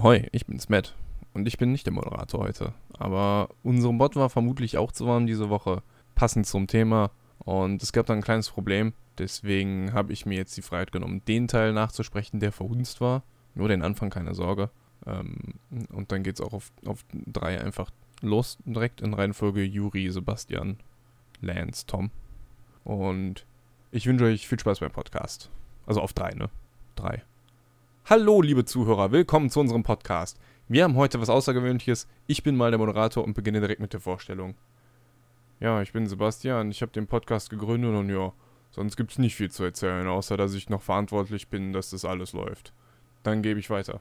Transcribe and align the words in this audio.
Ahoi, 0.00 0.26
ich 0.32 0.46
bin's 0.46 0.70
Matt. 0.70 0.94
Und 1.34 1.46
ich 1.46 1.58
bin 1.58 1.72
nicht 1.72 1.84
der 1.84 1.92
Moderator 1.92 2.40
heute. 2.40 2.72
Aber 2.94 3.50
unserem 3.62 3.98
Bot 3.98 4.16
war 4.16 4.30
vermutlich 4.30 4.78
auch 4.78 4.92
zu 4.92 5.06
warm 5.06 5.26
diese 5.26 5.50
Woche. 5.50 5.82
Passend 6.14 6.46
zum 6.46 6.66
Thema. 6.66 7.10
Und 7.40 7.82
es 7.82 7.92
gab 7.92 8.06
da 8.06 8.14
ein 8.14 8.22
kleines 8.22 8.48
Problem. 8.48 8.94
Deswegen 9.18 9.92
habe 9.92 10.14
ich 10.14 10.24
mir 10.24 10.38
jetzt 10.38 10.56
die 10.56 10.62
Freiheit 10.62 10.90
genommen, 10.90 11.20
den 11.28 11.48
Teil 11.48 11.74
nachzusprechen, 11.74 12.40
der 12.40 12.50
verhunzt 12.50 13.02
war. 13.02 13.24
Nur 13.54 13.68
den 13.68 13.82
Anfang, 13.82 14.08
keine 14.08 14.32
Sorge. 14.32 14.70
Ähm, 15.06 15.36
und 15.92 16.10
dann 16.10 16.22
geht's 16.22 16.40
auch 16.40 16.54
auf, 16.54 16.72
auf 16.86 17.04
drei 17.12 17.60
einfach 17.60 17.90
los, 18.22 18.56
direkt 18.64 19.02
in 19.02 19.12
Reihenfolge 19.12 19.62
Juri, 19.62 20.10
Sebastian, 20.10 20.78
Lance, 21.42 21.84
Tom. 21.86 22.10
Und 22.84 23.44
ich 23.90 24.06
wünsche 24.06 24.24
euch 24.24 24.48
viel 24.48 24.60
Spaß 24.60 24.80
beim 24.80 24.92
Podcast. 24.92 25.50
Also 25.84 26.00
auf 26.00 26.14
drei, 26.14 26.30
ne? 26.30 26.48
Drei. 26.96 27.22
Hallo, 28.12 28.42
liebe 28.42 28.64
Zuhörer, 28.64 29.12
willkommen 29.12 29.50
zu 29.50 29.60
unserem 29.60 29.84
Podcast. 29.84 30.36
Wir 30.66 30.82
haben 30.82 30.96
heute 30.96 31.20
was 31.20 31.28
Außergewöhnliches. 31.28 32.08
Ich 32.26 32.42
bin 32.42 32.56
mal 32.56 32.72
der 32.72 32.80
Moderator 32.80 33.22
und 33.22 33.34
beginne 33.34 33.60
direkt 33.60 33.80
mit 33.80 33.92
der 33.92 34.00
Vorstellung. 34.00 34.56
Ja, 35.60 35.80
ich 35.80 35.92
bin 35.92 36.08
Sebastian, 36.08 36.72
ich 36.72 36.82
habe 36.82 36.90
den 36.90 37.06
Podcast 37.06 37.50
gegründet 37.50 37.94
und 37.94 38.10
ja, 38.10 38.32
sonst 38.72 38.96
gibt's 38.96 39.18
nicht 39.18 39.36
viel 39.36 39.48
zu 39.52 39.62
erzählen, 39.62 40.08
außer 40.08 40.36
dass 40.36 40.54
ich 40.54 40.68
noch 40.68 40.82
verantwortlich 40.82 41.46
bin, 41.46 41.72
dass 41.72 41.90
das 41.90 42.04
alles 42.04 42.32
läuft. 42.32 42.72
Dann 43.22 43.42
gebe 43.42 43.60
ich 43.60 43.70
weiter. 43.70 44.00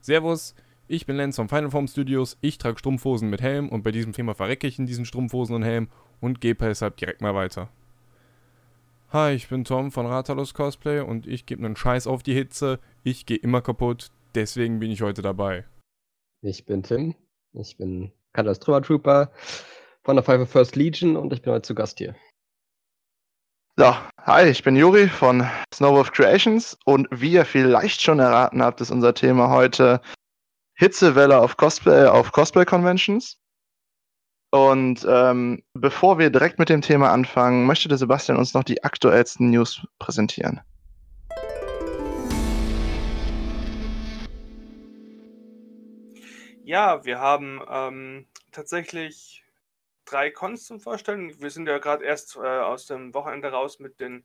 Servus, 0.00 0.54
ich 0.88 1.04
bin 1.04 1.16
Lenz 1.16 1.36
vom 1.36 1.50
Final 1.50 1.70
Form 1.70 1.86
Studios, 1.86 2.38
ich 2.40 2.56
trage 2.56 2.78
Strumpfhosen 2.78 3.28
mit 3.28 3.42
Helm 3.42 3.68
und 3.68 3.82
bei 3.82 3.92
diesem 3.92 4.14
Thema 4.14 4.34
verrecke 4.34 4.66
ich 4.66 4.78
in 4.78 4.86
diesen 4.86 5.04
Strumpfhosen 5.04 5.54
und 5.54 5.64
Helm 5.64 5.88
und 6.22 6.40
gebe 6.40 6.64
deshalb 6.64 6.96
direkt 6.96 7.20
mal 7.20 7.34
weiter. 7.34 7.68
Hi, 9.12 9.32
ich 9.32 9.48
bin 9.48 9.64
Tom 9.64 9.92
von 9.92 10.06
Ratalos 10.06 10.54
Cosplay 10.54 11.00
und 11.00 11.26
ich 11.26 11.46
gebe 11.46 11.64
einen 11.64 11.76
Scheiß 11.76 12.06
auf 12.06 12.22
die 12.22 12.34
Hitze. 12.34 12.80
Ich 13.04 13.26
gehe 13.26 13.36
immer 13.36 13.62
kaputt, 13.62 14.10
deswegen 14.34 14.80
bin 14.80 14.90
ich 14.90 15.02
heute 15.02 15.22
dabei. 15.22 15.64
Ich 16.42 16.66
bin 16.66 16.82
Tim, 16.82 17.14
ich 17.52 17.76
bin 17.76 18.12
Katas 18.32 18.58
Trümmer 18.58 18.82
Trooper 18.82 19.30
von 20.02 20.16
der 20.16 20.24
Five 20.24 20.50
First 20.50 20.76
Legion 20.76 21.16
und 21.16 21.32
ich 21.32 21.42
bin 21.42 21.52
heute 21.52 21.62
zu 21.62 21.74
Gast 21.74 21.98
hier. 21.98 22.14
So, 23.76 23.94
hi, 24.20 24.48
ich 24.48 24.62
bin 24.62 24.76
Juri 24.76 25.08
von 25.08 25.48
Snowwolf 25.72 26.12
Creations 26.12 26.76
und 26.84 27.08
wie 27.10 27.32
ihr 27.32 27.44
vielleicht 27.44 28.02
schon 28.02 28.18
erraten 28.18 28.62
habt, 28.62 28.80
ist 28.80 28.90
unser 28.90 29.14
Thema 29.14 29.50
heute 29.50 30.00
Hitzewelle 30.76 31.40
auf 31.40 31.56
Cosplay, 31.56 32.06
auf 32.06 32.32
Cosplay 32.32 32.64
Conventions. 32.64 33.36
Und 34.54 35.04
ähm, 35.08 35.64
bevor 35.72 36.20
wir 36.20 36.30
direkt 36.30 36.60
mit 36.60 36.68
dem 36.68 36.80
Thema 36.80 37.10
anfangen, 37.10 37.66
möchte 37.66 37.88
der 37.88 37.98
Sebastian 37.98 38.38
uns 38.38 38.54
noch 38.54 38.62
die 38.62 38.84
aktuellsten 38.84 39.50
News 39.50 39.84
präsentieren. 39.98 40.60
Ja, 46.62 47.04
wir 47.04 47.18
haben 47.18 47.60
ähm, 47.68 48.28
tatsächlich 48.52 49.42
drei 50.04 50.30
Cons 50.30 50.66
zum 50.66 50.78
Vorstellen. 50.78 51.34
Wir 51.40 51.50
sind 51.50 51.66
ja 51.66 51.78
gerade 51.78 52.04
erst 52.04 52.36
äh, 52.36 52.38
aus 52.38 52.86
dem 52.86 53.12
Wochenende 53.12 53.50
raus 53.50 53.80
mit 53.80 53.98
den 53.98 54.24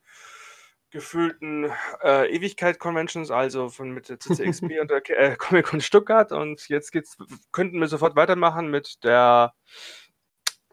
gefühlten 0.92 1.72
äh, 2.04 2.30
Ewigkeit-Conventions, 2.36 3.32
also 3.32 3.70
von 3.70 3.90
mit 3.90 4.10
der 4.10 4.20
CCXP 4.20 4.80
und 4.80 4.92
der 4.92 5.02
äh, 5.10 5.36
Comic-Con 5.36 5.82
Stuttgart. 5.82 6.32
Und 6.32 6.70
jetzt 6.70 6.92
geht's, 6.92 7.18
könnten 7.52 7.80
wir 7.80 7.88
sofort 7.88 8.16
weitermachen 8.16 8.70
mit 8.70 9.04
der 9.04 9.56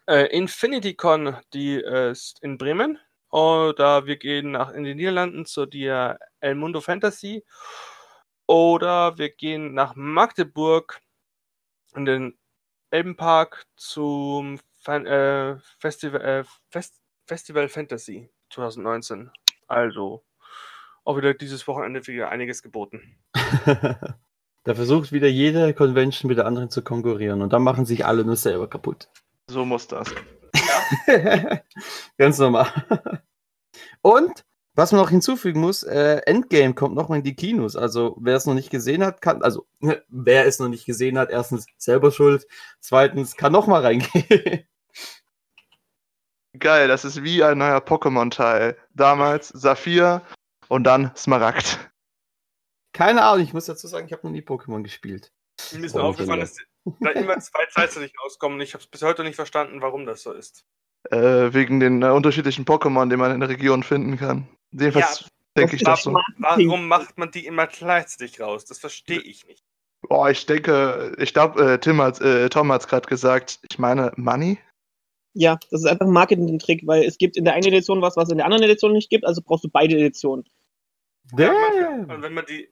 äh, 0.06 0.26
InfinityCon, 0.26 1.36
die 1.52 1.74
äh, 1.74 2.10
ist 2.10 2.42
in 2.42 2.58
Bremen. 2.58 2.98
Oder 3.30 4.06
wir 4.06 4.16
gehen 4.16 4.52
nach 4.52 4.72
in 4.72 4.84
die 4.84 4.94
Niederlanden 4.94 5.47
zu 5.47 5.66
der 5.66 6.19
El 6.41 6.54
Mundo 6.54 6.81
Fantasy. 6.81 7.44
Oder 8.47 9.19
wir 9.19 9.31
gehen 9.31 9.75
nach 9.75 9.94
Magdeburg 9.97 11.00
in 11.94 12.04
den 12.04 12.38
Elbenpark 12.91 13.66
zum 13.76 14.60
Fan, 14.76 15.06
äh, 15.06 15.56
Festival, 15.78 16.20
äh, 16.20 16.44
Fest, 16.70 17.00
Festival 17.26 17.69
Fantasy 17.69 18.31
2019. 18.50 19.31
Also 19.66 20.25
auch 21.04 21.16
wieder 21.16 21.34
dieses 21.34 21.66
Wochenende 21.66 22.06
wieder 22.06 22.28
einiges 22.28 22.62
geboten. 22.62 23.19
da 24.64 24.75
versucht 24.75 25.10
wieder 25.12 25.28
jede 25.28 25.75
Convention 25.75 26.28
mit 26.28 26.38
der 26.38 26.47
anderen 26.47 26.70
zu 26.70 26.82
konkurrieren 26.82 27.42
und 27.42 27.52
dann 27.52 27.62
machen 27.62 27.86
sich 27.86 28.06
alle 28.06 28.25
nur 28.25 28.36
selber 28.36 28.69
kaputt. 28.69 29.08
So 29.48 29.64
muss 29.64 29.86
das. 29.86 30.12
Ja. 31.06 31.60
Ganz 32.18 32.38
normal. 32.38 32.68
Und 34.02 34.44
was 34.74 34.92
man 34.92 35.00
noch 35.00 35.10
hinzufügen 35.10 35.60
muss, 35.60 35.84
äh, 35.84 36.20
Endgame 36.26 36.74
kommt 36.74 36.94
nochmal 36.94 37.18
in 37.18 37.24
die 37.24 37.34
Kinos. 37.34 37.76
Also 37.76 38.16
wer 38.20 38.36
es 38.36 38.44
noch 38.44 38.54
nicht 38.54 38.70
gesehen 38.70 39.02
hat, 39.04 39.22
kann, 39.22 39.42
also 39.42 39.66
wer 39.80 40.46
es 40.46 40.58
noch 40.58 40.68
nicht 40.68 40.84
gesehen 40.84 41.18
hat, 41.18 41.30
erstens 41.30 41.66
selber 41.78 42.10
schuld, 42.10 42.46
zweitens 42.80 43.36
kann 43.36 43.52
nochmal 43.52 43.82
reingehen. 43.82 44.64
Geil, 46.58 46.88
das 46.88 47.04
ist 47.04 47.22
wie 47.22 47.42
ein 47.42 47.58
neuer 47.58 47.78
Pokémon-Teil. 47.78 48.76
Damals 48.94 49.48
Saphir 49.48 50.22
und 50.68 50.84
dann 50.84 51.10
Smaragd. 51.16 51.90
Keine 52.92 53.22
Ahnung, 53.22 53.44
ich 53.44 53.52
muss 53.52 53.66
dazu 53.66 53.86
sagen, 53.86 54.06
ich 54.06 54.12
habe 54.12 54.26
noch 54.26 54.32
nie 54.32 54.42
Pokémon 54.42 54.82
gespielt. 54.82 55.32
Mir 55.72 55.84
ist 55.84 55.94
oh, 55.96 56.00
aufgefallen, 56.00 56.40
dass 56.40 56.56
da 57.00 57.10
immer 57.10 57.38
zwei 57.38 58.00
nicht 58.00 58.14
rauskommen. 58.22 58.60
Ich 58.60 58.74
habe 58.74 58.82
es 58.82 58.88
bis 58.88 59.02
heute 59.02 59.24
nicht 59.24 59.36
verstanden, 59.36 59.80
warum 59.82 60.06
das 60.06 60.22
so 60.22 60.32
ist. 60.32 60.64
Äh, 61.10 61.52
wegen 61.52 61.80
den 61.80 62.02
äh, 62.02 62.06
unterschiedlichen 62.06 62.64
Pokémon, 62.64 63.08
die 63.08 63.16
man 63.16 63.32
in 63.32 63.41
der 63.41 63.48
Region 63.48 63.82
finden 63.82 64.16
kann. 64.16 64.48
Jedenfalls 64.72 65.20
ja, 65.20 65.26
denke 65.56 65.76
ich 65.76 65.84
das 65.84 66.02
so. 66.02 66.12
Warum 66.38 66.88
macht 66.88 67.16
man 67.19 67.30
die 67.30 67.46
immer 67.46 67.66
gleichzeitig 67.66 68.41
raus? 68.41 68.64
Das 68.64 68.78
verstehe 68.78 69.20
ich 69.20 69.46
nicht. 69.46 69.62
Boah, 70.02 70.30
ich 70.30 70.46
denke, 70.46 71.14
ich 71.19 71.32
glaube, 71.32 71.75
äh, 71.75 71.78
Tim 71.78 72.00
hat, 72.00 72.20
äh, 72.20 72.48
Tom 72.48 72.72
hat 72.72 72.82
es 72.82 72.88
gerade 72.88 73.08
gesagt, 73.08 73.60
ich 73.70 73.78
meine 73.78 74.12
Money. 74.16 74.58
Ja, 75.34 75.58
das 75.70 75.82
ist 75.82 75.86
einfach 75.86 76.06
ein 76.06 76.12
Marketing-Trick, 76.12 76.86
weil 76.86 77.04
es 77.04 77.19
gibt 77.19 77.36
in 77.36 77.44
der 77.44 77.54
einen 77.54 77.66
Edition 77.66 78.00
was, 78.02 78.16
was 78.16 78.25
es 78.25 78.32
in 78.32 78.38
der 78.38 78.46
anderen 78.46 78.64
Edition 78.64 78.92
nicht 78.92 79.10
gibt, 79.10 79.25
also 79.25 79.42
brauchst 79.42 79.64
du 79.64 79.69
beide 79.69 79.96
Editionen. 79.96 80.44
Ja, 81.36 81.52
man, 81.52 82.10
und 82.10 82.22
wenn 82.22 82.34
man 82.34 82.46
die 82.46 82.69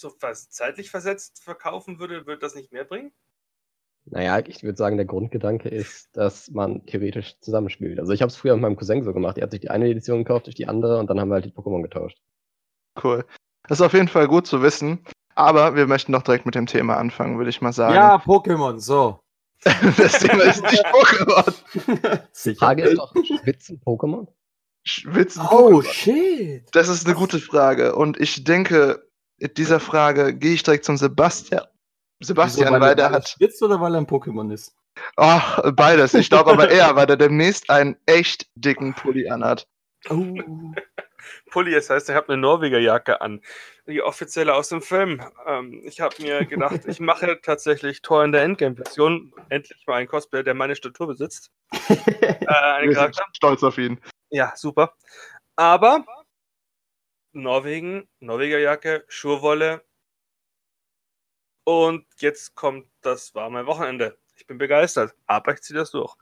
so 0.00 0.10
zeitlich 0.10 0.90
versetzt 0.90 1.42
verkaufen 1.44 1.98
würde, 1.98 2.26
würde 2.26 2.40
das 2.40 2.54
nicht 2.54 2.72
mehr 2.72 2.84
bringen? 2.84 3.12
Naja, 4.06 4.40
ich 4.40 4.62
würde 4.62 4.76
sagen, 4.76 4.96
der 4.96 5.06
Grundgedanke 5.06 5.68
ist, 5.68 6.16
dass 6.16 6.50
man 6.50 6.84
theoretisch 6.86 7.38
zusammenspielt. 7.40 8.00
Also 8.00 8.12
ich 8.12 8.22
habe 8.22 8.30
es 8.30 8.36
früher 8.36 8.54
mit 8.54 8.62
meinem 8.62 8.76
Cousin 8.76 9.04
so 9.04 9.12
gemacht. 9.12 9.38
Er 9.38 9.44
hat 9.44 9.50
sich 9.50 9.60
die 9.60 9.70
eine 9.70 9.88
Edition 9.88 10.24
gekauft, 10.24 10.46
durch 10.46 10.56
die 10.56 10.66
andere 10.66 10.98
und 10.98 11.08
dann 11.08 11.20
haben 11.20 11.28
wir 11.28 11.34
halt 11.34 11.44
die 11.44 11.52
Pokémon 11.52 11.82
getauscht. 11.82 12.18
Cool. 13.02 13.24
Das 13.68 13.78
ist 13.78 13.86
auf 13.86 13.92
jeden 13.92 14.08
Fall 14.08 14.26
gut 14.26 14.46
zu 14.46 14.62
wissen. 14.62 15.04
Aber 15.34 15.76
wir 15.76 15.86
möchten 15.86 16.12
doch 16.12 16.22
direkt 16.22 16.46
mit 16.46 16.54
dem 16.54 16.66
Thema 16.66 16.96
anfangen, 16.96 17.38
würde 17.38 17.50
ich 17.50 17.60
mal 17.60 17.72
sagen. 17.72 17.94
Ja, 17.94 18.16
Pokémon, 18.16 18.78
so. 18.78 19.20
das 19.62 20.18
Thema 20.18 20.42
ist 20.44 20.62
nicht 20.62 20.84
Pokémon. 20.86 22.22
Die 22.44 22.54
Frage 22.54 22.82
ist 22.82 22.98
doch, 22.98 23.14
schwitzen 23.14 23.80
Pokémon? 23.84 24.26
Schwitzen 24.82 25.46
Oh, 25.50 25.82
shit. 25.82 26.64
Das 26.72 26.88
ist 26.88 27.06
eine 27.06 27.14
gute 27.14 27.38
Frage. 27.38 27.94
Und 27.94 28.18
ich 28.18 28.42
denke, 28.44 29.09
in 29.40 29.54
dieser 29.54 29.80
Frage 29.80 30.34
gehe 30.34 30.54
ich 30.54 30.62
direkt 30.62 30.84
zum 30.84 30.96
Sebastian. 30.96 31.64
Sebastian, 32.20 32.68
Wieso, 32.68 32.74
weil, 32.74 32.80
weil 32.80 32.96
der 32.96 33.10
hat. 33.10 33.28
Schwitzt 33.30 33.62
oder 33.62 33.80
weil 33.80 33.94
er 33.94 34.02
ein 34.02 34.06
Pokémon 34.06 34.52
ist? 34.52 34.74
Oh, 35.16 35.40
beides. 35.72 36.12
Ich 36.14 36.28
glaube 36.28 36.50
aber 36.50 36.70
eher, 36.70 36.94
weil 36.94 37.08
er 37.08 37.16
demnächst 37.16 37.70
einen 37.70 37.96
echt 38.06 38.48
dicken 38.54 38.94
Pulli 38.94 39.28
anhat. 39.30 39.66
Oh. 40.08 40.14
Pulli, 41.50 41.72
das 41.72 41.88
heißt, 41.90 42.08
er 42.08 42.14
hat 42.14 42.28
eine 42.28 42.38
Norwegerjacke 42.38 43.20
an. 43.20 43.40
Die 43.86 44.02
offizielle 44.02 44.54
aus 44.54 44.68
dem 44.68 44.82
Film. 44.82 45.22
Ähm, 45.46 45.82
ich 45.84 46.00
habe 46.00 46.14
mir 46.20 46.44
gedacht, 46.44 46.80
ich 46.86 47.00
mache 47.00 47.40
tatsächlich 47.42 48.02
Tor 48.02 48.24
in 48.24 48.32
der 48.32 48.42
Endgame-Version. 48.42 49.32
Endlich 49.48 49.86
mal 49.86 49.96
ein 49.96 50.06
Cosplayer, 50.06 50.42
der 50.42 50.54
meine 50.54 50.76
Statur 50.76 51.08
besitzt. 51.08 51.50
äh, 51.88 51.94
Wir 52.86 52.94
sind 52.94 53.16
stolz 53.32 53.62
auf 53.62 53.78
ihn. 53.78 54.00
Ja, 54.30 54.52
super. 54.54 54.94
Aber 55.56 56.04
Norwegen, 57.32 58.08
Norwegerjacke, 58.20 59.04
Schurwolle, 59.08 59.84
und 61.64 62.04
jetzt 62.18 62.54
kommt 62.54 62.88
das 63.00 63.34
warme 63.34 63.66
Wochenende. 63.66 64.18
Ich 64.36 64.46
bin 64.46 64.58
begeistert, 64.58 65.14
aber 65.26 65.52
ich 65.52 65.60
ziehe 65.60 65.78
das 65.78 65.90
durch. 65.90 66.16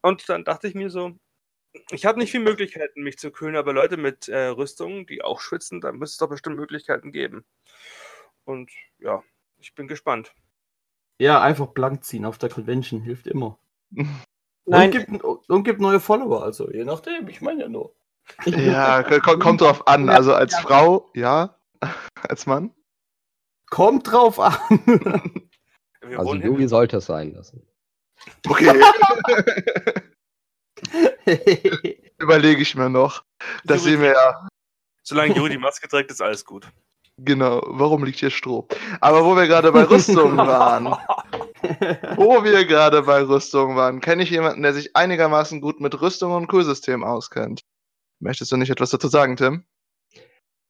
Und 0.00 0.28
dann 0.28 0.44
dachte 0.44 0.68
ich 0.68 0.74
mir 0.74 0.90
so, 0.90 1.12
ich 1.90 2.06
habe 2.06 2.18
nicht 2.18 2.30
viele 2.30 2.44
Möglichkeiten, 2.44 3.02
mich 3.02 3.18
zu 3.18 3.30
kühlen, 3.30 3.56
aber 3.56 3.74
Leute 3.74 3.98
mit 3.98 4.28
äh, 4.28 4.46
Rüstungen, 4.46 5.04
die 5.04 5.22
auch 5.22 5.40
schwitzen, 5.40 5.80
da 5.80 5.92
müsste 5.92 6.14
es 6.14 6.18
doch 6.18 6.28
bestimmt 6.30 6.56
Möglichkeiten 6.56 7.12
geben. 7.12 7.44
Und 8.44 8.70
ja, 8.98 9.22
ich 9.58 9.74
bin 9.74 9.86
gespannt. 9.88 10.32
Ja, 11.18 11.42
einfach 11.42 11.66
blank 11.68 12.04
ziehen 12.04 12.24
auf 12.24 12.38
der 12.38 12.48
Convention 12.48 13.02
hilft 13.02 13.26
immer. 13.26 13.58
Nein. 14.64 14.86
Und 14.86 14.90
gibt, 14.92 15.24
und 15.24 15.64
gibt 15.64 15.80
neue 15.80 16.00
Follower, 16.00 16.42
also 16.42 16.70
je 16.70 16.84
nachdem, 16.84 17.28
ich 17.28 17.40
meine 17.40 17.62
ja 17.62 17.68
nur. 17.68 17.94
Ja, 18.44 19.02
kommt 19.02 19.60
drauf 19.60 19.86
an. 19.86 20.08
Also 20.08 20.34
als 20.34 20.54
Frau, 20.56 21.10
ja. 21.14 21.58
Als 22.28 22.46
Mann? 22.46 22.74
Kommt 23.70 24.10
drauf 24.10 24.40
an. 24.40 24.56
also 26.16 26.34
Yugi 26.34 26.66
sollte 26.66 26.96
es 26.96 27.06
sein 27.06 27.34
lassen. 27.34 27.66
Okay. 28.48 28.80
Überlege 32.18 32.62
ich 32.62 32.74
mir 32.74 32.88
noch. 32.88 33.24
Das 33.64 33.82
sehen 33.84 34.00
wir 34.00 34.12
ja. 34.12 34.48
Solange 35.02 35.34
Juri 35.34 35.50
die 35.50 35.58
Maske 35.58 35.88
trägt, 35.88 36.10
ist 36.10 36.22
alles 36.22 36.44
gut. 36.44 36.68
Genau, 37.18 37.62
warum 37.66 38.04
liegt 38.04 38.18
hier 38.18 38.30
Stroh? 38.30 38.66
Aber 39.00 39.24
wo 39.24 39.36
wir 39.36 39.46
gerade 39.46 39.72
bei 39.72 39.84
Rüstungen 39.84 40.36
waren, 40.36 40.86
wo 42.16 42.44
wir 42.44 42.66
gerade 42.66 43.02
bei 43.02 43.22
Rüstungen 43.22 43.76
waren, 43.76 44.00
kenne 44.00 44.22
ich 44.22 44.30
jemanden, 44.30 44.62
der 44.62 44.74
sich 44.74 44.94
einigermaßen 44.94 45.60
gut 45.60 45.80
mit 45.80 45.98
Rüstung 46.00 46.32
und 46.32 46.48
Kühlsystem 46.48 47.04
auskennt. 47.04 47.62
Möchtest 48.18 48.50
du 48.52 48.56
nicht 48.56 48.70
etwas 48.70 48.90
dazu 48.90 49.08
sagen, 49.08 49.36
Tim? 49.36 49.64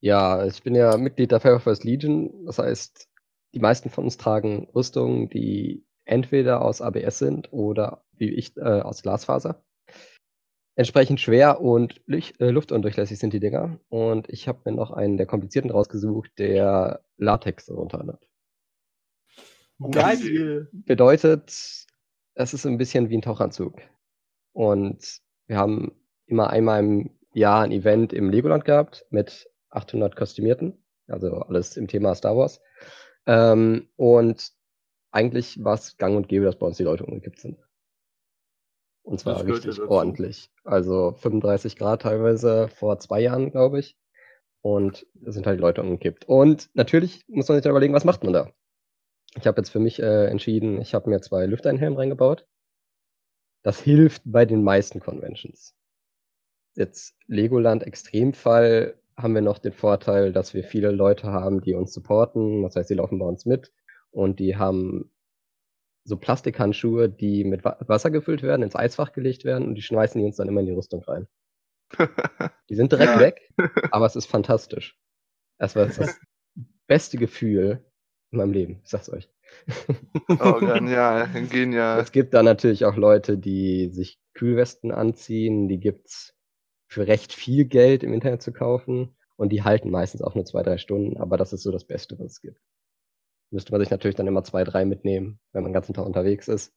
Ja, 0.00 0.44
ich 0.46 0.62
bin 0.62 0.74
ja 0.74 0.96
Mitglied 0.96 1.32
der 1.32 1.40
First 1.40 1.84
Legion. 1.84 2.44
Das 2.44 2.58
heißt, 2.58 3.08
die 3.54 3.60
meisten 3.60 3.90
von 3.90 4.04
uns 4.04 4.16
tragen 4.16 4.68
Rüstungen, 4.74 5.28
die 5.30 5.86
entweder 6.04 6.62
aus 6.62 6.80
ABS 6.80 7.18
sind 7.18 7.52
oder 7.52 8.04
wie 8.12 8.30
ich 8.30 8.56
äh, 8.56 8.60
aus 8.60 9.02
Glasfaser. 9.02 9.64
Entsprechend 10.78 11.20
schwer 11.20 11.60
und 11.62 12.02
äh, 12.08 12.50
luftundurchlässig 12.50 13.18
sind 13.18 13.32
die 13.32 13.40
Dinger. 13.40 13.80
Und 13.88 14.28
ich 14.28 14.46
habe 14.46 14.60
mir 14.64 14.76
noch 14.76 14.90
einen 14.90 15.16
der 15.16 15.26
komplizierten 15.26 15.70
rausgesucht, 15.70 16.32
der 16.38 17.02
Latex 17.16 17.66
darunter 17.66 18.06
hat. 18.06 18.28
Geil. 19.90 20.68
Bedeutet, 20.72 21.86
es 22.34 22.54
ist 22.54 22.66
ein 22.66 22.78
bisschen 22.78 23.08
wie 23.08 23.16
ein 23.16 23.22
Tauchanzug. 23.22 23.80
Und 24.52 25.20
wir 25.46 25.56
haben 25.56 25.92
immer 26.26 26.50
einmal 26.50 26.80
im 26.80 27.15
Jahr 27.36 27.62
ein 27.62 27.72
Event 27.72 28.12
im 28.12 28.30
Legoland 28.30 28.64
gehabt 28.64 29.06
mit 29.10 29.48
800 29.70 30.16
Kostümierten. 30.16 30.82
Also 31.06 31.36
alles 31.40 31.76
im 31.76 31.86
Thema 31.86 32.14
Star 32.14 32.36
Wars. 32.36 32.60
Ähm, 33.26 33.88
und 33.96 34.52
eigentlich 35.10 35.62
war 35.62 35.74
es 35.74 35.96
gang 35.96 36.16
und 36.16 36.28
gäbe, 36.28 36.44
dass 36.44 36.58
bei 36.58 36.66
uns 36.66 36.76
die 36.76 36.82
Leute 36.82 37.04
umgekippt 37.04 37.40
sind. 37.40 37.58
Und 39.02 39.20
zwar 39.20 39.44
richtig 39.44 39.80
ordentlich. 39.80 40.50
Also 40.64 41.12
35 41.12 41.76
Grad 41.76 42.02
teilweise 42.02 42.68
vor 42.68 42.98
zwei 42.98 43.20
Jahren, 43.20 43.52
glaube 43.52 43.78
ich. 43.78 43.96
Und 44.62 45.06
da 45.14 45.30
sind 45.30 45.46
halt 45.46 45.58
die 45.58 45.62
Leute 45.62 45.82
umgekippt. 45.82 46.24
Und 46.24 46.70
natürlich 46.74 47.24
muss 47.28 47.48
man 47.48 47.56
sich 47.56 47.62
da 47.62 47.70
überlegen, 47.70 47.94
was 47.94 48.04
macht 48.04 48.24
man 48.24 48.32
da? 48.32 48.50
Ich 49.36 49.46
habe 49.46 49.60
jetzt 49.60 49.70
für 49.70 49.78
mich 49.78 50.02
äh, 50.02 50.26
entschieden, 50.26 50.80
ich 50.80 50.94
habe 50.94 51.08
mir 51.08 51.20
zwei 51.20 51.46
Lüfteinhelme 51.46 51.98
reingebaut. 51.98 52.48
Das 53.62 53.80
hilft 53.80 54.22
bei 54.24 54.44
den 54.44 54.64
meisten 54.64 55.00
Conventions. 55.00 55.76
Jetzt 56.76 57.16
Legoland 57.26 57.82
Extremfall 57.82 58.94
haben 59.16 59.34
wir 59.34 59.40
noch 59.42 59.58
den 59.58 59.72
Vorteil, 59.72 60.32
dass 60.32 60.52
wir 60.54 60.62
viele 60.62 60.90
Leute 60.90 61.28
haben, 61.32 61.62
die 61.62 61.74
uns 61.74 61.92
supporten. 61.92 62.62
Das 62.62 62.76
heißt, 62.76 62.90
die 62.90 62.94
laufen 62.94 63.18
bei 63.18 63.26
uns 63.26 63.46
mit 63.46 63.72
und 64.10 64.38
die 64.40 64.56
haben 64.56 65.10
so 66.04 66.16
Plastikhandschuhe, 66.16 67.08
die 67.08 67.44
mit 67.44 67.64
Wa 67.64 67.76
Wasser 67.80 68.10
gefüllt 68.10 68.42
werden, 68.42 68.62
ins 68.62 68.76
Eisfach 68.76 69.12
gelegt 69.12 69.44
werden 69.44 69.66
und 69.66 69.74
die 69.74 69.82
schmeißen 69.82 70.20
die 70.20 70.26
uns 70.26 70.36
dann 70.36 70.48
immer 70.48 70.60
in 70.60 70.66
die 70.66 70.72
Rüstung 70.72 71.02
rein. 71.02 71.26
Die 72.68 72.74
sind 72.74 72.92
direkt 72.92 73.14
Ja. 73.14 73.20
weg, 73.20 73.52
aber 73.92 74.06
es 74.06 74.16
ist 74.16 74.26
fantastisch. 74.26 74.98
Es 75.58 75.76
war 75.76 75.86
das 75.86 76.18
beste 76.88 77.16
Gefühl 77.16 77.84
in 78.32 78.38
meinem 78.38 78.52
Leben, 78.52 78.80
ich 78.82 78.90
sag's 78.90 79.08
euch. 79.08 79.28
Oh, 80.40 80.58
genial, 80.58 81.28
genial. 81.50 82.00
Es 82.00 82.10
gibt 82.12 82.34
da 82.34 82.42
natürlich 82.42 82.84
auch 82.84 82.96
Leute, 82.96 83.38
die 83.38 83.88
sich 83.92 84.18
Kühlwesten 84.34 84.90
anziehen, 84.90 85.68
die 85.68 85.78
gibt's 85.78 86.35
für 86.96 87.06
recht 87.06 87.34
viel 87.34 87.66
Geld 87.66 88.02
im 88.02 88.14
Internet 88.14 88.40
zu 88.40 88.54
kaufen 88.54 89.14
und 89.36 89.50
die 89.50 89.62
halten 89.62 89.90
meistens 89.90 90.22
auch 90.22 90.34
nur 90.34 90.46
zwei, 90.46 90.62
drei 90.62 90.78
Stunden, 90.78 91.18
aber 91.18 91.36
das 91.36 91.52
ist 91.52 91.62
so 91.62 91.70
das 91.70 91.84
Beste, 91.84 92.18
was 92.18 92.32
es 92.32 92.40
gibt. 92.40 92.58
Müsste 93.52 93.70
man 93.70 93.82
sich 93.82 93.90
natürlich 93.90 94.14
dann 94.16 94.26
immer 94.26 94.44
zwei, 94.44 94.64
drei 94.64 94.86
mitnehmen, 94.86 95.38
wenn 95.52 95.62
man 95.62 95.72
den 95.72 95.74
ganzen 95.74 95.92
Tag 95.92 96.06
unterwegs 96.06 96.48
ist. 96.48 96.72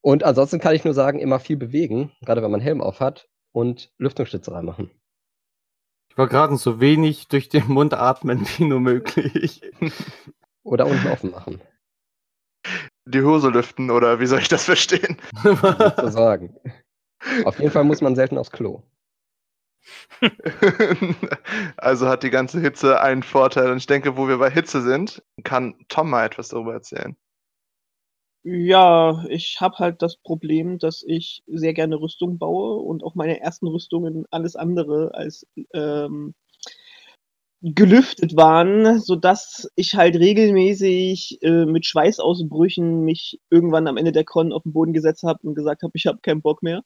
Und 0.00 0.24
ansonsten 0.24 0.58
kann 0.58 0.74
ich 0.74 0.86
nur 0.86 0.94
sagen, 0.94 1.18
immer 1.18 1.38
viel 1.38 1.58
bewegen, 1.58 2.12
gerade 2.22 2.42
wenn 2.42 2.50
man 2.50 2.62
Helm 2.62 2.80
auf 2.80 3.00
hat 3.00 3.28
und 3.52 3.92
Lüftungsstütze 3.98 4.52
reinmachen. 4.52 4.90
Ich 6.10 6.16
war 6.16 6.26
gerade 6.26 6.56
so 6.56 6.80
wenig 6.80 7.28
durch 7.28 7.50
den 7.50 7.68
Mund 7.68 7.92
atmen 7.92 8.46
wie 8.56 8.64
nur 8.64 8.80
möglich. 8.80 9.60
Oder 10.62 10.86
unten 10.86 11.08
offen 11.08 11.30
machen, 11.32 11.60
Die 13.04 13.22
Hose 13.22 13.50
lüften, 13.50 13.90
oder 13.90 14.18
wie 14.18 14.26
soll 14.26 14.40
ich 14.40 14.48
das 14.48 14.64
verstehen? 14.64 15.18
sozusagen. 15.42 16.56
Auf 17.44 17.58
jeden 17.58 17.70
Fall 17.70 17.84
muss 17.84 18.00
man 18.00 18.14
selten 18.14 18.38
aufs 18.38 18.50
Klo. 18.50 18.82
also 21.76 22.08
hat 22.08 22.22
die 22.22 22.30
ganze 22.30 22.60
Hitze 22.60 23.00
einen 23.00 23.22
Vorteil. 23.22 23.70
Und 23.70 23.78
ich 23.78 23.86
denke, 23.86 24.16
wo 24.16 24.28
wir 24.28 24.38
bei 24.38 24.50
Hitze 24.50 24.82
sind, 24.82 25.22
kann 25.44 25.74
Tom 25.88 26.10
mal 26.10 26.26
etwas 26.26 26.48
darüber 26.48 26.74
erzählen. 26.74 27.16
Ja, 28.44 29.24
ich 29.28 29.60
habe 29.60 29.78
halt 29.78 30.00
das 30.00 30.16
Problem, 30.16 30.78
dass 30.78 31.02
ich 31.06 31.42
sehr 31.46 31.74
gerne 31.74 32.00
Rüstung 32.00 32.38
baue 32.38 32.76
und 32.76 33.02
auch 33.02 33.14
meine 33.14 33.40
ersten 33.40 33.66
Rüstungen 33.66 34.24
alles 34.30 34.56
andere 34.56 35.12
als 35.14 35.46
ähm, 35.74 36.34
gelüftet 37.60 38.36
waren, 38.36 39.00
sodass 39.00 39.68
ich 39.74 39.96
halt 39.96 40.16
regelmäßig 40.16 41.42
äh, 41.42 41.66
mit 41.66 41.84
Schweißausbrüchen 41.86 43.04
mich 43.04 43.40
irgendwann 43.50 43.88
am 43.88 43.96
Ende 43.96 44.12
der 44.12 44.24
Con 44.24 44.52
auf 44.52 44.62
den 44.62 44.72
Boden 44.72 44.92
gesetzt 44.92 45.24
habe 45.24 45.40
und 45.46 45.54
gesagt 45.54 45.82
habe, 45.82 45.92
ich 45.94 46.06
habe 46.06 46.20
keinen 46.22 46.40
Bock 46.40 46.62
mehr. 46.62 46.82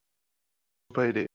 Super 0.93 1.09
Idee. 1.09 1.27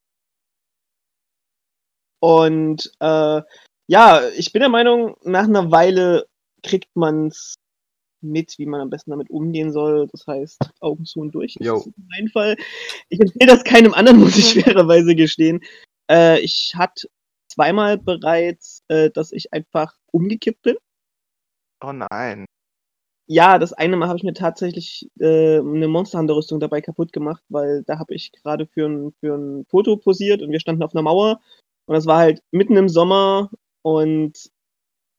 Und 2.19 2.91
äh, 2.99 3.41
ja, 3.87 4.29
ich 4.37 4.51
bin 4.53 4.59
der 4.59 4.69
Meinung, 4.69 5.17
nach 5.23 5.45
einer 5.45 5.71
Weile 5.71 6.27
kriegt 6.61 6.95
man's 6.95 7.55
mit, 8.21 8.55
wie 8.59 8.67
man 8.67 8.81
am 8.81 8.91
besten 8.91 9.11
damit 9.11 9.31
umgehen 9.31 9.71
soll. 9.71 10.07
Das 10.11 10.27
heißt, 10.27 10.59
Augen 10.79 11.05
zu 11.05 11.21
und 11.21 11.31
durch. 11.31 11.55
Das 11.59 11.87
ist 11.87 11.93
mein 12.07 12.27
Fall. 12.29 12.55
Ich 13.09 13.19
empfehle 13.19 13.47
das 13.47 13.63
keinem 13.63 13.95
anderen, 13.95 14.19
muss 14.21 14.37
ich 14.37 14.63
fairerweise 14.63 15.15
gestehen. 15.15 15.61
Äh, 16.09 16.39
ich 16.41 16.73
hatte 16.75 17.09
zweimal 17.51 17.97
bereits, 17.97 18.83
äh, 18.89 19.09
dass 19.09 19.31
ich 19.31 19.53
einfach 19.53 19.97
umgekippt 20.11 20.61
bin. 20.61 20.77
Oh 21.83 21.93
nein. 21.93 22.45
Ja, 23.29 23.59
das 23.59 23.73
eine 23.73 23.97
Mal 23.97 24.07
habe 24.07 24.17
ich 24.17 24.23
mir 24.23 24.33
tatsächlich 24.33 25.09
äh, 25.19 25.59
eine 25.59 25.87
Monsterhunter-Rüstung 25.89 26.61
dabei 26.61 26.79
kaputt 26.79 27.11
gemacht, 27.11 27.43
weil 27.49 27.83
da 27.83 27.99
habe 27.99 28.15
ich 28.15 28.31
gerade 28.31 28.67
für 28.67 28.85
ein, 28.87 29.13
für 29.19 29.35
ein 29.35 29.65
Foto 29.65 29.97
posiert 29.97 30.41
und 30.41 30.51
wir 30.51 30.61
standen 30.61 30.83
auf 30.83 30.95
einer 30.95 31.01
Mauer 31.01 31.41
und 31.87 31.95
das 31.95 32.05
war 32.05 32.19
halt 32.19 32.41
mitten 32.51 32.77
im 32.77 32.87
Sommer 32.87 33.49
und 33.81 34.49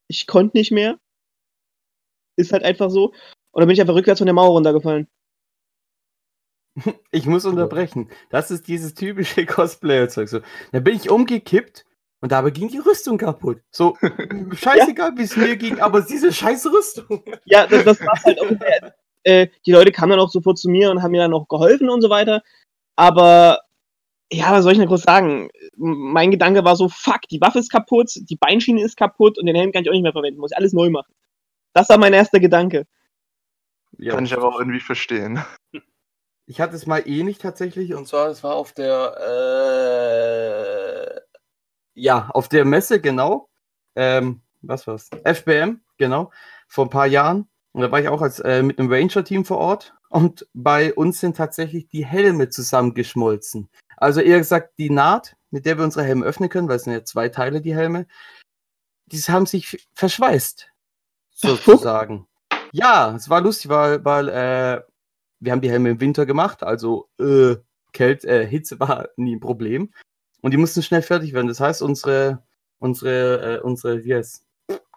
ich 0.09 0.27
konnte 0.27 0.57
nicht 0.57 0.73
mehr. 0.73 0.99
Ist 2.37 2.53
halt 2.53 2.63
einfach 2.63 2.91
so. 2.91 3.13
Und 3.53 3.61
dann 3.61 3.67
bin 3.67 3.75
ich 3.75 3.81
einfach 3.81 3.95
rückwärts 3.95 4.21
von 4.21 4.27
der 4.27 4.35
Mauer 4.35 4.51
runtergefallen. 4.51 5.09
Ich 7.11 7.27
muss 7.27 7.45
unterbrechen. 7.45 8.09
Das 8.31 8.51
ist 8.53 8.69
dieses 8.69 8.95
typische 8.95 9.45
Cosplayer-Zeug. 9.47 10.29
So, 10.29 10.41
da 10.73 10.81
bin 10.81 10.95
ich 10.95 11.11
umgekippt 11.11 11.85
und 12.21 12.33
dabei 12.33 12.51
ging 12.51 12.69
die 12.69 12.79
Rüstung 12.79 13.19
kaputt. 13.19 13.61
So, 13.71 13.97
scheißegal, 14.53 15.17
wie 15.17 15.23
es 15.23 15.37
mir 15.37 15.57
ging, 15.57 15.79
aber 15.81 16.03
diese 16.03 16.33
scheiß 16.33 16.67
Rüstung. 16.67 17.23
Ja, 17.45 17.67
das, 17.67 17.85
das 17.85 18.01
war 18.01 18.23
halt 18.25 18.41
auch. 18.41 18.51
Äh, 19.25 19.49
die 19.67 19.73
Leute 19.73 19.93
kamen 19.93 20.11
dann 20.11 20.21
auch 20.21 20.31
sofort 20.31 20.59
zu 20.59 20.71
mir 20.71 20.91
und 20.91 21.03
haben 21.03 21.11
mir 21.11 21.21
dann 21.21 21.35
auch 21.35 21.49
geholfen 21.49 21.91
und 21.91 22.01
so 22.01 22.09
weiter. 22.11 22.43
Aber 22.97 23.61
ja, 24.33 24.53
was 24.53 24.63
soll 24.63 24.73
ich 24.73 24.79
denn 24.79 24.89
groß 24.89 25.03
sagen? 25.03 25.51
Mein 25.77 26.31
Gedanke 26.31 26.65
war 26.65 26.77
so, 26.77 26.89
fuck, 26.89 27.23
die 27.31 27.41
Waffe 27.41 27.59
ist 27.59 27.71
kaputt, 27.71 28.11
die 28.15 28.37
Beinschiene 28.37 28.83
ist 28.83 28.97
kaputt 28.97 29.39
und 29.39 29.47
den 29.47 29.57
Helm 29.57 29.73
kann 29.73 29.83
ich 29.83 29.89
auch 29.89 29.95
nicht 29.95 30.03
mehr 30.03 30.13
verwenden, 30.13 30.41
muss 30.41 30.53
ich 30.53 30.57
alles 30.57 30.73
neu 30.73 30.91
machen. 30.91 31.13
Das 31.73 31.89
war 31.89 31.99
mein 31.99 32.13
erster 32.13 32.41
Gedanke. 32.41 32.87
Ja, 33.99 34.15
Kann 34.15 34.27
ich 34.27 34.35
aber 34.35 34.49
auch 34.49 34.59
irgendwie 34.59 34.81
verstehen. 34.81 35.45
Ich 36.47 36.61
hatte 36.61 36.77
es 36.77 36.87
mal 36.87 37.07
ähnlich 37.07 37.39
tatsächlich 37.39 37.95
und 37.95 38.07
zwar, 38.07 38.29
es 38.29 38.43
war 38.43 38.55
auf 38.55 38.73
der, 38.73 39.17
äh, 41.15 41.21
ja, 41.99 42.29
auf 42.31 42.49
der 42.49 42.65
Messe, 42.65 43.01
genau. 43.01 43.49
Ähm, 43.97 44.43
was 44.63 44.87
war's? 44.87 45.11
FBM, 45.25 45.81
genau, 45.97 46.31
vor 46.69 46.87
ein 46.87 46.91
paar 46.91 47.07
Jahren. 47.07 47.49
Und 47.73 47.83
da 47.83 47.93
war 47.93 48.01
ich 48.01 48.09
auch 48.09 48.23
als, 48.23 48.41
äh, 48.41 48.63
mit 48.63 48.79
einem 48.79 48.91
Ranger-Team 48.91 49.45
vor 49.45 49.59
Ort 49.59 49.95
und 50.09 50.47
bei 50.55 50.95
uns 50.95 51.21
sind 51.21 51.37
tatsächlich 51.37 51.89
die 51.89 52.05
Helme 52.05 52.49
zusammengeschmolzen. 52.49 53.69
Also 53.97 54.21
eher 54.21 54.39
gesagt, 54.39 54.79
die 54.79 54.91
Naht, 54.91 55.37
mit 55.51 55.67
der 55.67 55.77
wir 55.77 55.85
unsere 55.85 56.05
Helme 56.05 56.25
öffnen 56.25 56.49
können, 56.49 56.69
weil 56.69 56.77
es 56.77 56.85
sind 56.85 56.93
ja 56.93 57.05
zwei 57.05 57.29
Teile, 57.29 57.61
die 57.61 57.75
Helme, 57.75 58.07
die 59.07 59.19
haben 59.19 59.47
sich 59.47 59.87
verschweißt, 59.95 60.69
sozusagen. 61.31 62.27
Ja, 62.71 63.15
es 63.17 63.31
war 63.31 63.41
lustig, 63.41 63.71
weil, 63.71 64.05
weil 64.05 64.29
äh, 64.29 64.83
wir 65.41 65.53
haben 65.53 65.63
die 65.63 65.71
Helme 65.71 65.89
im 65.89 66.01
Winter 66.03 66.27
gemacht, 66.27 66.63
also 66.63 67.09
äh, 67.19 67.57
Kälte, 67.95 68.29
äh, 68.29 68.47
Hitze 68.47 68.79
war 68.81 69.09
nie 69.17 69.37
ein 69.37 69.41
Problem. 69.41 69.91
Und 70.41 70.53
die 70.53 70.57
mussten 70.57 70.83
schnell 70.83 71.03
fertig 71.03 71.33
werden. 71.33 71.49
Das 71.49 71.61
heißt, 71.61 71.83
unsere, 71.83 72.43
unsere, 72.79 73.57
äh, 73.57 73.61
unsere, 73.61 74.05
wie 74.05 74.15
heißt, 74.15 74.45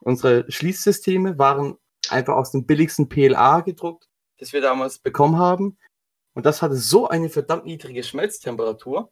unsere 0.02 0.50
Schließsysteme 0.52 1.38
waren 1.38 1.78
einfach 2.10 2.36
aus 2.36 2.52
dem 2.52 2.66
billigsten 2.66 3.10
PLA 3.10 3.62
gedruckt, 3.62 4.08
das 4.38 4.54
wir 4.54 4.62
damals 4.62 5.00
bekommen 5.00 5.38
haben. 5.38 5.78
Und 6.34 6.46
das 6.46 6.62
hatte 6.62 6.76
so 6.76 7.08
eine 7.08 7.30
verdammt 7.30 7.66
niedrige 7.66 8.04
Schmelztemperatur, 8.04 9.12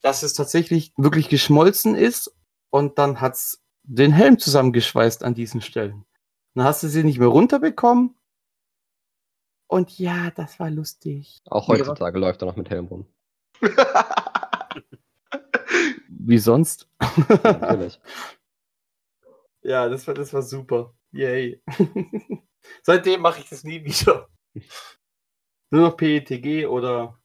dass 0.00 0.22
es 0.22 0.32
tatsächlich 0.34 0.92
wirklich 0.96 1.28
geschmolzen 1.28 1.94
ist 1.94 2.34
und 2.70 2.98
dann 2.98 3.20
hat's 3.20 3.62
den 3.82 4.12
Helm 4.12 4.38
zusammengeschweißt 4.38 5.22
an 5.24 5.34
diesen 5.34 5.60
Stellen. 5.60 6.04
Dann 6.54 6.64
hast 6.64 6.82
du 6.82 6.88
sie 6.88 7.04
nicht 7.04 7.18
mehr 7.18 7.28
runterbekommen. 7.28 8.14
Und 9.66 9.98
ja, 9.98 10.30
das 10.30 10.58
war 10.58 10.70
lustig. 10.70 11.38
Auch 11.46 11.68
Ja. 11.68 11.74
heutzutage 11.78 12.18
läuft 12.18 12.42
er 12.42 12.46
noch 12.46 12.56
mit 12.56 12.70
Helm 12.70 12.86
rum. 12.86 13.06
Wie 16.28 16.36
sonst? 16.36 16.86
Natürlich. 17.42 17.98
Ja, 19.62 19.88
das 19.88 20.06
war, 20.06 20.12
das 20.12 20.34
war 20.34 20.42
super. 20.42 20.94
Yay. 21.10 21.62
Seitdem 22.82 23.22
mache 23.22 23.40
ich 23.40 23.48
das 23.48 23.64
nie 23.64 23.82
wieder. 23.82 24.28
Nur 25.70 25.82
noch 25.82 25.96
PETG 25.96 26.66
oder. 26.66 27.18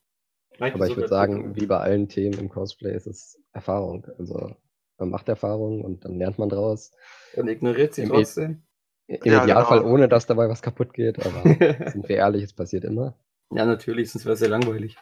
Aber 0.57 0.85
es 0.85 0.91
ich 0.91 0.95
würde 0.95 1.09
sagen, 1.09 1.53
wie 1.57 1.65
bei 1.65 1.79
allen 1.79 2.07
Themen 2.07 2.39
im 2.39 2.47
Cosplay 2.47 2.95
ist 2.95 3.07
es 3.07 3.37
Erfahrung. 3.51 4.07
Also 4.17 4.55
man 4.97 5.09
macht 5.09 5.27
Erfahrung 5.27 5.83
und 5.83 6.05
dann 6.05 6.17
lernt 6.17 6.39
man 6.39 6.47
draus. 6.47 6.91
Und 7.35 7.49
ignoriert 7.49 7.95
sie 7.95 8.03
Im 8.03 8.09
trotzdem. 8.09 8.63
Im 9.07 9.19
Ja, 9.25 9.43
Idealfall 9.43 9.79
genau. 9.79 9.91
ohne, 9.91 10.07
dass 10.07 10.27
dabei 10.27 10.47
was 10.47 10.61
kaputt 10.61 10.93
geht, 10.93 11.19
aber 11.25 11.43
sind 11.91 12.07
wir 12.07 12.15
ehrlich, 12.15 12.43
es 12.43 12.53
passiert 12.53 12.85
immer. 12.85 13.19
Ja, 13.51 13.65
natürlich, 13.65 14.11
sonst 14.11 14.23
wäre 14.23 14.35
es 14.35 14.39
sehr 14.39 14.49
langweilig. 14.49 14.95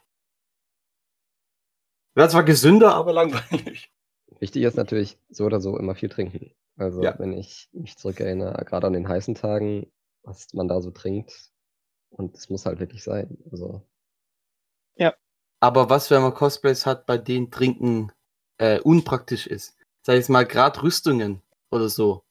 Wäre 2.16 2.30
zwar 2.30 2.44
gesünder, 2.44 2.94
aber 2.94 3.14
langweilig. 3.14 3.92
Wichtig 4.40 4.64
ist 4.64 4.76
natürlich 4.76 5.18
so 5.30 5.46
oder 5.46 5.62
so 5.62 5.78
immer 5.78 5.96
viel 5.96 6.10
trinken. 6.10 6.52
Also 6.78 7.04
Ja. 7.04 7.18
wenn 7.20 7.34
ich 7.34 7.70
mich 7.72 7.98
zurückerinnere, 7.98 8.66
gerade 8.66 8.88
an 8.88 8.94
den 8.94 9.08
heißen 9.08 9.36
Tagen, 9.36 9.92
was 10.24 10.54
man 10.54 10.68
da 10.68 10.82
so 10.82 10.92
trinkt, 10.92 11.52
und 12.10 12.36
es 12.36 12.50
muss 12.50 12.66
halt 12.66 12.80
wirklich 12.80 13.04
sein. 13.04 13.38
Also 13.52 13.82
Aber 15.64 15.90
was, 15.92 16.10
wenn 16.10 16.24
man 16.24 16.34
Cosplays 16.34 16.86
hat, 16.88 17.06
bei 17.06 17.20
denen 17.20 17.52
Trinken 17.52 18.12
äh, 18.58 18.80
unpraktisch 18.80 19.46
ist? 19.46 19.78
Sag 20.04 20.14
ich 20.14 20.22
jetzt 20.22 20.30
mal, 20.30 20.46
gerade 20.46 20.82
Rüstungen 20.82 21.42
oder 21.70 21.88
so. 21.88 22.24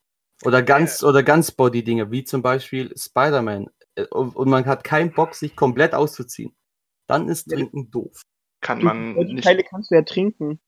Oder 0.44 0.62
ganz, 0.62 1.04
oder 1.04 1.22
ganz 1.22 1.52
Body-Dinge, 1.52 2.10
wie 2.10 2.25
zum 2.25 2.42
Beispiel 2.42 2.92
Spider-Man. 2.96 3.68
Äh, 3.94 4.06
Und, 4.06 4.49
man 4.49 4.66
hat 4.66 4.82
keinen 4.82 5.12
Bock, 5.12 5.34
sich 5.37 5.54
komplett 5.54 5.94
auszuziehen. 5.94 6.56
Dann 7.06 7.28
ist 7.28 7.49
Ja. 7.50 7.56
Trinken 7.56 7.90
doof. 7.90 8.22
Kann 8.61 8.83
man 8.83 9.14
die 9.14 9.35
nicht. 9.35 9.45
Teile 9.45 9.64
kannst 9.64 9.90
du 9.90 9.95
ja 9.95 10.02
trinken. 10.02 10.61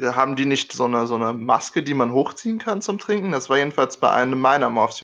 Haben 0.00 0.36
die 0.36 0.46
nicht 0.46 0.72
so 0.72 0.84
eine, 0.84 1.06
so 1.06 1.16
eine 1.16 1.32
Maske, 1.32 1.82
die 1.82 1.94
man 1.94 2.12
hochziehen 2.12 2.58
kann 2.58 2.80
zum 2.80 2.98
Trinken? 2.98 3.32
Das 3.32 3.50
war 3.50 3.58
jedenfalls 3.58 3.96
bei 3.96 4.10
einem 4.10 4.40
meiner 4.40 4.70
Morphs. 4.70 5.02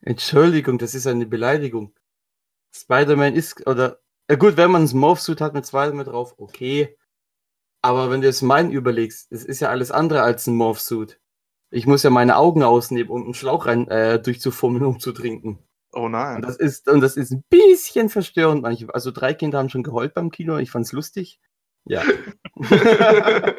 Entschuldigung, 0.00 0.78
das 0.78 0.94
ist 0.94 1.06
eine 1.06 1.26
Beleidigung. 1.26 1.94
Spider-Man 2.74 3.34
ist, 3.34 3.66
oder, 3.66 4.00
ja 4.28 4.36
gut, 4.36 4.56
wenn 4.56 4.70
man 4.70 4.84
ein 4.84 4.96
Morph-Suit 4.96 5.40
hat 5.40 5.54
mit 5.54 5.66
Spider-Man 5.66 6.06
drauf, 6.06 6.34
okay. 6.38 6.96
Aber 7.82 8.10
wenn 8.10 8.22
du 8.22 8.26
jetzt 8.26 8.42
meinen 8.42 8.72
überlegst, 8.72 9.30
es 9.30 9.44
ist 9.44 9.60
ja 9.60 9.68
alles 9.68 9.90
andere 9.90 10.22
als 10.22 10.46
ein 10.46 10.56
Morph-Suit. 10.56 11.20
Ich 11.70 11.86
muss 11.86 12.02
ja 12.02 12.10
meine 12.10 12.36
Augen 12.36 12.62
ausnehmen, 12.62 13.10
um 13.10 13.24
einen 13.24 13.34
Schlauch 13.34 13.66
rein 13.66 13.88
äh, 13.88 14.20
durchzufummeln, 14.20 14.84
um 14.84 15.00
zu 15.00 15.12
trinken. 15.12 15.58
Oh 15.92 16.04
Und 16.04 16.12
nein. 16.12 16.42
das 16.42 16.56
ist, 16.56 16.88
und 16.88 17.00
das 17.00 17.16
ist 17.16 17.30
ein 17.32 17.44
bisschen 17.48 18.08
verstörend. 18.08 18.62
Manche, 18.62 18.92
also 18.94 19.10
drei 19.10 19.34
Kinder 19.34 19.58
haben 19.58 19.68
schon 19.68 19.82
geheult 19.82 20.14
beim 20.14 20.30
Kino, 20.30 20.56
ich 20.58 20.70
fand's 20.70 20.92
lustig. 20.92 21.38
Ja. 21.84 22.02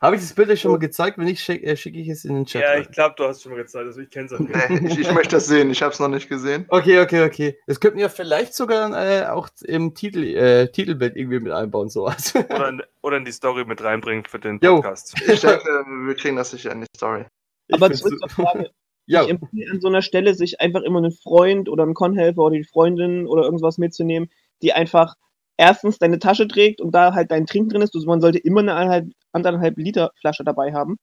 Habe 0.00 0.16
ich 0.16 0.22
das 0.22 0.32
Bild 0.32 0.50
euch 0.50 0.60
schon 0.60 0.72
mal 0.72 0.78
gezeigt? 0.78 1.16
Wenn 1.16 1.26
nicht, 1.26 1.40
schick, 1.40 1.62
äh, 1.62 1.76
schicke 1.76 1.96
ich 2.00 2.08
es 2.08 2.24
in 2.24 2.34
den 2.34 2.44
Chat. 2.44 2.62
Ja, 2.62 2.70
rein. 2.70 2.82
ich 2.82 2.90
glaube, 2.90 3.14
du 3.16 3.24
hast 3.24 3.36
es 3.36 3.42
schon 3.44 3.52
mal 3.52 3.58
gezeigt, 3.58 3.86
also 3.86 4.00
ich 4.00 4.10
kenne 4.10 4.26
es 4.26 4.32
jeden 4.32 4.48
Fall. 4.48 4.68
nee, 4.68 4.88
ich, 4.88 4.98
ich 4.98 5.12
möchte 5.12 5.36
das 5.36 5.46
sehen. 5.46 5.70
Ich 5.70 5.80
habe 5.80 5.92
es 5.92 6.00
noch 6.00 6.08
nicht 6.08 6.28
gesehen. 6.28 6.66
Okay, 6.70 6.98
okay, 6.98 7.22
okay. 7.22 7.56
Das 7.68 7.78
könnten 7.78 7.98
wir 7.98 8.10
vielleicht 8.10 8.52
sogar 8.52 8.90
äh, 9.00 9.26
auch 9.26 9.48
im 9.62 9.94
Titel, 9.94 10.24
äh, 10.24 10.72
Titelbild 10.72 11.14
irgendwie 11.14 11.38
mit 11.38 11.52
einbauen, 11.52 11.88
sowas. 11.88 12.34
Oder, 12.34 12.68
in, 12.68 12.82
oder 13.02 13.16
in 13.18 13.24
die 13.24 13.30
Story 13.30 13.64
mit 13.64 13.80
reinbringen 13.80 14.24
für 14.24 14.40
den 14.40 14.58
Jo. 14.60 14.76
Podcast. 14.76 15.14
Ich 15.20 15.40
denke, 15.40 15.64
wir 15.64 16.16
kriegen 16.16 16.34
das 16.34 16.50
sicher 16.50 16.72
in 16.72 16.80
die 16.80 16.86
Story. 16.96 17.26
Ich 17.68 17.76
Aber 17.76 17.92
zurück 17.92 18.18
zur 18.18 18.28
Frage. 18.28 18.70
Ja, 19.06 19.24
Ich 19.24 19.30
empfehle 19.30 19.70
an 19.72 19.80
so 19.80 19.88
einer 19.88 20.02
Stelle, 20.02 20.34
sich 20.34 20.60
einfach 20.60 20.82
immer 20.82 20.98
einen 20.98 21.12
Freund 21.12 21.68
oder 21.68 21.82
einen 21.82 21.94
Con-Helfer 21.94 22.42
oder 22.42 22.56
die 22.56 22.64
Freundin 22.64 23.26
oder 23.26 23.42
irgendwas 23.44 23.78
mitzunehmen, 23.78 24.30
die 24.62 24.72
einfach 24.72 25.16
erstens 25.56 25.98
deine 25.98 26.18
Tasche 26.18 26.48
trägt 26.48 26.80
und 26.80 26.92
da 26.92 27.14
halt 27.14 27.30
dein 27.30 27.46
Trinken 27.46 27.70
drin 27.70 27.82
ist. 27.82 27.94
Also 27.94 28.06
man 28.06 28.20
sollte 28.20 28.38
immer 28.38 28.60
eine 28.60 28.74
anderthalb, 28.74 29.12
anderthalb 29.32 29.76
Liter 29.78 30.12
Flasche 30.20 30.44
dabei 30.44 30.72
haben. 30.72 30.98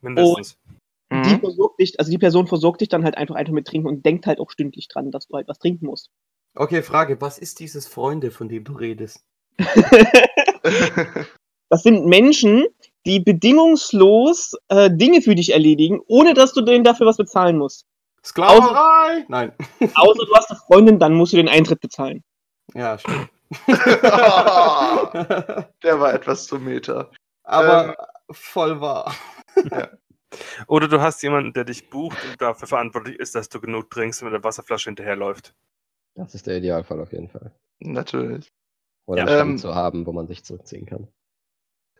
Mindestens. 0.00 0.56
Die 1.10 1.34
Mhm. 1.34 1.40
versorgt 1.40 1.80
dich, 1.80 1.98
also 1.98 2.10
die 2.10 2.18
Person 2.18 2.46
versorgt 2.46 2.80
dich 2.82 2.88
dann 2.88 3.04
halt 3.04 3.16
einfach 3.16 3.34
einfach 3.34 3.52
mit 3.52 3.66
Trinken 3.66 3.88
und 3.88 4.04
denkt 4.04 4.26
halt 4.26 4.40
auch 4.40 4.50
stündlich 4.50 4.88
dran, 4.88 5.10
dass 5.10 5.26
du 5.26 5.36
halt 5.36 5.48
was 5.48 5.58
trinken 5.58 5.86
musst. 5.86 6.10
okay, 6.54 6.82
Frage. 6.82 7.20
Was 7.20 7.38
ist 7.38 7.60
dieses 7.60 7.86
Freunde, 7.86 8.30
von 8.30 8.48
dem 8.48 8.64
du 8.64 8.72
redest? 8.74 9.24
Das 11.70 11.82
sind 11.82 12.06
Menschen, 12.06 12.66
die 13.06 13.20
bedingungslos 13.20 14.52
äh, 14.68 14.90
Dinge 14.90 15.22
für 15.22 15.34
dich 15.34 15.52
erledigen, 15.52 16.00
ohne 16.08 16.34
dass 16.34 16.52
du 16.52 16.60
denen 16.62 16.84
dafür 16.84 17.06
was 17.06 17.16
bezahlen 17.16 17.56
musst. 17.58 17.86
Sklaverei! 18.24 19.24
Nein. 19.28 19.52
Außer 19.94 20.24
du 20.26 20.34
hast 20.34 20.50
eine 20.50 20.58
Freundin, 20.66 20.98
dann 20.98 21.14
musst 21.14 21.32
du 21.32 21.36
den 21.36 21.48
Eintritt 21.48 21.80
bezahlen. 21.80 22.22
Ja, 22.74 22.98
stimmt. 22.98 23.28
Der 25.82 25.98
war 26.00 26.12
etwas 26.14 26.46
zu 26.46 26.58
Meta. 26.58 27.10
Aber 27.44 27.96
voll 28.30 28.80
wahr. 28.80 29.14
Oder 30.66 30.88
du 30.88 31.00
hast 31.00 31.22
jemanden, 31.22 31.54
der 31.54 31.64
dich 31.64 31.88
bucht 31.88 32.18
und 32.28 32.40
dafür 32.40 32.68
verantwortlich 32.68 33.18
ist, 33.18 33.34
dass 33.34 33.48
du 33.48 33.60
genug 33.60 33.88
trinkst 33.90 34.20
und 34.22 34.26
mit 34.26 34.34
der 34.34 34.44
Wasserflasche 34.44 34.90
hinterherläuft. 34.90 35.54
das 36.14 36.34
ist 36.34 36.46
der 36.46 36.58
Idealfall 36.58 37.00
auf 37.00 37.12
jeden 37.12 37.28
Fall. 37.28 37.52
Natürlich. 37.80 38.52
Oder 39.06 39.26
Ja. 39.26 39.40
einen 39.40 39.52
Ähm, 39.52 39.58
zu 39.58 39.74
haben, 39.74 40.04
wo 40.04 40.12
man 40.12 40.26
sich 40.26 40.44
zurückziehen 40.44 40.84
kann. 40.84 41.08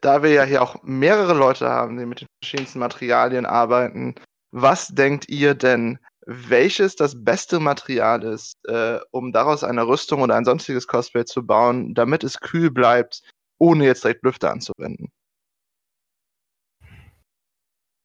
Da 0.00 0.22
wir 0.22 0.30
ja 0.30 0.44
hier 0.44 0.62
auch 0.62 0.82
mehrere 0.82 1.34
Leute 1.34 1.68
haben, 1.68 1.98
die 1.98 2.06
mit 2.06 2.20
den 2.20 2.28
verschiedensten 2.42 2.78
Materialien 2.78 3.46
arbeiten, 3.46 4.14
was 4.52 4.88
denkt 4.88 5.28
ihr 5.28 5.54
denn, 5.54 5.98
welches 6.26 6.94
das 6.94 7.24
beste 7.24 7.58
Material 7.58 8.22
ist, 8.22 8.54
äh, 8.66 9.00
um 9.10 9.32
daraus 9.32 9.64
eine 9.64 9.86
Rüstung 9.86 10.22
oder 10.22 10.34
ein 10.36 10.44
sonstiges 10.44 10.86
Cosplay 10.86 11.24
zu 11.24 11.46
bauen, 11.46 11.94
damit 11.94 12.22
es 12.22 12.38
kühl 12.40 12.70
bleibt, 12.70 13.22
ohne 13.58 13.86
jetzt 13.86 14.04
direkt 14.04 14.22
Lüfter 14.22 14.50
anzuwenden? 14.50 15.10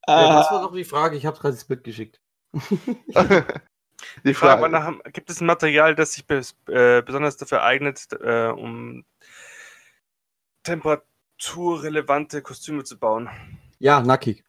Ja, 0.08 0.26
Äh, 0.26 0.52
war 0.52 0.62
doch 0.62 0.74
die 0.74 0.84
Frage? 0.84 1.18
Ich 1.18 1.26
habe 1.26 1.38
gerade 1.38 1.56
das 1.56 1.66
Bild 1.66 1.84
geschickt. 1.84 2.20
Die 4.26 4.34
Frage 4.34 4.70
nach, 4.70 4.92
gibt 5.14 5.30
es 5.30 5.40
ein 5.40 5.46
Material, 5.46 5.96
das 5.96 6.14
sich 6.14 6.28
bes 6.28 6.58
äh, 6.68 7.02
besonders 7.02 7.38
dafür 7.38 7.64
eignet, 7.64 8.08
äh, 8.12 8.48
um 8.48 9.06
temperaturrelevante 11.38 12.42
Kostüme 12.42 12.84
zu 12.84 12.98
bauen? 12.98 13.30
Ja, 13.80 14.02
nackig. 14.02 14.44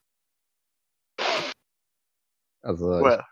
Also 2.63 2.87
Well, 2.87 3.23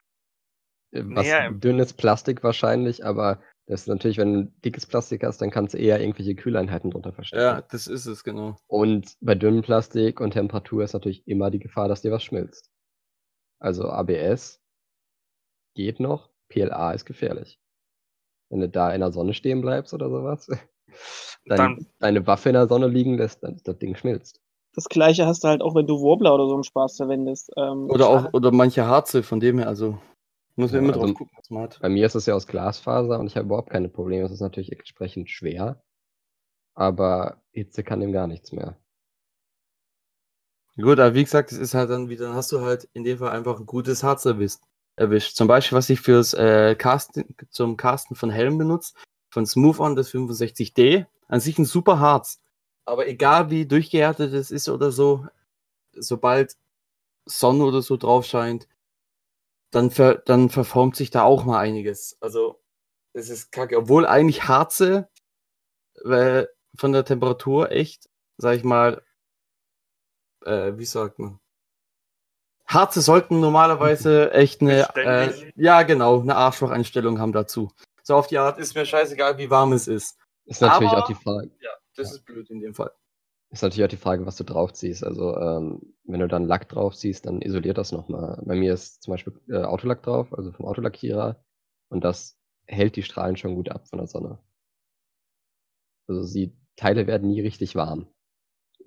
ich, 0.90 0.98
äh, 0.98 1.04
was 1.06 1.26
Naja, 1.26 1.50
dünnes 1.50 1.92
Plastik 1.94 2.42
wahrscheinlich, 2.42 3.04
aber 3.04 3.40
das 3.66 3.82
ist 3.82 3.86
natürlich, 3.86 4.18
wenn 4.18 4.34
du 4.34 4.44
dickes 4.64 4.86
Plastik 4.86 5.24
hast, 5.24 5.40
dann 5.40 5.50
kannst 5.50 5.74
du 5.74 5.78
eher 5.78 6.00
irgendwelche 6.00 6.34
Kühleinheiten 6.34 6.90
drunter 6.90 7.12
verstecken. 7.12 7.42
Ja, 7.42 7.62
das 7.62 7.86
ist 7.86 8.06
es, 8.06 8.24
genau. 8.24 8.58
Und 8.66 9.16
bei 9.20 9.34
dünnem 9.34 9.62
Plastik 9.62 10.20
und 10.20 10.32
Temperatur 10.32 10.84
ist 10.84 10.92
natürlich 10.92 11.26
immer 11.26 11.50
die 11.50 11.60
Gefahr, 11.60 11.88
dass 11.88 12.02
dir 12.02 12.12
was 12.12 12.24
schmilzt. 12.24 12.70
Also 13.58 13.88
ABS 13.88 14.60
geht 15.74 16.00
noch, 16.00 16.30
PLA 16.48 16.92
ist 16.92 17.06
gefährlich. 17.06 17.58
Wenn 18.50 18.60
du 18.60 18.68
da 18.68 18.92
in 18.92 19.00
der 19.00 19.12
Sonne 19.12 19.32
stehen 19.32 19.62
bleibst 19.62 19.94
oder 19.94 20.10
sowas, 20.10 20.48
dann, 21.46 21.56
Dann- 21.58 21.86
deine 21.98 22.26
Waffe 22.26 22.48
in 22.50 22.54
der 22.54 22.68
Sonne 22.68 22.88
liegen 22.88 23.16
lässt, 23.18 23.42
dann 23.42 23.60
das 23.64 23.78
Ding 23.78 23.94
schmilzt. 23.96 24.40
das 24.74 24.84
gleiche 24.88 25.26
hast 25.26 25.44
du 25.44 25.48
halt 25.48 25.60
auch, 25.62 25.74
wenn 25.74 25.86
du 25.86 26.00
Warbler 26.02 26.34
oder 26.34 26.46
so 26.48 26.54
einen 26.54 26.64
Spaß 26.64 26.96
verwendest. 26.96 27.50
Ähm, 27.56 27.90
Oder 27.90 28.08
auch, 28.08 28.32
oder 28.32 28.50
manche 28.52 28.86
Harze, 28.86 29.22
von 29.22 29.38
dem 29.40 29.58
her, 29.58 29.68
also 29.68 29.98
muss 30.56 30.72
man 30.72 30.82
Ja, 30.82 30.88
immer 30.88 30.94
also- 30.96 31.06
drauf 31.06 31.14
gucken, 31.18 31.36
was 31.38 31.50
man 31.50 31.62
hat. 31.64 31.78
Bei 31.80 31.88
mir 31.88 32.06
ist 32.06 32.14
es 32.14 32.26
ja 32.26 32.34
aus 32.34 32.46
Glasfaser 32.46 33.18
und 33.20 33.26
ich 33.26 33.36
habe 33.36 33.46
überhaupt 33.46 33.70
keine 33.70 33.88
Probleme. 33.88 34.24
Es 34.24 34.32
ist 34.32 34.40
natürlich 34.40 34.72
entsprechend 34.72 35.28
schwer, 35.30 35.82
aber 36.74 37.42
Hitze 37.52 37.82
kann 37.84 38.00
dem 38.00 38.12
gar 38.12 38.26
nichts 38.26 38.52
mehr. 38.52 38.76
Gut, 40.76 40.98
aber 40.98 41.14
wie 41.14 41.22
gesagt, 41.24 41.52
es 41.52 41.58
ist 41.58 41.74
halt 41.74 41.90
dann 41.90 42.08
wieder, 42.08 42.26
dann 42.28 42.34
hast 42.34 42.50
du 42.50 42.62
halt 42.62 42.88
in 42.94 43.04
dem 43.04 43.18
Fall 43.18 43.30
einfach 43.30 43.60
ein 43.60 43.66
gutes 43.66 44.02
Harz 44.02 44.24
erwischt. 44.24 44.60
erwischt. 44.96 45.36
Zum 45.36 45.48
Beispiel, 45.48 45.76
was 45.76 45.90
ich 45.90 46.00
fürs 46.00 46.32
äh, 46.34 46.74
Casten, 46.76 47.34
zum 47.50 47.76
Casten 47.76 48.16
von 48.16 48.30
Helm 48.30 48.56
benutze, 48.58 48.94
von 49.32 49.46
Smooth 49.46 49.80
On 49.80 49.96
das 49.96 50.12
65D, 50.12 51.06
an 51.26 51.40
sich 51.40 51.58
ein 51.58 51.64
super 51.64 51.98
Harz. 51.98 52.40
Aber 52.84 53.08
egal 53.08 53.50
wie 53.50 53.66
durchgehärtet 53.66 54.34
es 54.34 54.50
ist 54.50 54.68
oder 54.68 54.92
so, 54.92 55.26
sobald 55.94 56.56
Sonne 57.24 57.64
oder 57.64 57.80
so 57.80 57.96
drauf 57.96 58.26
scheint, 58.26 58.68
dann, 59.70 59.90
ver 59.90 60.16
dann 60.16 60.50
verformt 60.50 60.96
sich 60.96 61.10
da 61.10 61.22
auch 61.22 61.44
mal 61.44 61.58
einiges. 61.58 62.18
Also, 62.20 62.60
es 63.14 63.30
ist 63.30 63.52
kacke. 63.52 63.78
Obwohl 63.78 64.04
eigentlich 64.06 64.48
Harze 64.48 65.08
äh, 66.04 66.44
von 66.76 66.92
der 66.92 67.06
Temperatur 67.06 67.70
echt, 67.70 68.10
sag 68.36 68.56
ich 68.56 68.64
mal, 68.64 69.02
äh, 70.44 70.72
wie 70.76 70.84
sagt 70.84 71.18
man? 71.18 71.40
Harze 72.66 73.00
sollten 73.00 73.40
normalerweise 73.40 74.30
echt 74.34 74.60
eine, 74.60 74.94
äh, 74.96 75.52
ja 75.56 75.84
genau, 75.84 76.20
eine 76.20 76.36
Arschlocheinstellung 76.36 77.18
haben 77.18 77.32
dazu. 77.32 77.70
So 78.02 78.16
auf 78.16 78.26
die 78.26 78.38
Art 78.38 78.58
ist 78.58 78.74
mir 78.74 78.84
scheißegal, 78.86 79.38
wie 79.38 79.50
warm 79.50 79.72
es 79.72 79.86
ist. 79.88 80.18
Ist 80.44 80.60
natürlich 80.60 80.90
Aber- 80.92 81.04
auch 81.04 81.06
die 81.08 81.14
Frage, 81.14 81.50
Ja, 81.60 81.70
das 81.96 82.12
ist 82.12 82.24
blöd 82.24 82.50
in 82.50 82.60
dem 82.60 82.74
Fall. 82.74 82.90
ist 83.50 83.62
natürlich 83.62 83.84
auch 83.84 83.88
die 83.90 83.96
Frage, 83.96 84.26
was 84.26 84.36
du 84.36 84.44
draufziehst. 84.44 85.04
Also 85.04 85.36
ähm, 85.36 85.94
wenn 86.04 86.20
du 86.20 86.26
dann 86.28 86.46
Lack 86.46 86.68
draufziehst, 86.68 87.26
dann 87.26 87.40
isoliert 87.42 87.78
das 87.78 87.92
nochmal. 87.92 88.42
Bei 88.44 88.54
mir 88.56 88.74
ist 88.74 89.02
zum 89.02 89.12
Beispiel 89.12 89.40
äh, 89.48 89.62
Autolack 89.62 90.02
drauf, 90.02 90.32
also 90.34 90.50
vom 90.52 90.66
Autolackierer, 90.66 91.44
und 91.88 92.02
das 92.02 92.38
hält 92.66 92.96
die 92.96 93.02
Strahlen 93.02 93.36
schon 93.36 93.54
gut 93.54 93.68
ab 93.70 93.86
von 93.88 93.98
der 93.98 94.08
Sonne. 94.08 94.38
Also 96.08 96.32
die 96.32 96.56
Teile 96.76 97.06
werden 97.06 97.28
nie 97.28 97.40
richtig 97.40 97.74
warm. 97.76 98.08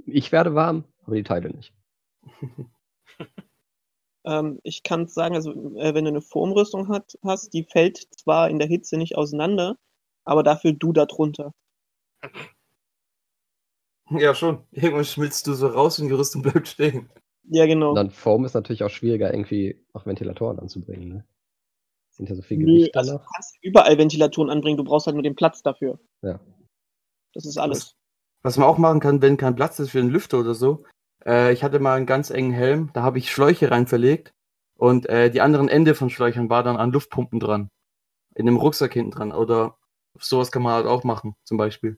Ich 0.05 0.31
werde 0.31 0.55
warm, 0.55 0.84
aber 1.03 1.15
die 1.15 1.24
Teile 1.24 1.50
nicht. 1.50 1.74
Ähm, 4.25 4.60
ich 4.63 4.84
kann 4.84 5.08
sagen, 5.08 5.36
also 5.36 5.51
äh, 5.77 5.94
wenn 5.94 6.05
du 6.05 6.10
eine 6.10 6.22
Formrüstung 6.22 6.89
hat, 6.89 7.17
hast, 7.24 7.53
die 7.53 7.63
fällt 7.63 7.98
zwar 8.17 8.50
in 8.50 8.60
der 8.60 8.67
Hitze 8.67 8.98
nicht 8.98 9.15
auseinander, 9.15 9.77
aber 10.24 10.44
dafür 10.44 10.74
du 10.74 10.94
da 10.94 11.05
drunter. 11.05 11.53
Ja, 14.12 14.36
schon. 14.36 14.63
Irgendwann 14.72 15.03
schmilzt 15.03 15.48
du 15.48 15.53
so 15.53 15.65
raus 15.65 15.98
und 16.00 16.08
die 16.08 16.13
Rüstung 16.13 16.44
bleibt 16.44 16.67
stehen. 16.67 17.10
Ja, 17.50 17.65
genau. 17.65 17.89
Und 17.89 17.96
dann 17.96 18.12
Foam 18.12 18.46
ist 18.46 18.53
natürlich 18.53 18.84
auch 18.84 18.89
schwieriger, 18.89 19.34
irgendwie 19.34 19.84
auch 19.94 20.05
Ventilatoren 20.05 20.60
anzubringen. 20.60 21.10
Ne? 21.10 21.25
Sind 22.12 22.29
ja 22.29 22.36
so 22.36 22.41
viel 22.41 22.58
Nö, 22.58 22.65
Gewicht 22.65 22.96
also 22.96 23.13
dann 23.13 23.22
du 23.22 23.27
kannst 23.34 23.58
überall 23.62 23.98
Ventilatoren 23.98 24.50
anbringen, 24.50 24.77
du 24.77 24.84
brauchst 24.84 25.08
halt 25.08 25.15
nur 25.15 25.24
den 25.24 25.36
Platz 25.36 25.63
dafür. 25.63 26.00
Ja. 26.22 26.39
Das 27.34 27.46
ist 27.46 27.58
alles. 27.58 27.96
Was 28.44 28.58
man 28.58 28.67
auch 28.67 28.77
machen 28.77 29.00
kann, 29.00 29.22
wenn 29.22 29.38
kein 29.38 29.55
Platz 29.55 29.79
ist 29.79 29.89
für 29.89 30.00
einen 30.00 30.10
Lüfter 30.10 30.39
oder 30.39 30.53
so. 30.53 30.84
Äh, 31.25 31.53
ich 31.53 31.63
hatte 31.63 31.79
mal 31.79 31.96
einen 31.96 32.05
ganz 32.05 32.29
engen 32.29 32.51
Helm, 32.51 32.89
da 32.94 33.01
habe 33.03 33.17
ich 33.17 33.32
Schläuche 33.32 33.72
rein 33.72 33.88
verlegt 33.88 34.34
und 34.77 35.08
äh, 35.08 35.29
die 35.29 35.41
anderen 35.41 35.70
Ende 35.70 35.96
von 35.96 36.10
Schläuchern 36.10 36.50
war 36.50 36.63
dann 36.63 36.77
an 36.77 36.91
Luftpumpen 36.91 37.39
dran. 37.39 37.70
In 38.36 38.46
dem 38.46 38.58
Rucksack 38.58 38.94
hinten 38.94 39.12
dran. 39.12 39.32
Oder 39.32 39.77
sowas 40.20 40.51
kann 40.51 40.62
man 40.62 40.74
halt 40.74 40.86
auch 40.86 41.03
machen, 41.03 41.36
zum 41.44 41.58
Beispiel. 41.58 41.98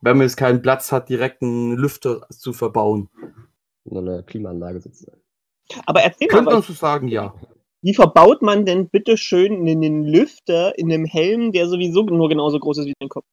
Wenn 0.00 0.16
man 0.18 0.26
jetzt 0.26 0.36
keinen 0.36 0.62
Platz 0.62 0.92
hat, 0.92 1.08
direkt 1.08 1.42
einen 1.42 1.76
Lüfter 1.76 2.26
zu 2.30 2.52
verbauen. 2.52 3.08
Nur 3.84 4.02
eine 4.02 4.22
Klimaanlage 4.22 4.80
sozusagen. 4.80 5.20
Aber 5.86 6.02
erzähl 6.02 6.28
mal, 6.28 6.34
Könnte 6.34 6.52
man 6.52 6.62
so 6.62 6.72
sagen, 6.72 7.08
ja. 7.08 7.34
wie 7.80 7.94
verbaut 7.94 8.42
man 8.42 8.64
denn 8.64 8.88
bitte 8.88 9.16
schön 9.16 9.66
einen 9.66 10.04
Lüfter 10.04 10.78
in 10.78 10.92
einem 10.92 11.06
Helm, 11.06 11.52
der 11.52 11.68
sowieso 11.68 12.02
nur 12.02 12.28
genauso 12.28 12.60
groß 12.60 12.78
ist 12.78 12.86
wie 12.86 12.94
dein 12.98 13.08
Kopf? 13.08 13.26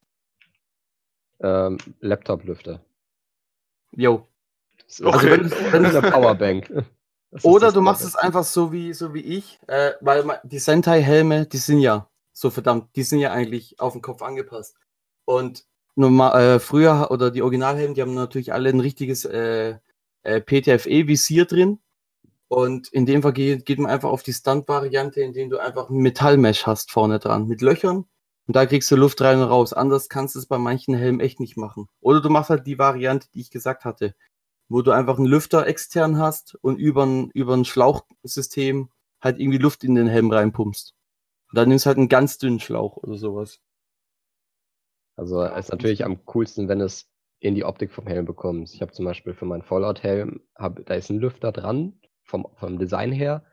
Ähm, 1.42 1.78
Laptop-Lüfter. 2.00 2.82
Jo. 3.96 4.28
Das 5.00 5.00
ist 5.00 5.06
Okay. 5.06 5.32
Also 5.32 5.52
wenn, 5.52 5.74
wenn, 5.74 5.86
eine 5.86 6.12
Powerbank. 6.12 6.86
Oder 7.44 7.72
du 7.72 7.82
machst 7.82 8.04
es 8.04 8.16
einfach 8.16 8.44
so 8.44 8.72
wie, 8.72 8.94
so 8.94 9.14
wie 9.14 9.22
ich, 9.22 9.60
äh, 9.68 9.92
weil 10.02 10.24
die 10.44 10.60
Sentai-Helme, 10.60 11.46
die 11.46 11.58
sind 11.58 11.80
ja 11.80 12.10
so 12.34 12.50
verdammt, 12.50 12.96
die 12.96 13.04
sind 13.04 13.20
ja 13.20 13.32
eigentlich 13.32 13.80
auf 13.80 13.94
den 13.94 14.02
Kopf 14.02 14.22
angepasst. 14.22 14.76
Und 15.26 15.66
normal, 15.96 16.42
äh, 16.42 16.60
früher, 16.60 17.10
oder 17.10 17.32
die 17.32 17.42
Originalhelme, 17.42 17.94
die 17.94 18.02
haben 18.02 18.14
natürlich 18.14 18.52
alle 18.52 18.70
ein 18.70 18.82
richtiges 18.82 19.24
äh, 19.24 19.78
äh, 20.24 20.42
PTFE-Visier 20.42 21.46
drin. 21.46 21.80
Und 22.50 22.90
in 22.90 23.06
dem 23.06 23.22
Fall 23.22 23.32
geht, 23.32 23.66
geht 23.66 23.80
man 23.80 23.90
einfach 23.90 24.10
auf 24.10 24.24
die 24.24 24.34
Stunt-Variante, 24.34 25.22
indem 25.22 25.50
du 25.50 25.58
einfach 25.58 25.90
ein 25.90 25.98
Metallmesh 26.00 26.66
hast 26.66 26.92
vorne 26.92 27.20
dran 27.20 27.48
mit 27.48 27.62
Löchern. 27.62 28.06
Und 28.48 28.56
da 28.56 28.66
kriegst 28.66 28.92
du 28.92 28.98
Luft 28.98 29.22
rein 29.22 29.38
und 29.38 29.48
raus. 29.48 29.72
Anders 29.72 30.10
kannst 30.10 30.36
du 30.36 30.40
es 30.40 30.48
bei 30.48 30.58
manchen 30.58 30.94
Helmen 30.94 31.22
echt 31.22 31.40
nicht 31.40 31.56
machen. 31.56 31.88
Oder 32.02 32.20
du 32.20 32.30
machst 32.30 32.50
halt 32.50 32.68
die 32.68 32.78
Variante, 32.78 33.28
die 33.34 33.40
ich 33.40 33.52
gesagt 33.52 33.86
hatte 33.86 34.16
wo 34.72 34.82
du 34.82 34.92
einfach 34.92 35.18
einen 35.18 35.28
Lüfter 35.28 35.68
extern 35.68 36.18
hast 36.18 36.56
und 36.56 36.78
über 36.78 37.06
ein, 37.06 37.30
über 37.32 37.54
ein 37.54 37.66
Schlauchsystem 37.66 38.90
halt 39.22 39.38
irgendwie 39.38 39.58
Luft 39.58 39.84
in 39.84 39.96
den 39.96 40.08
Helm 40.08 40.32
reinpumpst. 40.32 40.96
Und 41.50 41.58
dann 41.58 41.68
nimmst 41.68 41.86
du 41.86 41.88
halt 41.88 41.98
einen 41.98 42.08
ganz 42.08 42.38
dünnen 42.38 42.62
Schlauch 42.62 42.96
oder 42.98 43.18
sowas. 43.18 43.60
Also 45.18 45.44
es 45.44 45.66
ist 45.66 45.72
natürlich 45.72 46.06
am 46.06 46.26
coolsten, 46.26 46.70
wenn 46.70 46.80
es 46.80 47.10
in 47.40 47.54
die 47.54 47.66
Optik 47.66 47.92
vom 47.92 48.08
Helm 48.08 48.26
bekommst. 48.26 48.74
Ich 48.74 48.82
habe 48.82 48.94
zum 48.94 49.04
Beispiel 49.04 49.34
für 49.34 49.46
meinen 49.46 49.62
Fallout-Helm, 49.62 50.42
da 50.56 50.94
ist 50.94 51.10
ein 51.10 51.20
Lüfter 51.20 51.52
dran, 51.52 52.00
vom, 52.24 52.48
vom 52.56 52.80
Design 52.80 53.12
her. 53.12 53.46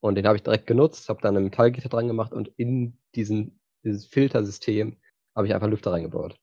Und 0.00 0.16
den 0.16 0.26
habe 0.26 0.36
ich 0.36 0.42
direkt 0.42 0.66
genutzt, 0.66 1.08
habe 1.08 1.22
dann 1.22 1.36
ein 1.36 1.44
Metallgitter 1.44 1.88
dran 1.88 2.08
gemacht 2.08 2.32
und 2.32 2.48
in 2.56 2.98
diesen, 3.14 3.60
dieses 3.84 4.06
Filtersystem 4.06 4.98
habe 5.36 5.46
ich 5.46 5.54
einfach 5.54 5.68
Lüfter 5.68 5.92
reingebaut. 5.92 6.36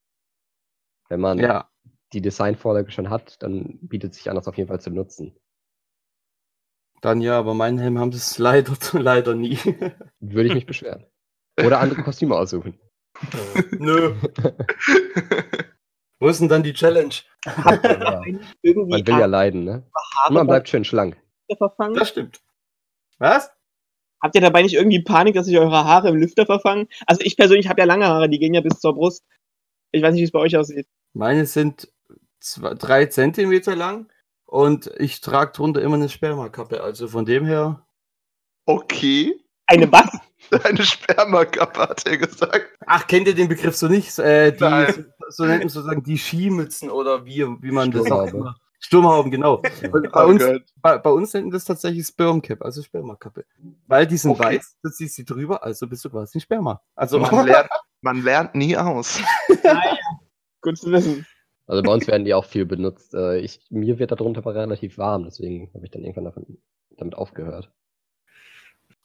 Wenn 1.09 1.20
man 1.20 1.37
Ja, 1.37 1.71
die 2.13 2.21
Designvorlage 2.21 2.91
schon 2.91 3.09
hat, 3.09 3.41
dann 3.41 3.79
bietet 3.81 4.13
sich 4.13 4.29
an, 4.29 4.35
das 4.35 4.47
auf 4.47 4.57
jeden 4.57 4.67
Fall 4.69 4.81
zu 4.81 4.89
nutzen. 4.89 5.35
dann 7.01 7.21
ja, 7.21 7.39
aber 7.39 7.53
meinen 7.53 7.79
Helm 7.79 7.97
haben 8.00 8.11
das 8.11 8.37
leider, 8.37 8.74
leider 8.93 9.35
nie. 9.35 9.57
Würde 10.19 10.50
ich 10.50 10.55
mich 10.55 10.65
beschweren. 10.65 11.05
Oder 11.63 11.79
andere 11.79 12.03
Kostüme 12.03 12.35
aussuchen. 12.35 12.79
Nö. 13.77 14.15
Wo 16.19 16.27
ist 16.27 16.39
denn 16.39 16.50
dann 16.50 16.63
die 16.63 16.74
Challenge? 16.74 17.13
Ja, 17.45 18.21
man 18.63 19.07
will 19.07 19.19
ja 19.19 19.25
leiden, 19.25 19.63
ne? 19.63 19.89
Und 20.27 20.35
man 20.35 20.45
bleibt 20.45 20.69
schön 20.69 20.85
schlank. 20.85 21.17
verfangen? 21.57 21.95
Das 21.95 22.09
stimmt. 22.09 22.41
Was? 23.17 23.51
Habt 24.21 24.35
ihr 24.35 24.41
dabei 24.41 24.61
nicht 24.61 24.75
irgendwie 24.75 25.01
Panik, 25.01 25.33
dass 25.33 25.47
sich 25.47 25.57
eure 25.57 25.83
Haare 25.83 26.09
im 26.09 26.17
Lüfter 26.17 26.45
verfangen? 26.45 26.87
Also 27.07 27.21
ich 27.24 27.37
persönlich 27.37 27.67
habe 27.67 27.81
ja 27.81 27.85
lange 27.85 28.05
Haare, 28.07 28.29
die 28.29 28.37
gehen 28.37 28.53
ja 28.53 28.61
bis 28.61 28.79
zur 28.79 28.93
Brust. 28.93 29.25
Ich 29.91 30.03
weiß 30.03 30.13
nicht, 30.13 30.21
wie 30.21 30.25
es 30.25 30.31
bei 30.31 30.39
euch 30.39 30.55
aussieht. 30.55 30.87
Meine 31.13 31.45
sind 31.47 31.91
zwei, 32.41 32.73
drei 32.73 33.05
Zentimeter 33.05 33.75
lang 33.75 34.11
und 34.45 34.91
ich 34.97 35.21
trage 35.21 35.53
drunter 35.53 35.81
immer 35.81 35.95
eine 35.95 36.09
Spermakappe. 36.09 36.81
Also 36.83 37.07
von 37.07 37.25
dem 37.25 37.45
her. 37.45 37.85
Okay. 38.65 39.39
Eine 39.67 39.91
was? 39.91 40.09
Eine 40.65 40.83
Spermakappe, 40.83 41.79
hat 41.81 42.05
er 42.05 42.17
gesagt. 42.17 42.67
Ach, 42.85 43.07
kennt 43.07 43.27
ihr 43.27 43.35
den 43.35 43.47
Begriff 43.47 43.75
so 43.77 43.87
nicht? 43.87 44.17
Äh, 44.19 44.51
die, 44.51 44.59
Nein. 44.63 45.05
so 45.29 45.45
nennt 45.45 45.59
man 45.63 45.69
sozusagen 45.69 46.03
die 46.03 46.17
Skimützen 46.17 46.89
oder 46.89 47.23
wie, 47.25 47.45
wie 47.61 47.71
man 47.71 47.89
das 47.91 48.11
auch 48.11 48.25
immer. 48.27 48.55
Sturmhauben, 48.79 49.31
genau. 49.31 49.61
Und 49.93 50.11
bei, 50.11 50.25
Oh 50.25 50.27
uns, 50.27 50.43
Gott. 50.43 50.63
bei, 50.77 50.97
bei 50.97 51.09
uns 51.11 51.33
nennt 51.33 51.45
man 51.45 51.53
das 51.53 51.63
tatsächlich 51.65 52.05
Spermcap, 52.05 52.61
also 52.63 52.81
Spermakappe. 52.81 53.45
Weil 53.87 54.07
die 54.07 54.17
sind 54.17 54.31
Okay. 54.31 54.57
weiß, 54.57 54.75
du 54.83 54.89
ziehst 54.89 55.15
sie 55.15 55.23
drüber, 55.23 55.63
also 55.63 55.87
bist 55.87 56.03
du 56.03 56.09
quasi 56.09 56.39
ein 56.39 56.41
Sperma. 56.41 56.81
Also 56.95 57.19
Man 57.19 57.29
lernt, 57.45 57.69
man 58.01 58.23
lernt 58.23 58.55
nie 58.55 58.75
aus. 58.75 59.21
Naja, 59.63 59.95
gut 60.61 60.77
zu 60.79 60.91
wissen. 60.91 61.25
Also 61.67 61.83
bei 61.83 61.93
uns 61.93 62.07
werden 62.07 62.25
die 62.25 62.33
auch 62.33 62.45
viel 62.45 62.65
benutzt. 62.65 63.13
Äh, 63.13 63.39
Ich, 63.39 63.59
mir 63.69 64.00
wird 64.00 64.11
darunter 64.11 64.39
aber 64.39 64.55
relativ 64.55 64.97
warm, 64.97 65.24
deswegen 65.25 65.71
habe 65.74 65.85
ich 65.85 65.91
dann 65.91 66.03
irgendwann 66.03 66.25
davon, 66.25 66.57
damit 66.97 67.15
aufgehört. 67.15 67.71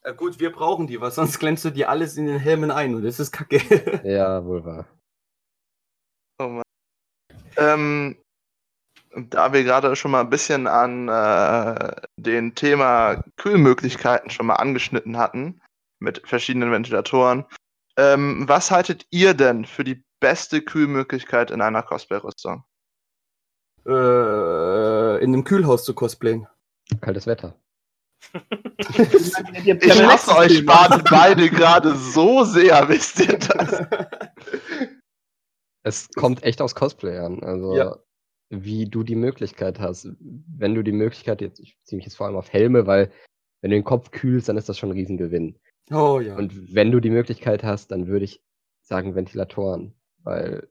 Ja, 0.05 0.13
gut, 0.13 0.39
wir 0.39 0.53
brauchen 0.53 0.87
die, 0.87 1.01
weil 1.01 1.11
sonst 1.11 1.39
klemmst 1.39 1.65
du 1.65 1.71
dir 1.71 1.89
alles 1.89 2.17
in 2.17 2.27
den 2.27 2.39
Helmen 2.39 2.71
ein 2.71 2.95
und 2.95 3.03
das 3.03 3.19
ist 3.19 3.33
kacke. 3.33 3.59
Ja, 4.05 4.45
wohl 4.45 4.65
wahr. 4.65 4.87
Oh 6.39 6.49
Mann. 6.49 6.63
Ähm, 7.57 8.17
da 9.17 9.53
wir 9.53 9.65
gerade 9.65 9.97
schon 9.97 10.11
mal 10.11 10.21
ein 10.21 10.31
bisschen 10.31 10.67
an 10.67 11.09
äh, 11.09 11.97
den 12.17 12.55
Thema 12.55 13.25
Kühlmöglichkeiten 13.37 14.31
schon 14.31 14.47
mal 14.47 14.57
angeschnitten 14.57 15.17
hatten, 15.17 15.61
mit 15.99 16.27
verschiedenen 16.27 16.71
Ventilatoren, 16.71 17.47
ähm, 17.97 18.45
was 18.49 18.71
haltet 18.71 19.07
ihr 19.11 19.35
denn 19.35 19.65
für 19.65 19.85
die 19.85 20.05
beste 20.21 20.63
Kühlmöglichkeit 20.63 21.51
in 21.51 21.61
einer 21.61 21.83
Cosplay-Rüstung? 21.83 22.65
äh, 23.87 25.23
in 25.23 25.33
einem 25.33 25.45
Kühlhaus 25.45 25.85
zu 25.85 25.95
cosplayen. 25.95 26.47
Kaltes 27.01 27.27
Wetter. 27.27 27.55
Ich 28.79 30.03
hasse 30.03 30.37
euch 30.37 30.65
beide, 30.67 31.03
beide 31.09 31.49
gerade 31.51 31.95
so 31.95 32.45
sehr, 32.45 32.89
wisst 32.89 33.21
ihr 33.21 33.39
das? 33.39 33.87
Es 35.85 36.09
kommt 36.17 36.43
echt 36.43 36.61
aus 36.61 36.75
Cosplay 36.75 37.19
an. 37.19 37.43
Also, 37.43 37.77
Ja. 37.77 37.97
wie 38.51 38.87
du 38.87 39.03
die 39.03 39.15
Möglichkeit 39.17 39.79
hast. 39.79 40.09
Wenn 40.21 40.75
du 40.75 40.83
die 40.83 40.93
Möglichkeit, 40.93 41.41
jetzt, 41.41 41.61
ich 41.61 41.79
ziehe 41.85 41.97
mich 41.97 42.07
jetzt 42.07 42.17
vor 42.17 42.27
allem 42.27 42.37
auf 42.37 42.53
Helme, 42.53 42.87
weil 42.87 43.13
wenn 43.61 43.71
du 43.71 43.77
den 43.77 43.85
Kopf 43.85 44.11
kühlst, 44.11 44.49
dann 44.49 44.57
ist 44.57 44.69
das 44.69 44.79
schon 44.79 44.91
ein 44.91 44.97
Riesengewinn. 44.97 45.59
Oh 45.91 46.21
ja. 46.21 46.37
Und 46.37 46.75
wenn 46.75 46.91
du 46.91 47.01
die 47.01 47.11
Möglichkeit 47.11 47.63
hast, 47.63 47.91
dann 47.93 48.07
würde 48.07 48.25
ich 48.25 48.43
sagen 48.83 49.15
Ventilatoren, 49.15 49.95
weil 50.23 50.69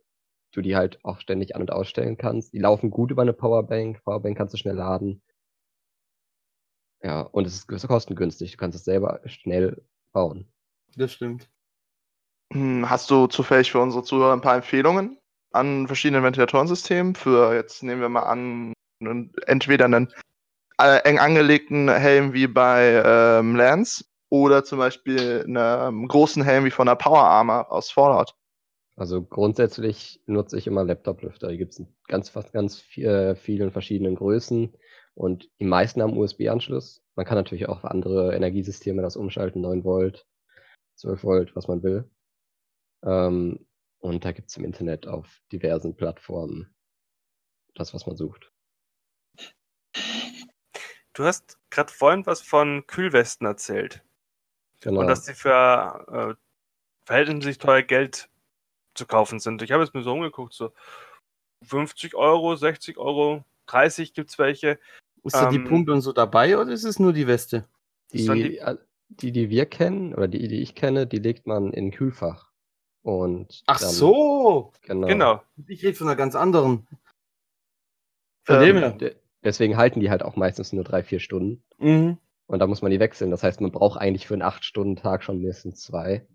du 0.51 0.61
die 0.61 0.75
halt 0.75 1.03
auch 1.03 1.19
ständig 1.19 1.55
an- 1.55 1.61
und 1.61 1.71
ausstellen 1.71 2.17
kannst. 2.17 2.53
Die 2.53 2.59
laufen 2.59 2.89
gut 2.89 3.11
über 3.11 3.21
eine 3.21 3.33
Powerbank. 3.33 4.03
Powerbank 4.03 4.37
kannst 4.37 4.53
du 4.53 4.57
schnell 4.57 4.75
laden. 4.75 5.21
Ja, 7.03 7.21
und 7.21 7.45
es 7.45 7.65
ist 7.67 7.87
kostengünstig. 7.87 8.51
Du 8.51 8.57
kannst 8.57 8.77
es 8.77 8.85
selber 8.85 9.21
schnell 9.25 9.85
bauen. 10.11 10.47
das 10.95 11.11
stimmt. 11.13 11.49
Hm, 12.53 12.89
Hast 12.89 13.09
du 13.11 13.27
zufällig 13.27 13.71
für 13.71 13.79
unsere 13.79 14.03
Zuhörer 14.03 14.33
ein 14.33 14.41
paar 14.41 14.55
Empfehlungen 14.55 15.17
an 15.51 15.87
verschiedenen 15.87 16.23
Ventilatorensystemen? 16.23 17.15
Für 17.15 17.53
jetzt 17.53 17.83
nehmen 17.83 18.01
wir 18.01 18.09
mal 18.09 18.23
an, 18.23 18.73
entweder 19.45 19.85
einen 19.85 20.13
äh, 20.79 20.99
eng 21.03 21.19
angelegten 21.19 21.89
Helm 21.89 22.33
wie 22.33 22.47
bei 22.47 23.01
ähm, 23.05 23.55
Lance 23.55 24.05
oder 24.29 24.63
zum 24.63 24.79
Beispiel 24.79 25.43
einen 25.47 26.07
großen 26.07 26.43
Helm 26.43 26.65
wie 26.65 26.71
von 26.71 26.87
der 26.87 26.95
Power 26.95 27.23
Armor 27.23 27.71
aus 27.71 27.91
Fallout. 27.91 28.35
Also 28.97 29.21
grundsätzlich 29.23 30.21
nutze 30.25 30.57
ich 30.57 30.67
immer 30.67 30.83
Laptop-Lüfter. 30.83 31.49
Die 31.49 31.57
gibt 31.57 31.73
es 31.73 31.79
in 31.79 31.93
ganz, 32.07 32.29
fast 32.29 32.53
ganz 32.53 32.79
vi- 32.81 33.05
äh, 33.05 33.35
vielen 33.35 33.71
verschiedenen 33.71 34.15
Größen 34.15 34.73
und 35.15 35.49
die 35.59 35.65
meisten 35.65 36.01
haben 36.01 36.17
USB-Anschluss. 36.17 37.03
Man 37.15 37.25
kann 37.25 37.37
natürlich 37.37 37.67
auch 37.67 37.83
andere 37.83 38.33
Energiesysteme 38.35 39.01
das 39.01 39.17
umschalten, 39.17 39.61
9 39.61 39.83
Volt, 39.83 40.25
12 40.95 41.23
Volt, 41.23 41.55
was 41.55 41.67
man 41.67 41.83
will. 41.83 42.09
Ähm, 43.03 43.67
und 43.99 44.23
da 44.23 44.31
gibt 44.31 44.49
es 44.49 44.57
im 44.57 44.65
Internet 44.65 45.07
auf 45.07 45.41
diversen 45.51 45.95
Plattformen 45.95 46.73
das, 47.73 47.93
was 47.93 48.05
man 48.07 48.15
sucht. 48.15 48.51
Du 51.13 51.23
hast 51.23 51.57
gerade 51.69 51.91
vorhin 51.91 52.25
was 52.25 52.41
von 52.41 52.85
Kühlwesten 52.87 53.45
erzählt. 53.47 54.03
Genau. 54.81 55.01
Und 55.01 55.07
dass 55.07 55.23
die 55.23 55.33
für 55.33 56.35
äh, 56.37 56.41
verhältnismäßig 57.05 57.57
teuer 57.59 57.81
Geld 57.81 58.29
zu 58.93 59.05
kaufen 59.05 59.39
sind. 59.39 59.61
Ich 59.61 59.71
habe 59.71 59.83
jetzt 59.83 59.93
mir 59.93 60.03
so 60.03 60.13
umgeguckt, 60.13 60.53
so 60.53 60.71
50 61.63 62.15
Euro, 62.15 62.55
60 62.55 62.97
Euro, 62.97 63.43
30 63.67 64.13
gibt 64.13 64.29
es 64.29 64.39
welche. 64.39 64.79
Ist 65.23 65.35
da 65.35 65.49
die 65.49 65.55
Ähm, 65.57 65.65
Pumpe 65.65 65.91
und 65.91 66.01
so 66.01 66.13
dabei 66.13 66.57
oder 66.57 66.71
ist 66.71 66.83
es 66.83 66.99
nur 66.99 67.11
die 67.13 67.27
Weste? 67.27 67.67
Die, 68.13 68.27
die- 68.27 68.57
äh, 68.59 68.77
die, 69.09 69.31
die 69.31 69.49
wir 69.49 69.65
kennen, 69.65 70.13
oder 70.15 70.27
die, 70.27 70.47
die 70.47 70.61
ich 70.61 70.73
kenne, 70.75 71.05
die 71.07 71.19
legt 71.19 71.45
man 71.47 71.71
in 71.73 71.87
ein 71.87 71.91
Kühlfach. 71.91 72.51
Und 73.03 73.63
Ach 73.67 73.79
dann- 73.79 73.89
so. 73.89 74.71
Genau. 74.81 75.07
Genau. 75.07 75.43
Ich 75.67 75.83
rede 75.83 75.95
von 75.95 76.07
einer 76.07 76.15
ganz 76.15 76.35
anderen. 76.35 76.87
Von 78.43 78.55
Ähm, 78.57 78.61
dem 78.61 78.77
her. 78.77 78.89
De 78.91 79.15
deswegen 79.43 79.77
halten 79.77 79.99
die 79.99 80.09
halt 80.09 80.23
auch 80.23 80.35
meistens 80.35 80.73
nur 80.73 80.83
drei, 80.83 81.03
vier 81.03 81.19
Stunden. 81.19 81.63
Mhm. 81.77 82.17
Und 82.47 82.59
da 82.59 82.67
muss 82.67 82.81
man 82.81 82.91
die 82.91 82.99
wechseln. 82.99 83.31
Das 83.31 83.43
heißt, 83.43 83.61
man 83.61 83.71
braucht 83.71 83.99
eigentlich 83.99 84.27
für 84.27 84.35
einen 84.35 84.43
8-Stunden-Tag 84.43 85.23
schon 85.23 85.39
mindestens 85.39 85.81
zwei. 85.81 86.27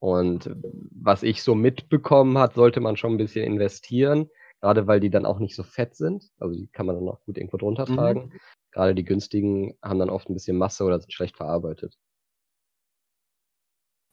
Und 0.00 0.54
was 0.92 1.22
ich 1.24 1.42
so 1.42 1.54
mitbekommen 1.56 2.38
hat, 2.38 2.54
sollte 2.54 2.80
man 2.80 2.96
schon 2.96 3.14
ein 3.14 3.18
bisschen 3.18 3.44
investieren. 3.44 4.30
Gerade 4.60 4.86
weil 4.86 5.00
die 5.00 5.10
dann 5.10 5.26
auch 5.26 5.38
nicht 5.38 5.54
so 5.54 5.62
fett 5.62 5.94
sind. 5.94 6.30
Also 6.38 6.54
die 6.54 6.66
kann 6.68 6.86
man 6.86 6.96
dann 6.96 7.08
auch 7.08 7.20
gut 7.24 7.36
irgendwo 7.38 7.56
drunter 7.56 7.88
Mhm. 7.88 7.94
tragen. 7.96 8.32
Gerade 8.72 8.94
die 8.94 9.04
günstigen 9.04 9.76
haben 9.82 9.98
dann 9.98 10.10
oft 10.10 10.28
ein 10.28 10.34
bisschen 10.34 10.56
Masse 10.56 10.84
oder 10.84 11.00
sind 11.00 11.12
schlecht 11.12 11.36
verarbeitet. 11.36 11.96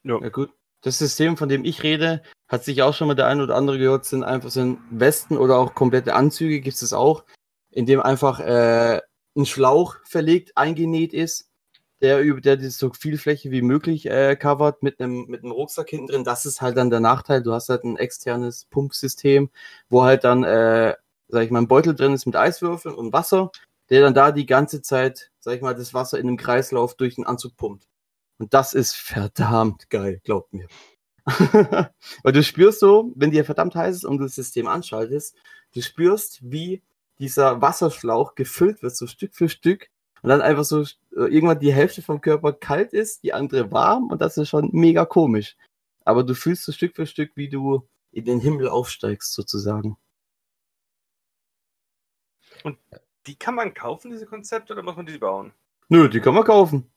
Ja. 0.04 0.20
Ja 0.22 0.30
gut. 0.30 0.52
Das 0.82 1.00
System, 1.00 1.36
von 1.36 1.50
dem 1.50 1.66
ich 1.66 1.82
rede, 1.82 2.22
hat 2.48 2.64
sich 2.64 2.84
auch 2.84 2.94
schon 2.94 3.08
mal 3.08 3.16
der 3.16 3.26
ein 3.26 3.42
oder 3.42 3.56
andere 3.56 3.80
gehört, 3.80 4.06
sind 4.06 4.24
einfach 4.24 4.52
sind 4.52 4.80
Westen 4.92 5.36
oder 5.38 5.58
auch 5.58 5.74
komplette 5.74 6.14
Anzüge, 6.14 6.62
gibt 6.62 6.80
es 6.80 6.94
auch, 6.94 7.26
in 7.72 7.88
dem 7.88 8.00
einfach 8.02 8.40
äh, 8.40 9.02
ein 9.36 9.46
Schlauch 9.46 9.98
verlegt, 10.06 10.58
eingenäht 10.58 11.14
ist, 11.14 11.50
der 12.02 12.22
über 12.22 12.42
der 12.42 12.60
so 12.72 12.92
viel 12.94 13.18
Fläche 13.18 13.52
wie 13.52 13.62
möglich 13.62 14.06
äh, 14.08 14.36
covert 14.36 14.84
mit 14.84 15.00
einem 15.00 15.26
mit 15.28 15.44
einem 15.44 15.52
Rucksack 15.52 15.90
hinten 15.90 16.08
drin. 16.08 16.24
Das 16.24 16.46
ist 16.46 16.62
halt 16.62 16.78
dann 16.78 16.90
der 16.90 17.00
Nachteil. 17.00 17.42
Du 17.42 17.54
hast 17.54 17.70
halt 17.70 17.84
ein 17.84 17.98
externes 17.98 18.66
Pumpsystem, 18.66 19.50
wo 19.90 20.04
halt 20.04 20.24
dann, 20.24 20.44
äh, 20.44 20.96
sag 21.30 21.44
ich 21.44 21.52
mal, 21.52 21.60
ein 21.60 21.68
Beutel 21.68 21.96
drin 21.96 22.14
ist 22.14 22.26
mit 22.26 22.36
Eiswürfeln 22.36 22.96
und 22.96 23.14
Wasser, 23.14 23.52
der 23.90 24.02
dann 24.02 24.14
da 24.14 24.32
die 24.32 24.46
ganze 24.46 24.82
Zeit, 24.82 25.32
sag 25.40 25.56
ich 25.56 25.62
mal, 25.62 25.76
das 25.76 25.94
Wasser 25.94 26.20
in 26.20 26.28
einem 26.28 26.38
Kreislauf 26.38 26.96
durch 26.96 27.16
den 27.16 27.26
Anzug 27.26 27.56
pumpt. 27.58 27.88
Und 28.38 28.54
das 28.54 28.74
ist 28.74 28.96
verdammt 28.96 29.90
geil, 29.90 30.20
glaubt 30.24 30.54
mir. 30.54 30.68
Weil 31.26 32.34
du 32.34 32.44
spürst 32.44 32.80
so, 32.80 33.12
wenn 33.16 33.32
dir 33.32 33.46
verdammt 33.46 33.76
heiß 33.76 33.96
ist 33.96 34.06
und 34.06 34.18
du 34.18 34.26
das 34.26 34.36
System 34.36 34.68
anschaltest, 34.68 35.36
du 35.74 35.82
spürst, 35.82 36.40
wie 36.44 36.84
dieser 37.20 37.62
Wasserschlauch 37.62 38.36
gefüllt 38.36 38.82
wird, 38.84 38.96
so 38.96 39.08
Stück 39.08 39.34
für 39.36 39.50
Stück. 39.50 39.90
Und 40.22 40.30
dann 40.30 40.42
einfach 40.42 40.64
so 40.64 40.82
äh, 40.82 40.86
irgendwann 41.12 41.60
die 41.60 41.74
Hälfte 41.74 42.02
vom 42.02 42.20
Körper 42.20 42.52
kalt 42.54 42.94
ist, 42.94 43.24
die 43.24 43.34
andere 43.34 43.72
warm 43.72 44.10
und 44.10 44.22
das 44.22 44.38
ist 44.38 44.50
schon 44.50 44.70
mega 44.74 45.06
komisch. 45.06 45.56
Aber 46.04 46.24
du 46.24 46.34
fühlst 46.34 46.64
so 46.64 46.72
Stück 46.72 46.96
für 46.96 47.06
Stück, 47.06 47.32
wie 47.36 47.50
du 47.50 47.88
in 48.12 48.26
den 48.26 48.40
Himmel 48.40 48.68
aufsteigst, 48.70 49.34
sozusagen. 49.34 49.98
Die 53.28 53.36
kann 53.36 53.56
man 53.56 53.74
kaufen, 53.74 54.12
diese 54.12 54.26
Konzepte, 54.26 54.74
oder 54.74 54.84
muss 54.84 54.96
man 54.96 55.06
die 55.06 55.18
bauen? 55.18 55.52
Nö, 55.90 56.10
die 56.10 56.20
kann 56.20 56.34
man 56.34 56.44
kaufen. 56.44 56.92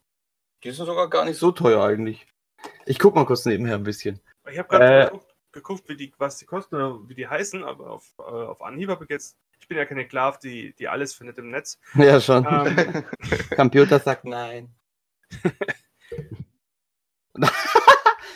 Die 0.63 0.71
sind 0.71 0.85
sogar 0.85 1.09
gar 1.09 1.25
nicht 1.25 1.37
so 1.37 1.51
teuer 1.51 1.83
eigentlich. 1.83 2.27
Ich 2.85 2.99
guck 2.99 3.15
mal 3.15 3.25
kurz 3.25 3.45
nebenher 3.45 3.75
ein 3.75 3.83
bisschen. 3.83 4.19
Ich 4.51 4.57
habe 4.57 4.67
gerade 4.67 4.85
Äh. 4.85 5.05
geguckt, 5.05 5.35
geguckt, 5.51 5.89
wie 5.89 5.95
die, 5.95 6.13
was 6.17 6.37
die 6.37 6.45
kosten 6.45 6.75
oder 6.75 7.07
wie 7.07 7.15
die 7.15 7.27
heißen, 7.27 7.63
aber 7.63 7.91
auf, 7.91 8.13
äh, 8.19 8.23
auf 8.23 8.61
Anhieb 8.61 8.89
habe 8.89 9.03
ich 9.03 9.09
jetzt. 9.09 9.37
Ich 9.59 9.67
bin 9.67 9.77
ja 9.77 9.85
keine 9.85 10.05
Sklav, 10.05 10.39
die, 10.39 10.73
die 10.73 10.87
alles 10.87 11.13
findet 11.13 11.37
im 11.37 11.51
Netz. 11.51 11.77
Ja, 11.95 12.19
schon. 12.19 12.45
Ähm, 12.49 13.03
Computer 13.55 13.99
sagt 13.99 14.25
nein. 14.25 14.73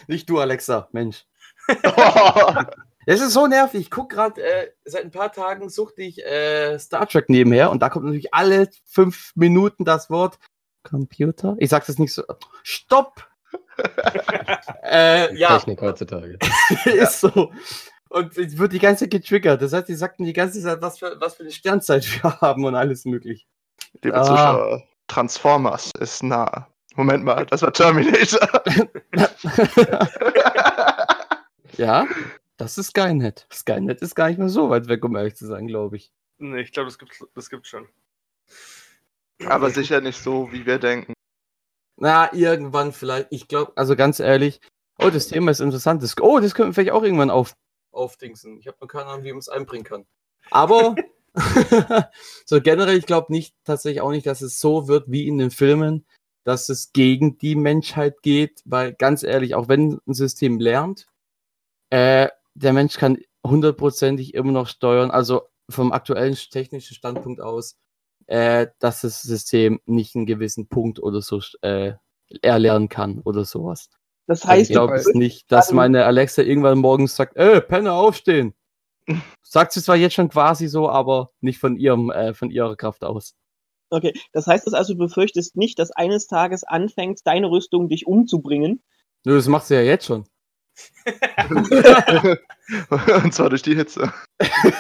Nicht 0.08 0.30
du, 0.30 0.40
Alexa, 0.40 0.88
Mensch. 0.92 1.26
Es 3.06 3.22
ist 3.22 3.34
so 3.34 3.48
nervig. 3.48 3.82
Ich 3.82 3.92
guck 3.92 4.10
gerade, 4.10 4.42
äh, 4.42 4.72
seit 4.86 5.04
ein 5.04 5.12
paar 5.12 5.32
Tagen 5.32 5.70
suchte 5.70 6.04
ich 6.04 6.26
äh, 6.26 6.80
Star 6.80 7.08
Trek 7.08 7.30
nebenher 7.30 7.70
und 7.70 7.82
da 7.82 7.90
kommt 7.90 8.06
natürlich 8.06 8.34
alle 8.34 8.70
fünf 8.86 9.32
Minuten 9.36 9.84
das 9.84 10.10
Wort 10.10 10.40
Computer. 10.84 11.56
Ich 11.60 11.70
sag 11.70 11.86
das 11.86 12.00
nicht 12.00 12.14
so. 12.14 12.24
Stopp! 12.64 13.28
äh, 14.84 15.36
ja, 15.36 15.58
Technik 15.58 15.82
heutzutage. 15.82 16.38
ist 16.86 17.20
so. 17.20 17.52
Und 18.14 18.38
es 18.38 18.60
wird 18.60 18.72
die 18.74 18.80
ganze 18.80 19.06
Zeit 19.06 19.12
getriggert. 19.12 19.60
Das 19.64 19.74
heißt, 19.74 19.90
die 19.90 19.96
sagten 19.96 20.24
die 20.24 20.34
ganze 20.34 20.62
Zeit, 20.62 20.84
was 20.84 21.00
für, 21.00 21.20
was 21.20 21.34
für 21.34 21.42
eine 21.44 21.52
Sternzeit 21.52 22.06
wir 22.06 22.24
haben 22.42 22.64
und 22.64 22.76
alles 22.76 23.06
möglich. 23.06 23.48
Liebe 24.04 24.16
Ah. 24.16 24.24
Zuschauer, 24.24 24.84
Transformers 25.08 25.92
ist 26.00 26.22
nah. 26.22 26.68
Moment 26.96 27.24
mal, 27.24 27.44
das 27.48 27.64
war 27.64 27.74
Terminator. 27.74 28.48
ja, 31.78 32.06
das 32.58 32.78
ist 32.78 32.88
Skynet. 32.92 33.48
Skynet 33.52 34.00
ist 34.04 34.14
gar 34.14 34.28
nicht 34.30 34.38
mehr 34.38 34.50
so 34.50 34.70
weit 34.70 34.88
weg, 34.88 35.04
um 35.04 35.16
ehrlich 35.16 35.36
zu 35.36 35.48
sein, 35.48 35.66
glaube 35.66 35.96
ich. 35.96 36.12
nee, 36.38 36.62
ich 36.62 36.72
glaube, 36.72 36.90
das 36.90 37.00
gibt 37.00 37.18
das 37.34 37.50
gibt's 37.50 37.70
schon. 37.70 37.88
Aber 39.48 39.72
sicher 39.72 40.02
nicht 40.02 40.22
so, 40.22 40.52
wie 40.52 40.68
wir 40.68 40.78
denken. 40.78 41.14
Na, 41.98 42.32
irgendwann 42.32 42.94
vielleicht. 42.94 43.28
Ich 43.32 43.48
glaube, 43.48 43.72
also 43.76 43.96
ganz 43.96 44.20
ehrlich. 44.20 44.62
Oh, 45.00 45.10
das 45.10 45.30
Thema 45.30 45.50
ist 45.50 45.62
interessant. 45.62 46.04
Das, 46.04 46.16
oh, 46.22 46.40
das 46.40 46.54
könnten 46.54 46.70
wir 46.70 46.74
vielleicht 46.76 46.92
auch 46.92 47.02
irgendwann 47.04 47.32
auf, 47.32 47.54
aufdingsen. 47.94 48.58
Ich 48.60 48.68
habe 48.68 48.78
noch 48.82 48.88
keine 48.88 49.06
Ahnung, 49.06 49.24
wie 49.24 49.32
man 49.32 49.40
es 49.40 49.50
einbringen 49.50 49.86
kann. 49.86 50.06
Aber 50.52 50.96
so 52.46 52.62
generell, 52.62 52.98
ich 52.98 53.06
glaube 53.06 53.32
nicht, 53.32 53.56
tatsächlich 53.64 54.02
auch 54.02 54.12
nicht, 54.12 54.26
dass 54.26 54.42
es 54.42 54.60
so 54.60 54.88
wird 54.88 55.06
wie 55.08 55.28
in 55.28 55.38
den 55.38 55.52
Filmen, 55.52 56.06
dass 56.44 56.70
es 56.70 56.94
gegen 56.94 57.38
die 57.38 57.56
Menschheit 57.56 58.22
geht, 58.22 58.62
weil 58.66 58.94
ganz 58.94 59.24
ehrlich, 59.24 59.56
auch 59.56 59.68
wenn 59.68 60.00
ein 60.08 60.14
System 60.14 60.60
lernt, 60.60 61.08
äh, 61.90 62.30
der 62.54 62.74
Mensch 62.74 62.98
kann 62.98 63.20
hundertprozentig 63.46 64.34
immer 64.34 64.52
noch 64.52 64.68
steuern, 64.68 65.12
also 65.12 65.44
vom 65.70 65.92
aktuellen 65.92 66.36
technischen 66.36 66.96
Standpunkt 66.96 67.42
aus, 67.42 67.78
äh, 68.28 68.68
dass 68.80 69.02
das 69.02 69.22
System 69.22 69.80
nicht 69.86 70.16
einen 70.16 70.26
gewissen 70.26 70.68
Punkt 70.68 71.00
oder 71.00 71.22
so 71.22 71.42
äh, 71.62 71.94
erlernen 72.42 72.90
kann 72.90 73.20
oder 73.20 73.46
sowas. 73.46 73.90
Das 74.28 74.42
Also 74.44 74.54
heißt, 74.54 74.70
ich 74.70 74.76
glaube 74.76 74.96
es 74.96 75.14
nicht, 75.14 75.52
dass 75.52 75.72
meine 75.72 76.06
Alexa 76.06 76.42
irgendwann 76.42 76.80
morgens 76.80 77.16
sagt, 77.16 77.36
äh, 77.36 77.62
Penner, 77.62 77.94
aufstehen. 77.94 78.54
Sagt 79.42 79.74
sie 79.74 79.82
zwar 79.84 79.98
jetzt 79.98 80.14
schon 80.14 80.30
quasi 80.30 80.68
so, 80.68 80.90
aber 80.90 81.32
nicht 81.42 81.60
von 81.60 81.76
ihrem, 81.76 82.10
äh, 82.10 82.34
von 82.34 82.50
ihrer 82.50 82.76
Kraft 82.76 83.04
aus. 83.04 83.36
okay, 83.90 84.14
das 84.32 84.48
heißt 84.48 84.66
das 84.66 84.74
also, 84.74 84.94
du 84.94 85.00
befürchtest 85.00 85.58
nicht, 85.58 85.78
dass 85.78 85.92
eines 85.92 86.28
Tages 86.28 86.64
anfängt, 86.64 87.20
deine 87.26 87.52
Rüstung 87.52 87.90
dich 87.90 88.08
umzubringen. 88.08 88.82
Nö, 89.26 89.36
das 89.36 89.48
macht 89.48 89.68
sie 89.68 89.76
ja 89.76 89.82
jetzt 89.82 90.06
schon. 90.06 90.26
Und 93.24 93.34
zwar 93.34 93.50
durch 93.50 93.62
die 93.62 93.76
Hitze. 93.76 94.12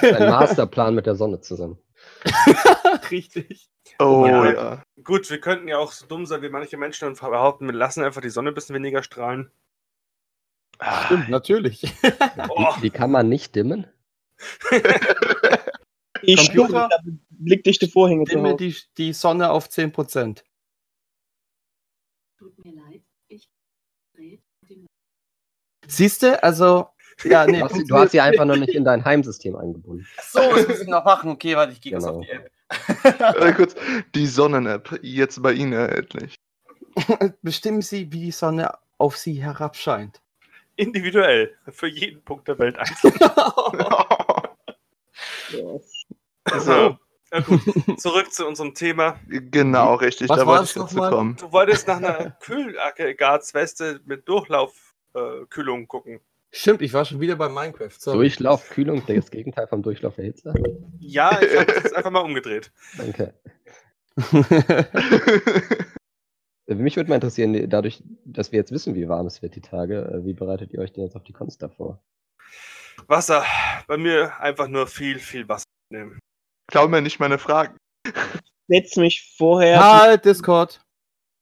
Ein 0.01 0.29
Masterplan 0.29 0.95
mit 0.95 1.05
der 1.05 1.15
Sonne 1.15 1.41
zusammen. 1.41 1.77
Richtig. 3.11 3.69
Oh 3.99 4.25
Ja. 4.27 4.53
ja. 4.53 4.83
Gut, 5.03 5.29
wir 5.29 5.39
könnten 5.39 5.67
ja 5.67 5.77
auch 5.77 5.91
so 5.91 6.05
dumm 6.05 6.25
sein 6.25 6.41
wie 6.41 6.49
manche 6.49 6.77
Menschen 6.77 7.07
und 7.07 7.19
behaupten, 7.19 7.65
wir 7.67 7.73
lassen 7.73 8.03
einfach 8.03 8.21
die 8.21 8.29
Sonne 8.29 8.49
ein 8.49 8.55
bisschen 8.55 8.75
weniger 8.75 9.03
strahlen. 9.03 9.51
Ah, 10.79 11.05
Stimmt, 11.05 11.29
natürlich. 11.29 11.83
Oh, 12.49 12.73
Die, 12.77 12.81
die 12.81 12.89
kann 12.89 13.11
man 13.11 13.29
nicht 13.29 13.55
dimmen. 13.55 13.87
Die 16.25 16.35
Computer? 16.35 16.89
Blickdichte 17.29 17.87
Vorhänge 17.89 18.23
Dimme 18.25 18.55
die, 18.55 18.75
die 18.97 19.11
Sonne 19.13 19.51
auf 19.51 19.67
10%. 19.67 20.43
Tut 22.37 22.57
mir 22.65 22.73
leid, 22.73 23.01
ich 23.27 23.49
Siehst 25.85 26.23
du, 26.23 26.41
also, 26.41 26.87
ja, 27.25 27.45
nee. 27.45 27.59
Du 27.59 27.65
hast, 27.65 27.75
sie- 27.75 27.83
du 27.83 27.95
hast 27.97 28.11
sie 28.11 28.21
einfach 28.21 28.45
noch 28.45 28.55
nicht 28.55 28.73
in 28.73 28.85
dein 28.85 29.03
Heimsystem 29.03 29.55
eingebunden. 29.57 30.07
So, 30.29 30.39
das 30.39 30.67
muss 30.67 30.81
ich 30.81 30.87
noch 30.87 31.03
machen. 31.03 31.31
Okay, 31.31 31.55
warte, 31.57 31.73
ich 31.73 31.81
gehe 31.81 31.91
Genau. 31.91 32.05
kurz 32.05 32.15
auf 32.19 32.25
die 32.25 32.31
App. 32.31 32.51
Äh, 33.03 33.53
kurz, 33.53 33.75
die 34.15 34.27
Sonnen-App, 34.27 34.99
jetzt 35.01 35.41
bei 35.41 35.53
Ihnen 35.53 35.73
erhältlich. 35.73 36.35
Bestimmen 37.41 37.81
Sie, 37.81 38.11
wie 38.11 38.21
die 38.21 38.31
Sonne 38.31 38.71
auf 38.97 39.17
Sie 39.17 39.41
herabscheint. 39.41 40.21
individuell. 40.75 41.55
Für 41.69 41.87
jeden 41.87 42.23
Punkt 42.23 42.47
der 42.47 42.59
Welt 42.59 42.77
einzeln. 42.77 43.13
Ja. 45.51 46.59
So, 46.59 46.97
ja, 47.31 47.39
gut. 47.41 47.61
Zurück 47.99 48.33
zu 48.33 48.47
unserem 48.47 48.73
Thema. 48.73 49.19
genau, 49.27 49.95
richtig, 49.95 50.29
Was 50.29 50.39
da 50.39 50.45
wollte 50.47 50.63
ich 50.63 50.73
dazu 50.73 50.97
kommen. 50.97 51.35
Du 51.35 51.51
wolltest 51.51 51.87
nach 51.87 51.97
einer 51.97 52.31
Kühlaggregatsweste 52.41 54.01
mit 54.05 54.27
Durchlaufkühlung 54.27 55.43
äh, 55.43 55.45
Kühlung 55.47 55.87
gucken. 55.87 56.19
Stimmt, 56.55 56.83
ich 56.83 56.93
war 56.93 57.03
schon 57.03 57.19
wieder 57.19 57.35
bei 57.35 57.49
Minecraft. 57.49 57.89
Sorry. 57.97 58.17
Durchlaufkühlung, 58.17 59.03
das 59.07 59.31
Gegenteil 59.31 59.65
vom 59.67 59.81
Durchlauf 59.81 60.15
der 60.15 60.25
Hitze. 60.25 60.53
Ja, 60.99 61.41
ich 61.41 61.57
habe 61.57 61.65
das 61.65 61.83
jetzt 61.83 61.95
einfach 61.95 62.11
mal 62.11 62.19
umgedreht. 62.19 62.71
Danke. 62.97 63.33
Äh, 66.65 66.75
Mich 66.75 66.95
würde 66.95 67.09
mal 67.09 67.15
interessieren, 67.15 67.69
dadurch, 67.69 68.01
dass 68.23 68.53
wir 68.53 68.59
jetzt 68.59 68.71
wissen, 68.71 68.95
wie 68.95 69.09
warm 69.09 69.27
es 69.27 69.41
wird 69.41 69.57
die 69.57 69.61
Tage, 69.61 69.97
äh, 70.05 70.25
wie 70.25 70.31
bereitet 70.31 70.71
ihr 70.71 70.79
euch 70.79 70.93
denn 70.93 71.03
jetzt 71.03 71.17
auf 71.17 71.23
die 71.25 71.33
Kunst 71.33 71.61
davor? 71.61 72.01
Wasser. 73.07 73.43
Bei 73.85 73.97
mir 73.97 74.39
einfach 74.39 74.69
nur 74.69 74.87
viel, 74.87 75.19
viel 75.19 75.49
Wasser 75.49 75.65
nehmen. 75.89 76.19
Glaub 76.67 76.89
mir 76.89 77.01
nicht 77.01 77.19
meine 77.19 77.37
Fragen. 77.37 77.75
Setz 78.69 78.95
mich 78.95 79.33
vorher. 79.37 79.83
halt, 79.83 80.23
Discord. 80.23 80.79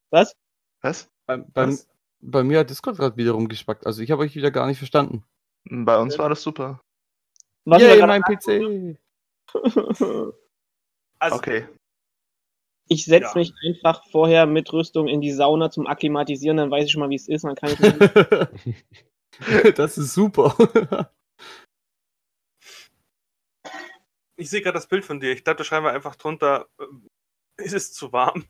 Was? 0.09 0.33
Was? 0.81 1.07
Beim, 1.27 1.45
beim, 1.51 1.69
Was? 1.69 1.87
Bei 2.21 2.43
mir 2.43 2.59
hat 2.59 2.69
Discord 2.69 2.97
gerade 2.97 3.17
wieder 3.17 3.31
rumgespackt. 3.31 3.85
Also 3.85 4.01
ich 4.01 4.11
habe 4.11 4.21
euch 4.23 4.35
wieder 4.35 4.51
gar 4.51 4.67
nicht 4.67 4.77
verstanden. 4.77 5.23
Bei 5.65 5.97
uns 5.99 6.17
war 6.17 6.29
das 6.29 6.41
super. 6.41 6.81
Was 7.65 7.81
Yay, 7.81 8.05
mein 8.05 8.21
PC. 8.23 8.97
Also, 11.19 11.35
Okay. 11.35 11.67
Ich 12.87 13.05
setze 13.05 13.25
Ja. 13.27 13.35
mich 13.35 13.53
einfach 13.63 14.03
vorher 14.09 14.47
mit 14.47 14.73
Rüstung 14.73 15.07
in 15.07 15.21
die 15.21 15.31
Sauna 15.31 15.69
zum 15.69 15.85
Akklimatisieren, 15.85 16.57
dann 16.57 16.71
weiß 16.71 16.85
ich 16.85 16.91
schon 16.91 16.99
mal, 16.99 17.09
wie 17.11 17.15
es 17.15 17.27
ist. 17.29 17.43
Dann 17.43 17.55
kann 17.55 17.69
ich 17.69 17.77
das 19.75 19.97
ist 19.99 20.13
super. 20.15 21.11
Ich 24.35 24.49
sehe 24.49 24.61
gerade 24.61 24.73
das 24.73 24.87
Bild 24.87 25.05
von 25.05 25.19
dir. 25.19 25.31
Ich 25.31 25.43
dachte, 25.43 25.59
da 25.59 25.63
schreiben 25.63 25.85
wir 25.85 25.91
einfach 25.93 26.15
drunter, 26.15 26.67
äh, 26.79 27.63
ist 27.63 27.73
es 27.73 27.93
zu 27.93 28.11
warm? 28.11 28.45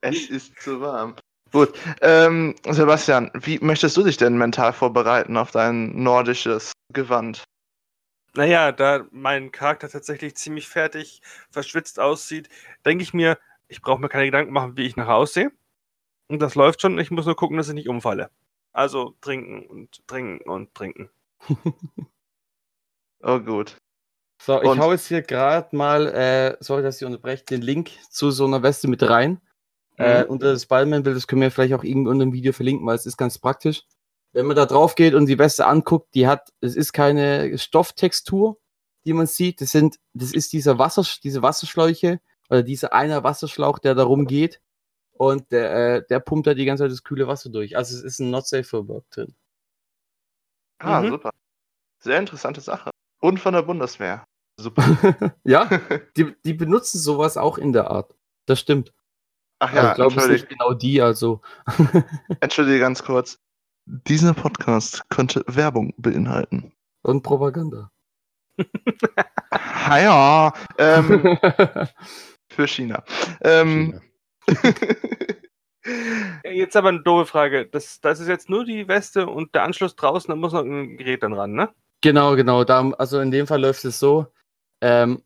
Es 0.00 0.30
ist 0.30 0.60
zu 0.62 0.80
warm. 0.80 1.16
Gut. 1.52 1.72
Ähm, 2.00 2.54
Sebastian, 2.68 3.30
wie 3.34 3.58
möchtest 3.60 3.96
du 3.96 4.02
dich 4.04 4.16
denn 4.16 4.38
mental 4.38 4.72
vorbereiten 4.72 5.36
auf 5.36 5.50
dein 5.50 6.00
nordisches 6.02 6.72
Gewand? 6.92 7.42
Naja, 8.34 8.70
da 8.70 9.04
mein 9.10 9.50
Charakter 9.50 9.88
tatsächlich 9.88 10.36
ziemlich 10.36 10.68
fertig, 10.68 11.20
verschwitzt 11.50 11.98
aussieht, 11.98 12.48
denke 12.86 13.02
ich 13.02 13.12
mir, 13.12 13.38
ich 13.66 13.82
brauche 13.82 14.00
mir 14.00 14.08
keine 14.08 14.26
Gedanken 14.26 14.52
machen, 14.52 14.76
wie 14.76 14.86
ich 14.86 14.94
nachher 14.96 15.16
aussehe. 15.16 15.50
Und 16.28 16.38
das 16.40 16.54
läuft 16.54 16.80
schon. 16.80 16.98
Ich 17.00 17.10
muss 17.10 17.26
nur 17.26 17.34
gucken, 17.34 17.56
dass 17.56 17.68
ich 17.68 17.74
nicht 17.74 17.88
umfalle. 17.88 18.30
Also 18.72 19.16
trinken 19.20 19.66
und 19.66 20.06
trinken 20.06 20.48
und 20.48 20.72
trinken. 20.74 21.10
Oh 23.22 23.38
gut. 23.38 23.76
So, 24.42 24.62
ich 24.62 24.68
Und- 24.68 24.78
hau 24.78 24.92
jetzt 24.92 25.08
hier 25.08 25.20
gerade 25.22 25.76
mal, 25.76 26.06
äh, 26.06 26.56
sorry, 26.60 26.82
dass 26.82 27.00
ich 27.00 27.04
unterbreche, 27.06 27.44
den 27.44 27.60
Link 27.60 27.90
zu 28.10 28.30
so 28.30 28.46
einer 28.46 28.62
Weste 28.62 28.88
mit 28.88 29.02
rein. 29.02 29.40
Äh, 30.00 30.24
unter 30.24 30.52
das 30.52 30.62
Spider-Man-Bild, 30.62 31.16
das 31.16 31.26
können 31.26 31.42
wir 31.42 31.50
vielleicht 31.50 31.74
auch 31.74 31.84
irgendwie 31.84 32.10
unter 32.10 32.24
dem 32.24 32.32
Video 32.32 32.52
verlinken, 32.52 32.86
weil 32.86 32.96
es 32.96 33.06
ist 33.06 33.16
ganz 33.16 33.38
praktisch. 33.38 33.84
Wenn 34.32 34.46
man 34.46 34.56
da 34.56 34.66
drauf 34.66 34.94
geht 34.94 35.14
und 35.14 35.26
die 35.26 35.38
Weste 35.38 35.66
anguckt, 35.66 36.14
die 36.14 36.26
hat, 36.26 36.52
es 36.60 36.76
ist 36.76 36.92
keine 36.92 37.58
Stofftextur, 37.58 38.58
die 39.04 39.12
man 39.12 39.26
sieht. 39.26 39.60
Das 39.60 39.70
sind, 39.70 39.98
das 40.14 40.32
ist 40.32 40.52
dieser 40.52 40.78
Wasser, 40.78 41.04
diese 41.22 41.42
Wasserschläuche 41.42 42.20
oder 42.48 42.62
dieser 42.62 42.92
einer 42.92 43.24
Wasserschlauch, 43.24 43.78
der 43.78 43.94
da 43.94 44.04
rumgeht. 44.04 44.60
Und 45.12 45.50
der, 45.52 45.96
äh, 45.96 46.02
der 46.08 46.20
pumpt 46.20 46.46
da 46.46 46.54
die 46.54 46.64
ganze 46.64 46.84
Zeit 46.84 46.92
das 46.92 47.02
kühle 47.02 47.26
Wasser 47.26 47.50
durch. 47.50 47.76
Also 47.76 47.94
es 47.96 48.02
ist 48.02 48.20
ein 48.20 48.30
Not 48.30 48.46
Safe 48.46 48.64
for 48.64 48.88
Work 48.88 49.10
drin. 49.10 49.34
Ah, 50.78 51.02
Mhm. 51.02 51.10
super. 51.10 51.30
Sehr 51.98 52.18
interessante 52.18 52.60
Sache. 52.60 52.90
Und 53.20 53.38
von 53.38 53.52
der 53.52 53.62
Bundeswehr. 53.62 54.24
Super. 54.56 54.82
ja, 55.44 55.68
die, 56.16 56.34
die 56.44 56.54
benutzen 56.54 56.98
sowas 56.98 57.36
auch 57.36 57.58
in 57.58 57.72
der 57.72 57.90
Art. 57.90 58.14
Das 58.46 58.60
stimmt. 58.60 58.92
Ach 59.60 59.72
Ja, 59.72 59.82
ja, 59.82 59.88
ich 59.90 59.94
glaube, 59.94 60.28
nicht 60.28 60.48
genau 60.48 60.72
die, 60.72 61.00
also. 61.00 61.40
entschuldige 62.40 62.80
ganz 62.80 63.02
kurz. 63.02 63.38
Dieser 63.86 64.34
Podcast 64.34 65.08
könnte 65.08 65.44
Werbung 65.46 65.94
beinhalten. 65.96 66.72
Und 67.02 67.22
Propaganda. 67.22 67.90
Ha 69.52 69.98
ja, 69.98 70.52
ähm, 70.78 71.38
für 72.48 72.66
China. 72.68 73.02
Ähm, 73.42 74.00
Ja, 76.44 76.50
Jetzt 76.50 76.76
aber 76.76 76.90
eine 76.90 77.02
doofe 77.02 77.26
Frage. 77.26 77.66
Das, 77.66 78.00
das 78.00 78.20
ist 78.20 78.28
jetzt 78.28 78.50
nur 78.50 78.64
die 78.64 78.86
Weste 78.86 79.26
und 79.26 79.54
der 79.54 79.62
Anschluss 79.62 79.96
draußen, 79.96 80.28
da 80.28 80.36
muss 80.36 80.52
noch 80.52 80.62
ein 80.62 80.98
Gerät 80.98 81.22
dann 81.22 81.32
ran, 81.32 81.52
ne? 81.52 81.70
Genau, 82.02 82.36
genau. 82.36 82.64
Da, 82.64 82.90
also 82.98 83.20
in 83.20 83.30
dem 83.30 83.46
Fall 83.46 83.62
läuft 83.62 83.84
es 83.84 83.98
so. 83.98 84.26
Ähm, 84.82 85.22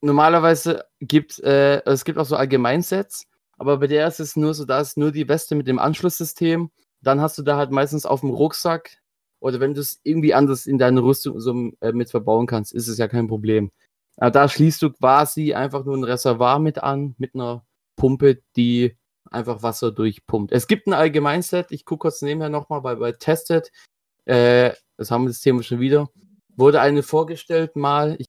normalerweise 0.00 0.84
gibt 1.00 1.38
äh, 1.40 1.82
es 1.84 2.04
gibt 2.04 2.18
auch 2.18 2.24
so 2.24 2.36
Allgemeinsets, 2.36 3.26
aber 3.58 3.78
bei 3.78 3.86
der 3.88 4.06
ist 4.06 4.20
es 4.20 4.36
nur 4.36 4.54
so, 4.54 4.64
da 4.64 4.80
ist 4.80 4.96
nur 4.96 5.12
die 5.12 5.28
Weste 5.28 5.54
mit 5.54 5.66
dem 5.66 5.78
Anschlusssystem. 5.78 6.70
Dann 7.02 7.20
hast 7.20 7.38
du 7.38 7.42
da 7.42 7.56
halt 7.56 7.70
meistens 7.70 8.06
auf 8.06 8.20
dem 8.20 8.30
Rucksack 8.30 8.98
oder 9.40 9.60
wenn 9.60 9.74
du 9.74 9.80
es 9.80 10.00
irgendwie 10.02 10.34
anders 10.34 10.66
in 10.66 10.78
deine 10.78 11.02
Rüstung 11.02 11.40
so 11.40 11.70
äh, 11.80 11.92
mit 11.92 12.10
verbauen 12.10 12.46
kannst, 12.46 12.72
ist 12.72 12.88
es 12.88 12.98
ja 12.98 13.08
kein 13.08 13.28
Problem. 13.28 13.70
Aber 14.16 14.30
da 14.30 14.48
schließt 14.48 14.82
du 14.82 14.90
quasi 14.90 15.54
einfach 15.54 15.84
nur 15.84 15.96
ein 15.96 16.04
Reservoir 16.04 16.58
mit 16.58 16.82
an, 16.82 17.14
mit 17.18 17.34
einer 17.34 17.64
Pumpe, 17.96 18.42
die 18.56 18.96
einfach 19.30 19.62
Wasser 19.62 19.92
durchpumpt. 19.92 20.52
Es 20.52 20.66
gibt 20.66 20.86
ein 20.86 20.92
Allgemeinset, 20.92 21.70
ich 21.70 21.84
gucke 21.84 22.02
kurz 22.02 22.22
nebenher 22.22 22.48
nochmal, 22.48 22.80
bei, 22.80 22.94
bei 22.96 23.12
Tested, 23.12 23.70
äh, 24.24 24.72
das 24.96 25.10
haben 25.10 25.24
wir 25.24 25.28
das 25.28 25.40
Thema 25.40 25.62
schon 25.62 25.80
wieder, 25.80 26.08
wurde 26.56 26.80
eine 26.80 27.02
vorgestellt 27.02 27.76
mal. 27.76 28.16
Ich 28.18 28.26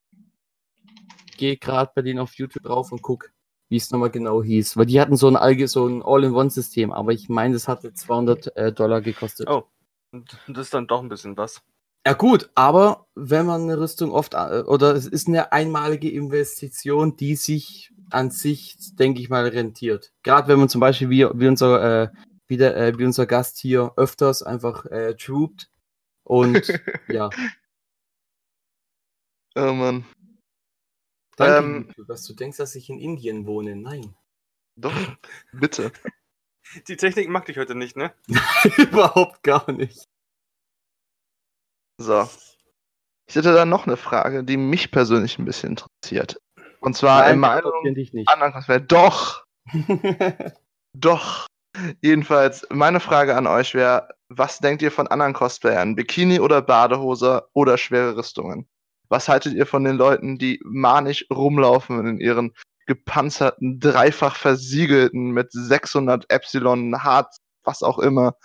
gehe 1.38 1.58
gerade 1.58 1.92
bei 1.96 2.02
denen 2.02 2.20
auf 2.20 2.36
YouTube 2.36 2.63
drauf 2.63 2.92
und 2.92 3.02
gucke, 3.02 3.30
wie 3.69 3.77
es 3.77 3.91
nochmal 3.91 4.10
genau 4.10 4.43
hieß. 4.43 4.77
Weil 4.77 4.88
die 4.88 4.99
hatten 4.99 5.15
so 5.15 5.27
ein, 5.27 5.36
Allge 5.36 5.67
so 5.67 5.88
ein 5.88 6.01
All-in-One-System, 6.03 6.91
aber 6.91 7.13
ich 7.13 7.29
meine, 7.29 7.53
das 7.53 7.67
hatte 7.67 7.93
200 7.93 8.58
äh, 8.58 8.73
Dollar 8.73 9.01
gekostet. 9.01 9.47
Oh. 9.49 9.63
Und 10.12 10.38
das 10.47 10.67
ist 10.67 10.73
dann 10.73 10.88
doch 10.88 11.01
ein 11.01 11.10
bisschen 11.10 11.38
was. 11.38 11.62
Ja 12.05 12.13
gut, 12.13 12.49
aber 12.55 13.08
wenn 13.15 13.45
man 13.45 13.63
eine 13.63 13.79
Rüstung 13.79 14.12
oft, 14.12 14.34
äh, 14.34 14.63
oder 14.65 14.95
es 14.95 15.05
ist 15.05 15.27
eine 15.27 15.51
einmalige 15.51 16.10
Investition, 16.10 17.15
die 17.15 17.36
sich 17.36 17.91
an 18.10 18.32
sich, 18.32 18.77
denke 18.95 19.21
ich 19.21 19.29
mal, 19.29 19.47
rentiert. 19.47 20.12
Gerade 20.23 20.47
wenn 20.47 20.60
man 20.60 20.69
zum 20.69 20.82
Beispiel 20.82 21.10
wie, 21.10 21.27
wie 21.34 21.47
unser, 21.47 22.03
äh, 22.03 22.10
wie, 22.47 22.58
der, 22.58 22.75
äh, 22.77 22.97
wie 22.97 23.05
unser 23.05 23.27
Gast 23.27 23.60
hier 23.60 23.93
öfters 23.97 24.41
einfach 24.41 24.86
äh, 24.86 25.15
troopt 25.15 25.69
und 26.23 26.82
ja, 27.08 27.29
oh 29.55 29.73
Mann. 29.73 30.05
Danke, 31.39 31.58
Ähm, 31.97 32.06
dass 32.08 32.25
du 32.25 32.34
denkst, 32.34 32.58
dass 32.58 32.75
ich 32.75 32.89
in 32.89 32.99
Indien 32.99 33.45
wohne. 33.45 33.75
Nein. 33.75 34.15
Doch, 34.75 34.93
bitte. 35.54 35.91
Die 36.88 36.97
Technik 36.97 37.30
mag 37.30 37.45
dich 37.45 37.58
heute 37.58 37.75
nicht, 37.75 37.97
ne? 37.97 38.13
Überhaupt 38.78 39.41
gar 39.43 39.71
nicht. 39.71 40.04
So. 41.99 42.30
Ich 43.28 43.36
hätte 43.36 43.54
dann 43.54 43.69
noch 43.69 43.86
eine 43.88 43.97
Frage, 43.97 44.43
die 44.43 44.58
mich 44.58 44.91
persönlich 44.91 45.38
ein 45.38 45.45
bisschen 45.45 45.78
interessiert. 45.78 46.39
Und 46.80 46.95
zwar 46.95 47.21
Nein, 47.21 47.34
in 47.36 47.39
wir 47.39 47.47
meinem 47.47 47.58
adoptieren 47.60 47.95
dich 47.95 48.13
nicht. 48.13 48.30
anderen. 48.30 48.88
Doch, 48.88 49.45
doch. 50.93 51.47
Jedenfalls, 52.02 52.65
meine 52.71 52.99
Frage 52.99 53.36
an 53.36 53.47
euch 53.47 53.73
wäre, 53.73 54.10
was 54.30 54.60
denkt 54.60 54.82
ihr 54.82 54.91
von 54.91 55.08
anderen 55.08 55.34
Cosplayern? 55.34 55.95
Bikini 55.95 56.39
oder 56.39 56.62
Badehose 56.62 57.47
oder 57.54 57.78
schwere 57.78 58.15
Rüstungen? 58.17 58.67
Was 59.10 59.28
haltet 59.28 59.54
ihr 59.54 59.65
von 59.65 59.84
den 59.84 59.98
Leuten, 59.98 60.38
die 60.38 60.60
manisch 60.63 61.26
rumlaufen 61.32 62.06
in 62.06 62.19
ihren 62.19 62.54
gepanzerten, 62.86 63.80
dreifach 63.80 64.36
versiegelten 64.36 65.32
mit 65.32 65.52
600 65.52 66.30
Epsilon, 66.32 67.04
Hart, 67.04 67.36
was 67.63 67.84
auch 67.84 68.00
immer, 68.00 68.36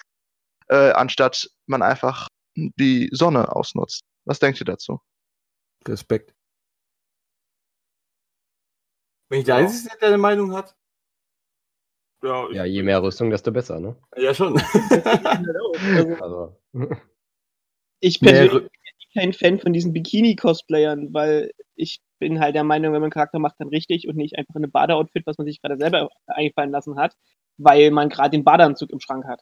äh, 0.69 0.93
anstatt 0.93 1.51
man 1.67 1.83
einfach 1.83 2.29
die 2.57 3.09
Sonne 3.13 3.55
ausnutzt? 3.55 4.03
Was 4.27 4.39
denkt 4.39 4.61
ihr 4.61 4.67
dazu? 4.67 5.01
Respekt. 5.87 6.35
Wenn 9.29 9.41
ich 9.41 9.45
der. 9.45 9.57
Einzige, 9.57 9.91
bin, 9.91 9.99
der 10.01 10.09
eine 10.09 10.19
Meinung 10.19 10.55
hat? 10.55 10.75
Ja, 12.23 12.51
Ja, 12.51 12.65
je 12.65 12.83
mehr 12.83 13.03
Rüstung, 13.03 13.31
desto 13.31 13.53
besser, 13.53 13.81
ne? 13.81 13.97
Ja, 14.17 14.33
schon. 14.33 14.55
Also, 16.21 16.59
ich 18.01 18.21
persönlich 18.21 18.53
bin 18.53 18.84
kein 19.15 19.33
Fan 19.33 19.59
von 19.59 19.73
diesen 19.73 19.93
Bikini-Cosplayern, 19.93 21.15
weil 21.15 21.53
ich 21.75 22.01
bin 22.19 22.41
halt 22.41 22.55
der 22.55 22.65
Meinung, 22.65 22.93
wenn 22.93 23.01
man 23.01 23.05
einen 23.05 23.13
Charakter 23.13 23.39
macht, 23.39 23.57
dann 23.59 23.69
richtig 23.69 24.09
und 24.09 24.17
nicht 24.17 24.37
einfach 24.37 24.55
in 24.55 24.65
einem 24.65 24.73
Badeoutfit, 24.73 25.27
was 25.27 25.39
man 25.39 25.47
sich 25.47 25.61
gerade 25.61 25.79
selber 25.79 26.09
einfallen 26.27 26.71
lassen 26.71 26.97
hat, 26.97 27.17
weil 27.57 27.91
man 27.91 28.09
gerade 28.09 28.31
den 28.31 28.45
Badeanzug 28.45 28.91
im 28.91 29.01
Schrank 29.01 29.25
hat. 29.27 29.41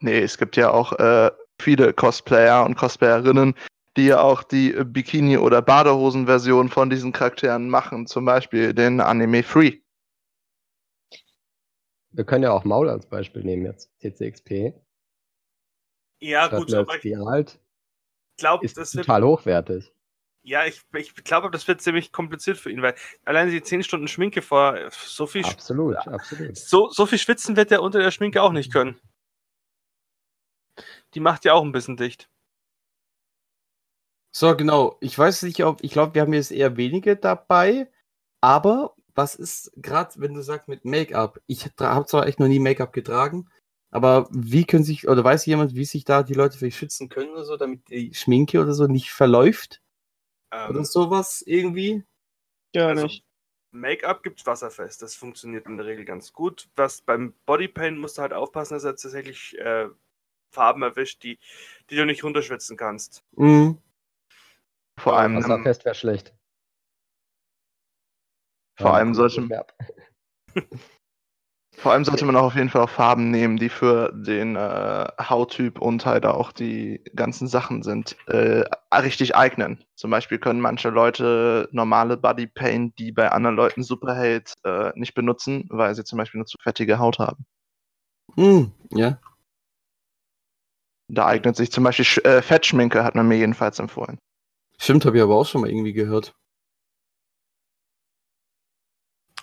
Nee, 0.00 0.20
es 0.20 0.38
gibt 0.38 0.56
ja 0.56 0.70
auch 0.70 0.92
äh, 0.98 1.30
viele 1.60 1.92
Cosplayer 1.92 2.64
und 2.64 2.76
Cosplayerinnen, 2.76 3.54
die 3.96 4.06
ja 4.06 4.20
auch 4.20 4.42
die 4.42 4.72
Bikini- 4.72 5.38
oder 5.38 5.62
Badehosen-Version 5.62 6.68
von 6.68 6.90
diesen 6.90 7.12
Charakteren 7.12 7.68
machen. 7.68 8.06
Zum 8.06 8.24
Beispiel 8.24 8.74
den 8.74 9.00
Anime 9.00 9.42
Free. 9.42 9.78
wir 12.10 12.24
können 12.24 12.44
ja 12.44 12.52
auch 12.52 12.64
Maul 12.64 12.88
als 12.88 13.06
Beispiel 13.06 13.44
nehmen 13.44 13.64
jetzt. 13.64 13.90
TCXP. 14.00 14.74
ja 16.20 16.46
Statt 16.46 16.60
gut, 16.60 16.74
aber 16.74 16.98
Be 16.98 17.16
Alt 17.18 17.60
glaube, 18.36 18.66
das 18.66 18.94
wird. 18.94 19.06
total 19.06 19.24
hochwertig. 19.24 19.92
Ja, 20.46 20.66
ich, 20.66 20.82
ich 20.94 21.14
glaube, 21.24 21.50
das 21.50 21.66
wird 21.66 21.80
ziemlich 21.80 22.12
kompliziert 22.12 22.58
für 22.58 22.70
ihn, 22.70 22.82
weil 22.82 22.94
alleine 23.24 23.50
die 23.50 23.62
10 23.62 23.82
Stunden 23.82 24.08
Schminke 24.08 24.42
vor 24.42 24.78
so 24.90 25.26
viel, 25.26 25.44
Absolut, 25.44 25.96
absolut. 26.06 26.56
so, 26.56 26.90
so 26.90 27.06
viel 27.06 27.18
schwitzen 27.18 27.56
wird 27.56 27.72
er 27.72 27.82
unter 27.82 27.98
der 28.00 28.10
Schminke 28.10 28.42
auch 28.42 28.52
nicht 28.52 28.70
können. 28.70 29.00
Die 31.14 31.20
macht 31.20 31.46
ja 31.46 31.54
auch 31.54 31.62
ein 31.64 31.72
bisschen 31.72 31.96
dicht. 31.96 32.28
So, 34.36 34.54
genau. 34.56 34.98
Ich 35.00 35.18
weiß 35.18 35.44
nicht, 35.44 35.64
ob, 35.64 35.82
ich 35.82 35.92
glaube, 35.92 36.14
wir 36.14 36.22
haben 36.22 36.32
jetzt 36.34 36.50
eher 36.50 36.76
wenige 36.76 37.16
dabei, 37.16 37.90
aber 38.42 38.94
was 39.14 39.36
ist 39.36 39.72
gerade, 39.76 40.12
wenn 40.16 40.34
du 40.34 40.42
sagst 40.42 40.68
mit 40.68 40.84
Make-up? 40.84 41.40
Ich 41.46 41.70
habe 41.78 42.04
zwar 42.06 42.26
echt 42.26 42.40
noch 42.40 42.48
nie 42.48 42.58
Make-up 42.58 42.92
getragen, 42.92 43.48
aber 43.94 44.28
wie 44.30 44.64
können 44.64 44.84
sich, 44.84 45.06
oder 45.08 45.22
weiß 45.22 45.46
jemand, 45.46 45.74
wie 45.74 45.84
sich 45.84 46.04
da 46.04 46.22
die 46.22 46.34
Leute 46.34 46.58
vielleicht 46.58 46.76
schützen 46.76 47.08
können 47.08 47.30
oder 47.30 47.44
so, 47.44 47.56
damit 47.56 47.88
die 47.88 48.12
Schminke 48.12 48.60
oder 48.60 48.74
so 48.74 48.86
nicht 48.86 49.10
verläuft? 49.12 49.80
Ähm, 50.52 50.70
Oder 50.70 50.84
sowas 50.84 51.42
irgendwie? 51.46 52.04
Ja, 52.74 52.88
Also- 52.88 53.04
nicht. 53.04 53.24
Make-up 53.70 54.22
gibt 54.22 54.46
wasserfest, 54.46 55.02
das 55.02 55.16
funktioniert 55.16 55.66
in 55.66 55.76
der 55.76 55.86
Regel 55.86 56.04
ganz 56.04 56.32
gut. 56.32 56.68
Was 56.76 57.00
beim 57.02 57.34
Bodypaint 57.44 57.98
musst 57.98 58.18
du 58.18 58.22
halt 58.22 58.32
aufpassen, 58.32 58.74
dass 58.74 58.84
er 58.84 58.94
tatsächlich 58.94 59.58
äh, 59.58 59.88
Farben 60.52 60.82
erwischt, 60.82 61.24
die, 61.24 61.40
die 61.90 61.96
du 61.96 62.06
nicht 62.06 62.22
runterschwitzen 62.22 62.76
kannst. 62.76 63.24
Mhm. 63.32 63.78
Vor 64.96 65.18
allem, 65.18 65.32
ähm, 65.36 65.42
Wasserfest 65.42 65.84
wäre 65.84 65.94
schlecht. 65.96 66.34
Vor 68.76 68.86
Ja, 68.86 68.92
allem 68.94 69.14
ja. 69.50 69.66
vor 71.76 71.92
allem 71.92 72.04
sollte 72.04 72.24
man 72.24 72.36
auch 72.36 72.44
auf 72.44 72.54
jeden 72.54 72.70
Fall 72.70 72.82
auch 72.82 72.90
Farben 72.90 73.30
nehmen, 73.30 73.56
die 73.56 73.68
für 73.68 74.12
den 74.14 74.56
äh, 74.56 75.06
Hauttyp 75.20 75.80
und 75.80 76.06
halt 76.06 76.26
auch 76.26 76.52
die 76.52 77.02
ganzen 77.14 77.48
Sachen 77.48 77.82
sind, 77.82 78.16
äh, 78.26 78.64
richtig 78.92 79.36
eignen. 79.36 79.84
Zum 79.94 80.10
Beispiel 80.10 80.38
können 80.38 80.60
manche 80.60 80.90
Leute 80.90 81.68
normale 81.72 82.16
Body 82.16 82.46
Paint, 82.46 82.98
die 82.98 83.12
bei 83.12 83.30
anderen 83.30 83.56
Leuten 83.56 83.82
Superhate 83.82 84.52
äh, 84.64 84.92
nicht 84.94 85.14
benutzen, 85.14 85.66
weil 85.70 85.94
sie 85.94 86.04
zum 86.04 86.18
Beispiel 86.18 86.38
eine 86.40 86.46
zu 86.46 86.58
fettige 86.62 86.98
Haut 86.98 87.18
haben. 87.18 87.44
Hm, 88.36 88.72
ja. 88.90 89.18
Da 91.08 91.26
eignet 91.26 91.56
sich 91.56 91.70
zum 91.70 91.84
Beispiel 91.84 92.04
Sch 92.04 92.18
äh, 92.24 92.40
Fettschminke, 92.40 93.04
hat 93.04 93.14
man 93.14 93.28
mir 93.28 93.36
jedenfalls 93.36 93.78
empfohlen. 93.78 94.18
Stimmt, 94.78 95.04
habe 95.04 95.16
ich 95.16 95.22
aber 95.22 95.36
auch 95.36 95.46
schon 95.46 95.60
mal 95.60 95.70
irgendwie 95.70 95.92
gehört. 95.92 96.34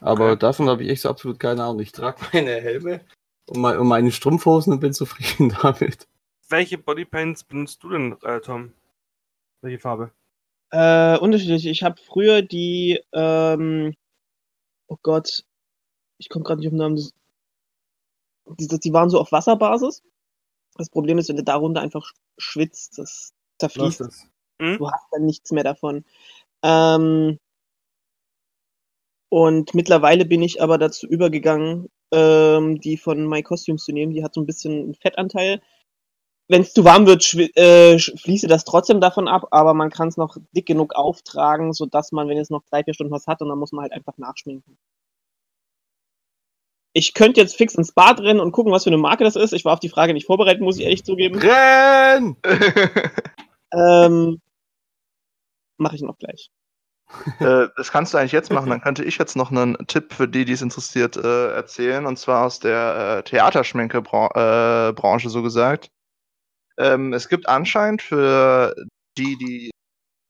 Aber 0.01 0.31
Okay. 0.31 0.39
davon 0.39 0.67
habe 0.69 0.83
ich 0.83 0.89
echt 0.89 1.01
so 1.03 1.09
absolut 1.09 1.39
keine 1.39 1.63
Ahnung. 1.63 1.79
Ich 1.79 1.91
trage 1.93 2.17
meine 2.33 2.59
Helme 2.59 3.01
und, 3.47 3.61
mein, 3.61 3.77
und 3.77 3.87
meine 3.87 4.11
Strumpfhosen 4.11 4.73
und 4.73 4.79
bin 4.79 4.93
zufrieden 4.93 5.55
damit. 5.61 6.07
Welche 6.49 6.77
Bodypaints 6.77 7.43
benutzt 7.45 7.81
du 7.83 7.89
denn, 7.89 8.17
äh, 8.23 8.41
Tom? 8.41 8.73
Welche 9.61 9.79
Farbe? 9.79 10.11
Äh, 10.71 11.17
unterschiedlich. 11.19 11.65
Ich 11.67 11.83
habe 11.83 12.01
früher 12.01 12.41
die, 12.41 12.99
ähm, 13.13 13.93
oh 14.87 14.97
Gott, 15.01 15.43
ich 16.17 16.29
komme 16.29 16.43
gerade 16.43 16.59
nicht 16.59 16.67
auf 16.67 16.71
den 16.73 16.77
Namen. 16.79 16.95
Die, 18.59 18.67
die 18.67 18.93
waren 18.93 19.09
so 19.09 19.19
auf 19.19 19.31
Wasserbasis. 19.31 20.03
Das 20.75 20.89
Problem 20.89 21.17
ist, 21.17 21.29
wenn 21.29 21.35
du 21.37 21.43
darunter 21.43 21.81
einfach 21.81 22.01
sch- 22.03 22.15
schwitzt, 22.37 22.97
das 22.97 23.33
zerfließt. 23.59 24.01
es. 24.01 24.27
Du 24.59 24.89
hast 24.89 25.05
dann 25.11 25.25
nichts 25.25 25.51
mehr 25.51 25.63
davon. 25.63 26.05
Ähm, 26.63 27.39
und 29.31 29.73
mittlerweile 29.73 30.25
bin 30.25 30.41
ich 30.41 30.61
aber 30.61 30.77
dazu 30.77 31.07
übergegangen, 31.07 31.87
ähm, 32.11 32.81
die 32.81 32.97
von 32.97 33.25
My 33.27 33.41
Costumes 33.41 33.85
zu 33.85 33.93
nehmen. 33.93 34.13
Die 34.13 34.25
hat 34.25 34.33
so 34.33 34.41
ein 34.41 34.45
bisschen 34.45 34.73
einen 34.83 34.95
Fettanteil. 34.95 35.61
Wenn 36.49 36.63
es 36.63 36.73
zu 36.73 36.83
warm 36.83 37.07
wird, 37.07 37.33
äh, 37.55 37.97
fließe 37.97 38.47
das 38.47 38.65
trotzdem 38.65 38.99
davon 38.99 39.29
ab, 39.29 39.47
aber 39.51 39.73
man 39.73 39.89
kann 39.89 40.09
es 40.09 40.17
noch 40.17 40.35
dick 40.51 40.65
genug 40.65 40.95
auftragen, 40.95 41.71
sodass 41.71 42.11
man, 42.11 42.27
wenn 42.27 42.37
es 42.37 42.49
noch 42.49 42.63
drei, 42.69 42.83
vier 42.83 42.93
Stunden 42.93 43.13
was 43.13 43.25
hat, 43.25 43.41
und 43.41 43.47
dann 43.47 43.57
muss 43.57 43.71
man 43.71 43.83
halt 43.83 43.93
einfach 43.93 44.17
nachschminken. 44.17 44.77
Ich 46.91 47.13
könnte 47.13 47.39
jetzt 47.39 47.55
fix 47.55 47.75
ins 47.75 47.93
Bad 47.93 48.19
rennen 48.19 48.41
und 48.41 48.51
gucken, 48.51 48.73
was 48.73 48.83
für 48.83 48.89
eine 48.89 48.97
Marke 48.97 49.23
das 49.23 49.37
ist. 49.37 49.53
Ich 49.53 49.63
war 49.63 49.71
auf 49.71 49.79
die 49.79 49.87
Frage 49.87 50.13
nicht 50.13 50.25
vorbereitet, 50.25 50.61
muss 50.61 50.77
ich 50.77 50.83
ehrlich 50.83 51.05
zugeben. 51.05 51.39
Renn! 51.39 52.35
Ähm, 53.73 54.41
Mache 55.77 55.95
ich 55.95 56.01
noch 56.01 56.17
gleich. 56.17 56.51
äh, 57.39 57.67
das 57.76 57.91
kannst 57.91 58.13
du 58.13 58.17
eigentlich 58.17 58.32
jetzt 58.32 58.52
machen. 58.52 58.69
Dann 58.69 58.82
könnte 58.82 59.04
ich 59.04 59.17
jetzt 59.17 59.36
noch 59.36 59.52
einen 59.52 59.78
Tipp 59.88 60.13
für 60.13 60.28
die, 60.28 60.45
die 60.45 60.54
es 60.54 60.62
interessiert, 60.62 61.17
äh, 61.17 61.54
erzählen. 61.54 62.06
Und 62.06 62.17
zwar 62.17 62.45
aus 62.45 62.60
der 62.60 63.19
äh, 63.19 63.24
Theaterschminke-Branche, 63.24 65.28
äh, 65.28 65.30
so 65.30 65.41
gesagt. 65.41 65.89
Ähm, 66.78 67.13
es 67.13 67.30
gibt 67.30 67.47
anscheinend 67.47 68.02
für 68.02 68.74
die, 69.17 69.38
die 69.38 69.71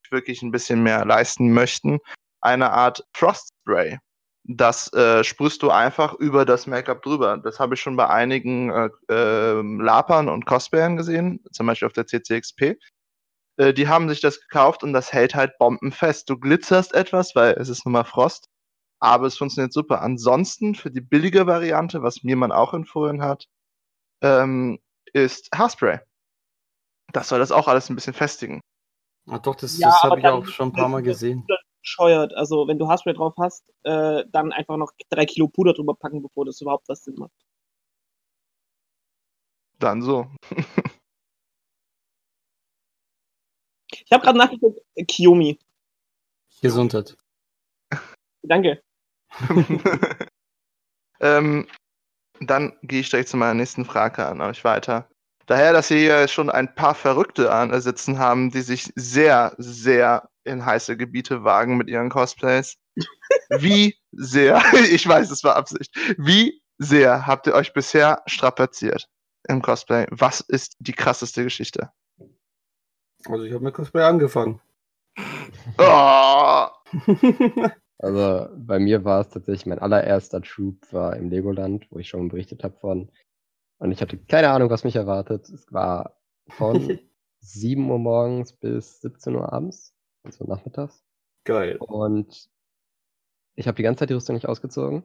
wirklich 0.10 0.42
ein 0.42 0.52
bisschen 0.52 0.84
mehr 0.84 1.06
leisten 1.06 1.54
möchten, 1.54 2.00
eine 2.42 2.72
Art 2.72 3.06
Frostspray. 3.14 3.98
Das 4.44 4.92
äh, 4.94 5.24
sprühst 5.24 5.62
du 5.62 5.70
einfach 5.70 6.16
über 6.16 6.46
das 6.46 6.66
Make-up 6.66 7.04
drüber. 7.04 7.38
Das 7.38 7.60
habe 7.60 7.76
ich 7.76 7.82
schon 7.82 7.96
bei 7.96 8.10
einigen 8.10 8.72
äh, 8.72 8.90
ähm, 9.10 9.80
Lapern 9.80 10.30
und 10.30 10.46
Cosplayern 10.46 10.98
gesehen, 10.98 11.44
zum 11.52 11.68
Beispiel 11.68 11.86
auf 11.86 11.94
der 11.94 12.08
CCXP. 12.08 12.78
Äh, 13.58 13.74
die 13.74 13.88
haben 13.88 14.10
sich 14.10 14.22
das 14.22 14.40
gekauft 14.40 14.84
und 14.84 14.94
das 14.94 15.14
hält 15.14 15.36
halt 15.36 15.58
bombenfest. 15.58 16.30
Du 16.30 16.38
glitzerst 16.38 16.94
etwas, 16.94 17.36
weil 17.36 17.54
es 17.54 17.70
ist 17.70 17.86
nun 17.86 17.94
mal 17.94 18.04
Frost, 18.04 18.48
aber 19.00 19.28
es 19.28 19.38
funktioniert 19.38 19.74
super. 19.74 20.02
Ansonsten 20.02 20.76
für 20.76 20.92
die 20.92 21.02
billige 21.02 21.48
Variante, 21.48 22.02
was 22.02 22.24
mir 22.24 22.36
man 22.36 22.52
auch 22.52 22.74
empfohlen 22.74 23.22
hat, 23.22 23.46
ähm, 24.22 24.80
ist 25.14 25.50
Haarspray. 25.54 26.00
Das 27.12 27.28
soll 27.28 27.40
das 27.40 27.52
auch 27.52 27.68
alles 27.68 27.90
ein 27.90 27.96
bisschen 27.96 28.14
festigen. 28.14 28.62
Ah, 29.28 29.40
doch, 29.40 29.56
das, 29.56 29.78
Ja, 29.78 29.90
das 29.90 30.04
habe 30.04 30.20
ich 30.20 30.26
auch 30.26 30.46
schon 30.46 30.70
ein 30.70 30.74
paar 30.74 30.90
Mal 30.90 31.04
gesehen. 31.04 31.46
bescheuert. 31.82 32.34
Also, 32.36 32.68
wenn 32.68 32.78
du 32.78 32.88
Haarspray 32.88 33.14
drauf 33.14 33.34
hast, 33.40 33.64
äh, 33.84 34.24
dann 34.30 34.52
einfach 34.52 34.78
noch 34.78 34.92
drei 35.10 35.26
Kilo 35.26 35.48
Puder 35.48 35.74
drüber 35.74 35.96
packen, 35.96 36.22
bevor 36.22 36.46
das 36.46 36.62
überhaupt 36.62 36.88
was 36.88 37.04
Sinn 37.04 37.16
macht. 37.18 37.32
Dann 39.80 40.02
so. 40.02 40.28
Ich 44.12 44.14
habe 44.14 44.26
gerade 44.26 44.40
nachgeguckt, 44.40 44.82
Kiyomi. 45.08 45.58
Gesundheit. 46.62 47.16
Danke. 48.44 48.84
ähm, 51.22 51.66
dann 52.42 52.74
gehe 52.84 53.00
ich 53.00 53.10
direkt 53.10 53.30
zu 53.30 53.38
meiner 53.38 53.54
nächsten 53.54 53.86
Frage 53.86 54.26
an 54.26 54.42
euch 54.42 54.66
weiter. 54.66 55.08
Daher, 55.46 55.72
dass 55.72 55.90
wir 55.92 55.98
hier 55.98 56.28
schon 56.28 56.50
ein 56.50 56.76
paar 56.76 56.94
Verrückte 56.94 57.54
an, 57.54 57.80
sitzen 57.80 58.20
haben, 58.20 58.52
die 58.52 58.60
sich 58.60 58.92
sehr, 58.96 59.56
sehr 59.58 60.30
in 60.44 60.66
heiße 60.66 60.98
Gebiete 60.98 61.46
wagen 61.46 61.78
mit 61.78 61.88
ihren 61.88 62.10
Cosplays. 62.10 62.76
Wie 63.50 63.96
sehr, 64.12 64.62
ich 64.92 65.08
weiß, 65.08 65.32
es 65.32 65.46
war 65.46 65.56
Absicht, 65.56 65.96
wie 66.18 66.62
sehr 66.80 67.28
habt 67.28 67.48
ihr 67.48 67.54
euch 67.54 67.72
bisher 67.72 68.24
strapaziert 68.26 69.08
im 69.48 69.62
Cosplay? 69.62 70.06
Was 70.10 70.42
ist 70.42 70.76
die 70.80 70.94
krasseste 70.94 71.46
Geschichte? 71.46 71.94
Also 73.28 73.44
ich 73.44 73.54
habe 73.54 73.64
mit 73.64 73.74
Cosplay 73.74 74.04
angefangen. 74.04 74.60
Oh, 75.78 76.68
Also 78.02 78.50
bei 78.56 78.80
mir 78.80 79.06
war 79.06 79.22
es 79.22 79.30
tatsächlich 79.30 79.68
mein 79.68 79.78
allererster 79.78 80.42
Troop 80.42 80.92
war 80.92 81.16
im 81.18 81.30
Legoland, 81.30 81.86
wo 81.92 82.00
ich 82.00 82.10
schon 82.10 82.30
berichtet 82.30 82.64
habe 82.64 82.76
von. 82.80 83.12
Und 83.78 83.92
ich 83.92 84.02
hatte 84.02 84.18
keine 84.18 84.50
Ahnung, 84.50 84.72
was 84.72 84.84
mich 84.84 84.96
erwartet. 84.96 85.48
Es 85.50 85.72
war 85.72 86.20
von 86.50 87.00
7 87.42 87.90
Uhr 87.90 88.00
morgens 88.00 88.54
bis 88.54 89.02
17 89.02 89.36
Uhr 89.36 89.54
abends, 89.54 89.94
also 90.24 90.46
nachmittags. 90.46 91.04
Geil. 91.44 91.78
Und 91.78 92.50
ich 93.56 93.68
habe 93.68 93.76
die 93.76 93.84
ganze 93.84 94.00
Zeit 94.00 94.10
die 94.10 94.16
Rüstung 94.16 94.36
nicht 94.36 94.48
ausgezogen. 94.48 95.04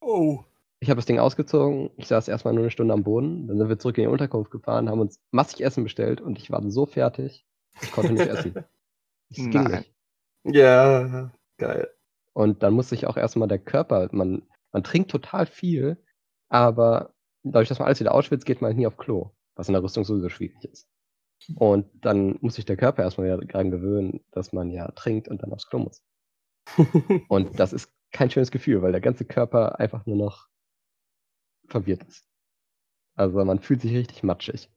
Oh. 0.00 0.44
Ich 0.80 0.90
habe 0.90 0.96
das 0.98 1.06
Ding 1.06 1.18
ausgezogen, 1.18 1.90
ich 1.96 2.06
saß 2.06 2.28
erstmal 2.28 2.52
nur 2.52 2.64
eine 2.64 2.70
Stunde 2.70 2.92
am 2.92 3.02
Boden, 3.02 3.46
dann 3.48 3.56
sind 3.56 3.68
wir 3.68 3.78
zurück 3.78 3.96
in 3.98 4.04
die 4.04 4.08
Unterkunft 4.08 4.50
gefahren, 4.50 4.90
haben 4.90 5.00
uns 5.00 5.20
massig 5.30 5.62
Essen 5.62 5.84
bestellt 5.84 6.20
und 6.20 6.38
ich 6.38 6.50
war 6.50 6.62
so 6.70 6.84
fertig, 6.84 7.46
ich 7.80 7.92
konnte 7.92 8.12
nicht 8.12 8.26
essen. 8.26 8.54
Es 9.28 9.38
ging 9.38 9.50
Nein. 9.50 9.84
nicht. 10.44 10.54
Ja, 10.54 11.32
geil. 11.58 11.90
Und 12.32 12.62
dann 12.62 12.74
muss 12.74 12.90
sich 12.90 13.08
auch 13.08 13.16
erstmal 13.16 13.48
der 13.48 13.58
Körper, 13.58 14.08
man, 14.12 14.42
man 14.70 14.84
trinkt 14.84 15.10
total 15.10 15.46
viel, 15.46 15.96
aber 16.48 17.12
dadurch, 17.42 17.68
dass 17.68 17.80
man 17.80 17.86
alles 17.86 17.98
wieder 17.98 18.14
ausschwitzt, 18.14 18.46
geht 18.46 18.60
man 18.60 18.68
halt 18.68 18.76
nie 18.76 18.86
auf 18.86 18.96
Klo, 18.96 19.32
was 19.56 19.68
in 19.68 19.72
der 19.72 19.82
Rüstung 19.82 20.04
sowieso 20.04 20.28
schwierig 20.28 20.64
ist. 20.64 20.88
Und 21.54 21.86
dann 22.04 22.38
muss 22.40 22.54
sich 22.54 22.64
der 22.64 22.76
Körper 22.76 23.02
erstmal 23.02 23.26
wieder 23.26 23.38
daran 23.38 23.70
gewöhnen, 23.70 24.24
dass 24.30 24.52
man 24.52 24.70
ja 24.70 24.90
trinkt 24.92 25.28
und 25.28 25.42
dann 25.42 25.52
aufs 25.52 25.68
Klo 25.68 25.80
muss. 25.80 26.02
Und 27.28 27.60
das 27.60 27.72
ist 27.72 27.92
kein 28.10 28.30
schönes 28.30 28.50
Gefühl, 28.50 28.82
weil 28.82 28.92
der 28.92 29.00
ganze 29.00 29.24
Körper 29.24 29.78
einfach 29.78 30.04
nur 30.06 30.16
noch 30.16 30.48
verwirrt 31.68 32.04
ist. 32.04 32.26
Also 33.14 33.44
man 33.44 33.60
fühlt 33.60 33.80
sich 33.80 33.94
richtig 33.94 34.22
matschig. 34.22 34.70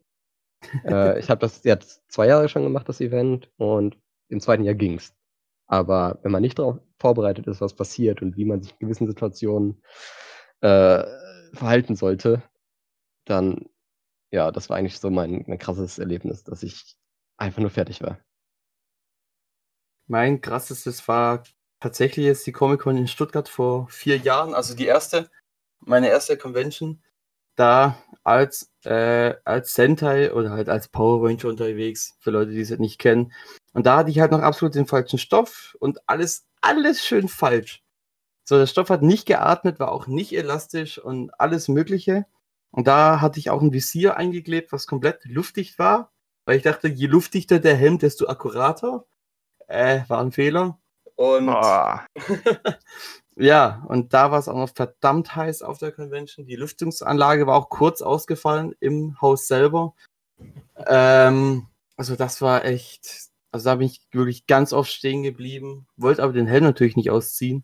äh, 0.85 1.19
ich 1.19 1.29
habe 1.29 1.41
das 1.41 1.63
jetzt 1.63 2.03
zwei 2.11 2.27
Jahre 2.27 2.49
schon 2.49 2.63
gemacht, 2.63 2.89
das 2.89 3.01
Event, 3.01 3.51
und 3.57 3.97
im 4.29 4.39
zweiten 4.39 4.63
Jahr 4.63 4.75
ging's. 4.75 5.13
Aber 5.67 6.19
wenn 6.23 6.31
man 6.31 6.41
nicht 6.41 6.57
darauf 6.57 6.79
vorbereitet 6.97 7.47
ist, 7.47 7.61
was 7.61 7.75
passiert 7.75 8.21
und 8.21 8.35
wie 8.37 8.45
man 8.45 8.61
sich 8.61 8.71
in 8.73 8.79
gewissen 8.79 9.07
Situationen 9.07 9.81
äh, 10.61 11.03
verhalten 11.53 11.95
sollte, 11.95 12.43
dann, 13.25 13.69
ja, 14.31 14.51
das 14.51 14.69
war 14.69 14.77
eigentlich 14.77 14.99
so 14.99 15.09
mein, 15.09 15.45
mein 15.47 15.59
krasses 15.59 15.99
Erlebnis, 15.99 16.43
dass 16.43 16.63
ich 16.63 16.97
einfach 17.37 17.61
nur 17.61 17.69
fertig 17.69 18.01
war. 18.01 18.19
Mein 20.07 20.41
krassestes 20.41 21.07
war 21.07 21.43
tatsächlich 21.79 22.25
jetzt 22.25 22.45
die 22.47 22.51
Comic-Con 22.51 22.97
in 22.97 23.07
Stuttgart 23.07 23.47
vor 23.47 23.87
vier 23.89 24.17
Jahren, 24.17 24.53
also 24.53 24.75
die 24.75 24.85
erste, 24.85 25.29
meine 25.79 26.09
erste 26.09 26.37
Convention, 26.37 27.01
da 27.55 27.97
als, 28.23 28.71
äh, 28.85 29.33
als 29.43 29.73
Sentai 29.73 30.33
oder 30.33 30.51
halt 30.51 30.69
als 30.69 30.87
Power 30.87 31.27
Ranger 31.27 31.49
unterwegs, 31.49 32.15
für 32.19 32.31
Leute, 32.31 32.51
die 32.51 32.61
es 32.61 32.69
halt 32.69 32.79
nicht 32.79 32.99
kennen. 32.99 33.33
Und 33.73 33.85
da 33.85 33.97
hatte 33.97 34.11
ich 34.11 34.19
halt 34.19 34.31
noch 34.31 34.41
absolut 34.41 34.75
den 34.75 34.87
falschen 34.87 35.19
Stoff 35.19 35.75
und 35.79 35.99
alles, 36.07 36.45
alles 36.61 37.05
schön 37.05 37.27
falsch. 37.27 37.83
So, 38.45 38.57
der 38.57 38.67
Stoff 38.67 38.89
hat 38.89 39.03
nicht 39.03 39.25
geatmet, 39.25 39.79
war 39.79 39.91
auch 39.91 40.07
nicht 40.07 40.33
elastisch 40.33 40.97
und 40.97 41.31
alles 41.39 41.67
Mögliche. 41.67 42.25
Und 42.71 42.87
da 42.87 43.21
hatte 43.21 43.39
ich 43.39 43.49
auch 43.49 43.61
ein 43.61 43.73
Visier 43.73 44.17
eingeklebt, 44.17 44.71
was 44.71 44.87
komplett 44.87 45.23
luftdicht 45.25 45.77
war, 45.79 46.11
weil 46.45 46.57
ich 46.57 46.63
dachte, 46.63 46.87
je 46.87 47.07
luftdichter 47.07 47.59
der 47.59 47.75
Helm, 47.75 47.99
desto 47.99 48.27
akkurater. 48.27 49.05
Äh, 49.67 50.01
war 50.07 50.21
ein 50.21 50.31
Fehler. 50.31 50.79
Und 51.15 51.49
oh. 51.49 51.99
ja, 53.39 53.85
und 53.87 54.13
da 54.13 54.31
war 54.31 54.39
es 54.39 54.49
auch 54.49 54.57
noch 54.57 54.75
verdammt 54.75 55.33
heiß 55.33 55.61
auf 55.61 55.77
der 55.77 55.93
Convention. 55.93 56.45
Die 56.45 56.57
Lüftungsanlage 56.57 57.47
war 57.47 57.55
auch 57.55 57.69
kurz 57.69 58.01
ausgefallen 58.01 58.75
im 58.81 59.19
Haus 59.21 59.47
selber. 59.47 59.95
Ähm, 60.87 61.67
also 61.95 62.17
das 62.17 62.41
war 62.41 62.65
echt, 62.65 63.29
also 63.53 63.69
da 63.69 63.75
bin 63.75 63.87
ich 63.87 64.01
wirklich 64.11 64.45
ganz 64.45 64.73
oft 64.73 64.91
stehen 64.91 65.23
geblieben, 65.23 65.87
wollte 65.95 66.21
aber 66.21 66.33
den 66.33 66.47
Helm 66.47 66.65
natürlich 66.65 66.97
nicht 66.97 67.11
ausziehen. 67.11 67.63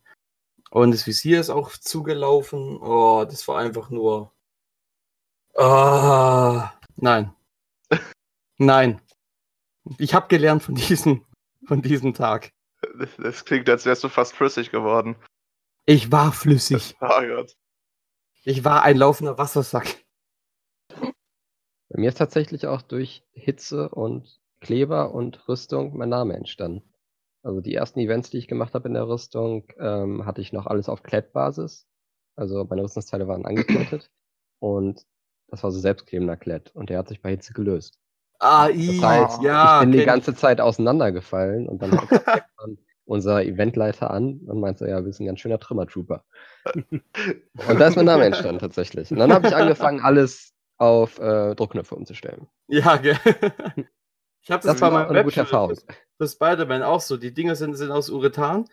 Und 0.72 0.92
das 0.92 1.08
Visier 1.08 1.42
ist 1.42 1.50
auch 1.50 1.72
zugelaufen. 1.72 2.78
Oh, 2.82 3.26
das 3.26 3.46
war 3.50 3.60
einfach 3.60 3.90
nur. 3.90 4.32
Ah, 5.56 6.72
nein. 6.96 7.34
Nein. 8.58 9.02
Ich 9.98 10.14
habe 10.14 10.30
gelernt 10.30 10.64
von 10.64 10.76
diesem, 10.76 11.26
von 11.68 11.82
diesem 11.82 12.14
Tag. 12.14 12.52
Das, 12.98 13.10
das 13.18 13.44
klingt, 13.44 13.70
als 13.70 13.86
wärst 13.86 14.06
du 14.06 14.10
fast 14.10 14.34
flüssig 14.34 14.72
geworden. 14.72 15.18
Ich 15.86 16.12
war 16.12 16.32
flüssig. 16.32 16.96
Oh 17.02 17.22
Gott. 17.28 17.56
Ich 18.44 18.64
war 18.64 18.84
ein 18.84 18.98
laufender 18.98 19.38
Wassersack. 19.38 19.88
Bei 20.90 22.00
mir 22.00 22.10
ist 22.10 22.18
tatsächlich 22.18 22.68
auch 22.68 22.82
durch 22.82 23.24
Hitze 23.32 23.90
und 23.90 24.40
Kleber 24.62 25.14
und 25.14 25.48
Rüstung 25.48 25.98
mein 25.98 26.10
Name 26.10 26.36
entstanden. 26.36 26.84
Also 27.44 27.62
die 27.62 27.76
ersten 27.76 28.00
Events, 28.00 28.30
die 28.32 28.38
ich 28.40 28.48
gemacht 28.48 28.74
habe 28.74 28.88
in 28.88 28.96
der 28.96 29.08
Rüstung, 29.08 29.68
ähm, 29.80 30.26
hatte 30.26 30.42
ich 30.42 30.52
noch 30.52 30.66
alles 30.66 30.90
auf 30.90 31.04
Klettbasis. 31.04 31.88
Also 32.36 32.66
meine 32.66 32.84
Rüstungsteile 32.84 33.28
waren 33.28 33.46
angeklettet 33.46 34.12
und 34.60 35.06
das 35.48 35.64
war 35.64 35.72
so 35.72 35.80
selbstklebender 35.80 36.38
Klett 36.38 36.76
und 36.76 36.90
der 36.90 36.98
hat 37.00 37.08
sich 37.08 37.22
bei 37.22 37.30
Hitze 37.30 37.54
gelöst. 37.54 38.00
Ah, 38.40 38.68
Das 38.68 39.02
heißt, 39.02 39.42
ja. 39.44 39.76
ich 39.78 39.82
bin 39.84 39.92
die 39.92 40.00
kenn 40.00 40.08
ganze 40.08 40.36
Zeit 40.36 40.60
auseinandergefallen 40.60 41.70
und 41.70 41.82
dann 41.82 41.92
unser 43.06 43.44
Eventleiter 43.44 44.12
an 44.12 44.42
und 44.48 44.60
meinte, 44.60 44.86
so, 44.86 44.90
ja, 44.90 45.06
wir 45.06 45.14
sind 45.14 45.26
ein 45.26 45.28
ganz 45.28 45.40
schöner 45.40 45.60
Trümmertrooper. 45.60 46.24
Und 46.66 47.80
da 47.80 47.88
ist 47.88 47.96
mein 47.96 48.06
Name 48.06 48.26
entstanden 48.26 48.60
tatsächlich. 48.60 49.12
Und 49.12 49.18
dann 49.20 49.32
habe 49.32 49.48
ich 49.48 49.56
angefangen, 49.56 50.00
alles 50.02 50.54
auf 50.78 51.20
äh, 51.20 51.56
Druckknöpfe 51.56 51.96
umzustellen. 51.96 52.48
Ja, 52.68 52.98
gell. 52.98 53.18
Ich 54.42 54.52
habe 54.52 54.62
das, 54.62 54.74
Das 54.74 54.80
bei 54.80 54.86
war 54.86 54.92
meinem 54.92 55.10
eine 55.10 55.24
gute 55.24 55.38
Webshop 55.38 55.54
Erfahrung. 55.54 55.80
für 56.20 56.28
Spider-Man 56.28 56.84
auch 56.84 57.02
so. 57.02 57.18
Die 57.18 57.34
Dinger 57.34 57.56
sind, 57.56 57.74
sind 57.74 57.90
aus 57.90 58.12
Urethan. 58.12 58.66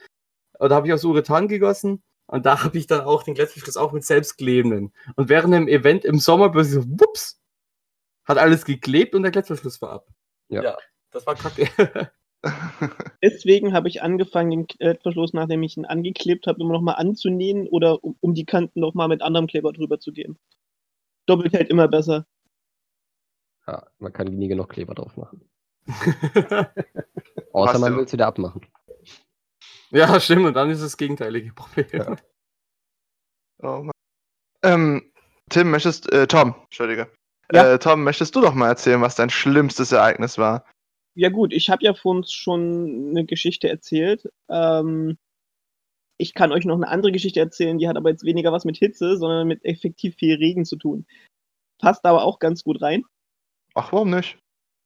Oder 0.58 0.76
habe 0.76 0.86
ich 0.86 0.92
aus 0.92 1.02
Urethan 1.02 1.48
gegossen. 1.48 2.02
Und 2.26 2.44
da 2.44 2.62
habe 2.62 2.76
ich 2.76 2.86
dann 2.86 3.00
auch 3.00 3.22
den 3.22 3.34
Klettverschluss 3.34 3.78
auch 3.78 3.92
mit 3.92 4.04
selbstklebenden. 4.04 4.92
Und 5.16 5.30
während 5.30 5.54
dem 5.54 5.68
Event 5.68 6.04
im 6.04 6.18
Sommer 6.18 6.50
plötzlich 6.52 6.74
so, 6.74 6.90
wups, 7.00 7.40
hat 8.26 8.36
alles 8.36 8.66
geklebt 8.66 9.14
und 9.14 9.22
der 9.22 9.32
Klettverschluss 9.32 9.80
war 9.80 9.92
ab. 9.92 10.08
Ja. 10.48 10.76
das 11.10 11.26
war 11.26 11.36
kacke. 11.36 11.68
Deswegen 13.22 13.72
habe 13.72 13.88
ich 13.88 14.02
angefangen, 14.02 14.50
den 14.50 14.66
Klettverschluss, 14.66 15.32
nachdem 15.32 15.62
ich 15.62 15.76
ihn 15.76 15.84
angeklebt 15.84 16.46
habe, 16.46 16.60
immer 16.60 16.72
nochmal 16.72 16.96
anzunähen 16.96 17.68
oder 17.68 18.02
um, 18.02 18.16
um 18.20 18.34
die 18.34 18.44
Kanten 18.44 18.80
nochmal 18.80 19.08
mit 19.08 19.22
anderem 19.22 19.46
Kleber 19.46 19.72
drüber 19.72 20.00
zu 20.00 20.12
gehen. 20.12 20.38
Doppelt 21.26 21.52
hält 21.52 21.70
immer 21.70 21.88
besser. 21.88 22.26
Ja, 23.66 23.86
man 23.98 24.12
kann 24.12 24.26
nie 24.26 24.48
genug 24.48 24.70
Kleber 24.70 24.94
drauf 24.94 25.16
machen. 25.16 25.48
Außer 27.52 27.78
man 27.78 27.96
will 27.96 28.04
es 28.04 28.12
wieder 28.12 28.26
abmachen. 28.26 28.66
ja, 29.90 30.18
stimmt. 30.18 30.46
Und 30.46 30.54
dann 30.54 30.70
ist 30.70 30.82
das 30.82 30.96
gegenteilige 30.96 31.52
Problem. 31.52 31.86
Ja. 31.92 32.16
Oh 33.62 33.82
Mann. 33.84 33.92
Ähm, 34.64 35.12
Tim, 35.48 35.70
möchtest, 35.70 36.10
äh, 36.12 36.26
Tom, 36.26 36.54
Entschuldige. 36.64 37.08
Ja. 37.52 37.74
Äh, 37.74 37.78
Tom, 37.78 38.02
möchtest 38.02 38.34
du 38.34 38.40
doch 38.40 38.54
mal 38.54 38.68
erzählen, 38.68 39.00
was 39.00 39.14
dein 39.14 39.30
schlimmstes 39.30 39.92
Ereignis 39.92 40.38
war? 40.38 40.64
Ja 41.14 41.28
gut, 41.28 41.52
ich 41.52 41.68
habe 41.68 41.84
ja 41.84 41.94
vorhin 41.94 42.24
schon 42.24 43.10
eine 43.10 43.24
Geschichte 43.26 43.68
erzählt. 43.68 44.30
Ähm, 44.48 45.18
ich 46.18 46.34
kann 46.34 46.52
euch 46.52 46.64
noch 46.64 46.76
eine 46.76 46.88
andere 46.88 47.12
Geschichte 47.12 47.40
erzählen, 47.40 47.78
die 47.78 47.88
hat 47.88 47.96
aber 47.96 48.10
jetzt 48.10 48.24
weniger 48.24 48.52
was 48.52 48.64
mit 48.64 48.76
Hitze, 48.76 49.16
sondern 49.16 49.48
mit 49.48 49.64
effektiv 49.64 50.16
viel 50.16 50.36
Regen 50.36 50.64
zu 50.64 50.76
tun. 50.76 51.06
Passt 51.78 52.04
aber 52.04 52.22
auch 52.24 52.38
ganz 52.38 52.62
gut 52.62 52.80
rein. 52.80 53.04
Ach, 53.74 53.92
warum 53.92 54.10
nicht? 54.10 54.38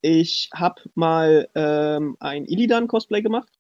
Ich 0.03 0.51
habe 0.55 0.83
mal 0.95 1.49
ähm, 1.55 2.17
ein 2.21 2.45
Illidan-Cosplay 2.47 3.23
gemacht. 3.23 3.53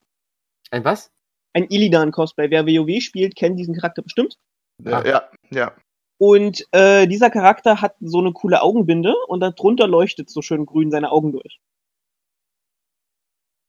Ein 0.71 0.85
was? 0.85 1.11
Ein 1.53 1.67
Illidan-Cosplay. 1.69 2.51
Wer 2.51 2.67
WoW 2.67 3.01
spielt, 3.03 3.37
kennt 3.37 3.59
diesen 3.59 3.75
Charakter 3.75 4.03
bestimmt. 4.03 4.37
Ja, 4.83 5.05
ja, 5.05 5.31
ja. 5.51 5.77
Und 6.19 6.67
äh, 6.73 7.07
dieser 7.07 7.31
Charakter 7.31 7.83
hat 7.83 7.97
so 8.01 8.21
eine 8.21 8.33
coole 8.33 8.63
Augenbinde 8.63 9.15
und 9.29 9.41
darunter 9.41 9.87
leuchtet 9.87 10.31
so 10.31 10.41
schön 10.41 10.65
grün 10.65 10.91
seine 10.91 11.11
Augen 11.11 11.33
durch. 11.33 11.61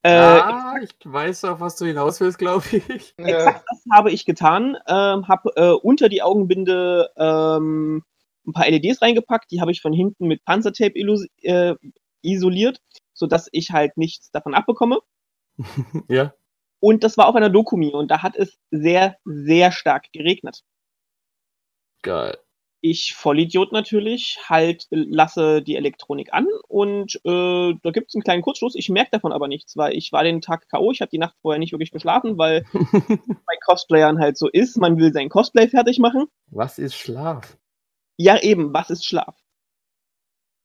Äh, 0.08 0.38
ja, 0.38 0.76
ich 0.82 0.96
weiß 1.04 1.44
auf 1.44 1.60
was 1.60 1.76
du 1.76 1.86
hinaus 1.86 2.22
willst, 2.22 2.38
glaube 2.38 2.66
ich. 2.72 3.14
Exakt 3.18 3.66
das 3.70 3.84
habe 3.92 4.10
ich 4.10 4.24
getan. 4.24 4.78
Ähm, 4.88 5.28
habe 5.28 5.52
äh, 5.58 5.72
unter 5.72 6.08
die 6.08 6.22
Augenbinde 6.22 7.12
ähm, 7.18 8.04
ein 8.46 8.54
paar 8.54 8.70
LEDs 8.70 9.02
reingepackt. 9.02 9.52
Die 9.52 9.60
habe 9.60 9.72
ich 9.72 9.82
von 9.82 9.92
hinten 9.92 10.28
mit 10.28 10.46
Panzertape 10.46 10.98
äh, 11.42 11.76
isoliert, 12.22 12.80
sodass 13.14 13.50
ich 13.52 13.72
halt 13.72 13.98
nichts 13.98 14.32
davon 14.32 14.54
abbekomme. 14.54 15.00
ja. 16.08 16.34
Und 16.80 17.04
das 17.04 17.18
war 17.18 17.28
auf 17.28 17.36
einer 17.36 17.50
Dokumi 17.50 17.92
und 17.92 18.10
da 18.10 18.24
hat 18.24 18.38
es 18.38 18.58
sehr, 18.72 19.18
sehr 19.26 19.74
stark 19.74 20.14
geregnet. 20.14 20.64
Geil. 22.02 22.38
Ich, 22.82 23.16
Vollidiot 23.16 23.72
natürlich, 23.72 24.38
halt 24.48 24.86
lasse 24.92 25.62
die 25.62 25.76
Elektronik 25.76 26.32
an 26.32 26.48
und 26.68 27.16
äh, 27.26 27.74
da 27.82 27.92
gibt 27.92 28.10
es 28.10 28.16
einen 28.16 28.24
kleinen 28.24 28.44
Kurzschluss. 28.44 28.76
Ich 28.76 28.90
merke 28.90 29.12
davon 29.12 29.32
aber 29.32 29.48
nichts, 29.48 29.76
weil 29.76 29.96
ich 29.96 30.12
war 30.12 30.24
den 30.24 30.42
Tag 30.42 30.70
K.O., 30.70 30.92
ich 30.92 31.02
habe 31.02 31.10
die 31.10 31.18
Nacht 31.18 31.36
vorher 31.42 31.60
nicht 31.60 31.72
wirklich 31.72 31.92
geschlafen, 31.92 32.38
weil 32.38 32.66
bei 32.74 33.56
Cosplayern 33.66 34.20
halt 34.20 34.38
so 34.38 34.48
ist, 34.48 34.78
man 34.78 34.98
will 34.98 35.12
sein 35.12 35.30
Cosplay 35.30 35.68
fertig 35.68 35.98
machen. 36.00 36.28
was 36.52 36.78
ist 36.78 36.96
Schlaf? 36.96 37.58
Ja, 38.18 38.40
eben, 38.42 38.74
was 38.74 38.90
ist 38.90 39.06
Schlaf? 39.06 39.36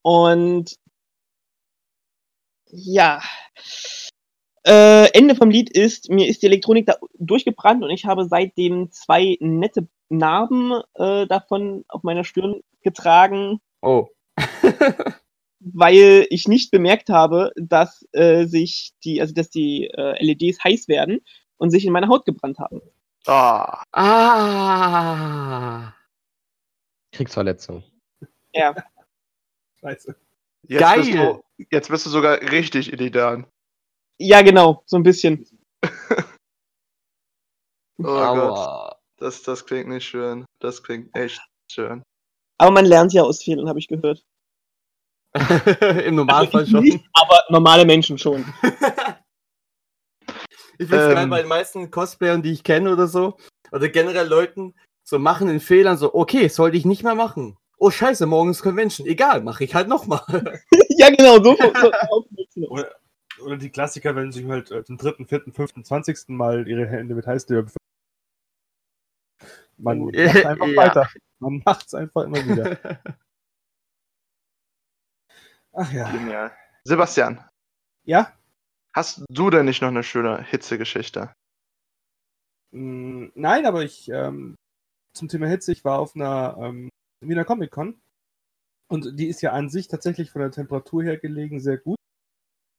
Und 0.03 0.77
ja. 2.67 3.21
Äh, 4.65 5.13
Ende 5.13 5.35
vom 5.35 5.51
Lied 5.51 5.71
ist, 5.71 6.09
mir 6.09 6.29
ist 6.29 6.43
die 6.43 6.47
Elektronik 6.47 6.87
da 6.87 6.97
durchgebrannt 7.19 7.83
und 7.83 7.91
ich 7.91 8.05
habe 8.05 8.27
seitdem 8.29 8.91
zwei 8.93 9.37
nette 9.41 9.89
Narben 10.13 10.81
äh, 10.95 11.27
davon 11.27 11.85
auf 11.89 12.03
meiner 12.03 12.25
Stirn 12.25 12.61
getragen, 12.83 13.61
Oh. 13.83 14.09
weil 15.61 16.27
ich 16.31 16.49
nicht 16.49 16.71
bemerkt 16.71 17.11
habe, 17.11 17.53
dass 17.57 18.07
äh, 18.13 18.47
sich 18.47 18.93
die, 19.05 19.21
also 19.21 19.35
dass 19.35 19.51
die 19.51 19.89
äh, 19.89 20.25
LEDs 20.25 20.63
heiß 20.65 20.89
werden 20.89 21.21
und 21.59 21.71
sich 21.71 21.85
in 21.85 21.93
meine 21.93 22.09
Haut 22.09 22.25
gebrannt 22.25 22.59
haben. 22.59 22.81
Ah, 23.27 23.85
ah. 23.93 25.13
Kriegsverletzung. 27.13 27.85
Ja. 28.55 28.75
Scheiße. 29.81 30.17
jetzt 30.69 30.81
Geil. 30.81 31.01
Bist 31.01 31.15
du, 31.15 31.45
jetzt 31.71 31.89
bist 31.91 32.07
du 32.07 32.11
sogar 32.11 32.41
richtig 32.41 32.93
Illidan. 32.93 33.47
Ja, 34.19 34.43
genau, 34.43 34.83
so 34.87 34.97
ein 34.97 35.03
bisschen. 35.03 35.47
Oh 37.99 38.05
Gott, 38.05 38.59
Aua. 38.59 39.02
Das, 39.23 39.43
das 39.43 39.65
klingt 39.65 39.89
nicht 39.89 40.05
schön. 40.05 40.45
Das 40.59 40.83
klingt 40.83 41.15
echt 41.17 41.41
schön. 41.71 42.03
Aber 42.59 42.71
man 42.71 42.85
lernt 42.85 43.13
ja 43.13 43.23
aus 43.23 43.43
Fehlern, 43.43 43.69
habe 43.69 43.79
ich 43.79 43.89
gehört. 43.89 44.23
Im 46.05 46.17
Normalfall 46.17 46.61
Also 46.63 46.73
schon. 46.73 46.85
nicht, 46.85 47.05
aber 47.15 47.43
normale 47.49 47.85
Menschen 47.85 48.19
schon. 48.19 48.45
Ich 50.79 50.89
finde 50.89 51.09
es 51.09 51.15
geil 51.15 51.25
Ähm. 51.25 51.31
bei 51.31 51.43
den 51.43 51.49
meisten 51.49 51.91
Cosplayern, 51.91 52.43
die 52.43 52.51
ich 52.51 52.65
kenne 52.65 52.91
oder 52.93 53.07
so, 53.07 53.37
oder 53.71 53.89
generell 53.89 54.27
Leuten, 54.27 54.75
so 55.05 55.19
machen 55.19 55.47
den 55.47 55.61
Fehlern 55.61 55.97
so, 55.97 56.13
okay, 56.15 56.49
sollte 56.49 56.77
ich 56.77 56.85
nicht 56.85 57.05
mehr 57.05 57.15
machen. 57.15 57.57
Oh 57.79 57.91
scheiße, 57.91 58.27
morgen 58.27 58.51
ist 58.51 58.63
Convention. 58.63 59.07
Egal, 59.07 59.43
mache 59.43 59.63
ich 59.63 59.75
halt 59.75 59.87
nochmal. 59.87 60.23
ja, 60.89 61.11
genau, 61.11 61.41
so, 61.43 61.57
so, 61.57 62.69
Oder, 62.69 62.91
oder 63.45 63.57
die 63.59 63.71
Klassiker, 63.71 64.17
wenn 64.17 64.33
sie 64.33 64.49
halt 64.49 64.73
äh, 64.73 64.83
zum 64.83 64.97
dritten, 64.97 65.27
vierten, 65.27 65.53
fünften, 65.53 65.85
zwanzigsten 65.85 66.35
Mal 66.37 66.67
ihre 66.67 66.87
Hände 66.87 67.15
mit 67.15 67.27
befüllen. 67.27 67.82
Man 69.83 69.99
macht 70.05 70.15
einfach 70.47 70.67
Ja. 70.69 70.77
weiter. 70.77 71.09
Man 71.41 71.63
macht's 71.65 71.95
einfach 71.95 72.25
immer 72.25 72.39
wieder. 72.45 72.79
Ach 75.73 75.93
ja. 75.93 76.11
Genial. 76.13 76.53
Sebastian, 76.85 77.43
Ja? 78.05 78.33
hast 78.95 79.25
du 79.31 79.51
denn 79.51 79.65
nicht 79.67 79.81
noch 79.83 79.89
eine 79.89 80.03
schöne 80.03 80.43
Hitzegeschichte? 80.43 81.33
Mm, 82.73 83.29
Nein, 83.35 83.67
aber 83.67 83.83
ich 83.83 84.09
ähm, 84.11 84.55
zum 85.15 85.29
Thema 85.29 85.47
Hitze, 85.47 85.73
ich 85.73 85.85
war 85.85 85.99
auf 85.99 86.15
einer 86.15 86.57
ähm, 86.59 86.89
Wiener 87.25 87.45
Comic 87.45 87.71
Con 87.71 88.01
und 88.91 89.19
die 89.19 89.29
ist 89.29 89.41
ja 89.43 89.53
an 89.53 89.71
sich 89.71 89.89
tatsächlich 89.89 90.31
von 90.31 90.43
der 90.43 90.51
Temperatur 90.51 91.03
her 91.05 91.19
gelegen 91.19 91.61
sehr 91.61 91.79
gut 91.79 91.97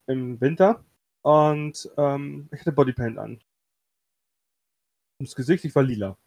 im 0.08 0.40
Winter 0.42 0.84
und 1.24 1.90
ähm, 1.98 2.50
ich 2.52 2.60
hatte 2.60 2.72
Bodypaint 2.74 3.18
an. 3.18 3.42
Ums 5.20 5.36
Gesicht, 5.36 5.64
ich 5.66 5.74
war 5.76 5.84
lila. 5.84 6.18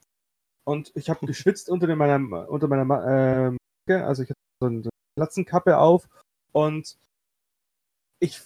Und 0.66 0.90
ich 0.96 1.08
habe 1.08 1.26
geschwitzt 1.26 1.70
unter 1.70 1.94
meiner 1.94 2.48
unter 2.50 2.66
meiner 2.66 2.84
Macke, 2.84 3.56
also 3.88 4.24
ich 4.24 4.30
hatte 4.30 4.40
so 4.60 4.66
eine 4.66 4.82
Platzenkappe 5.16 5.78
auf 5.78 6.08
und 6.52 6.96
ich 8.18 8.40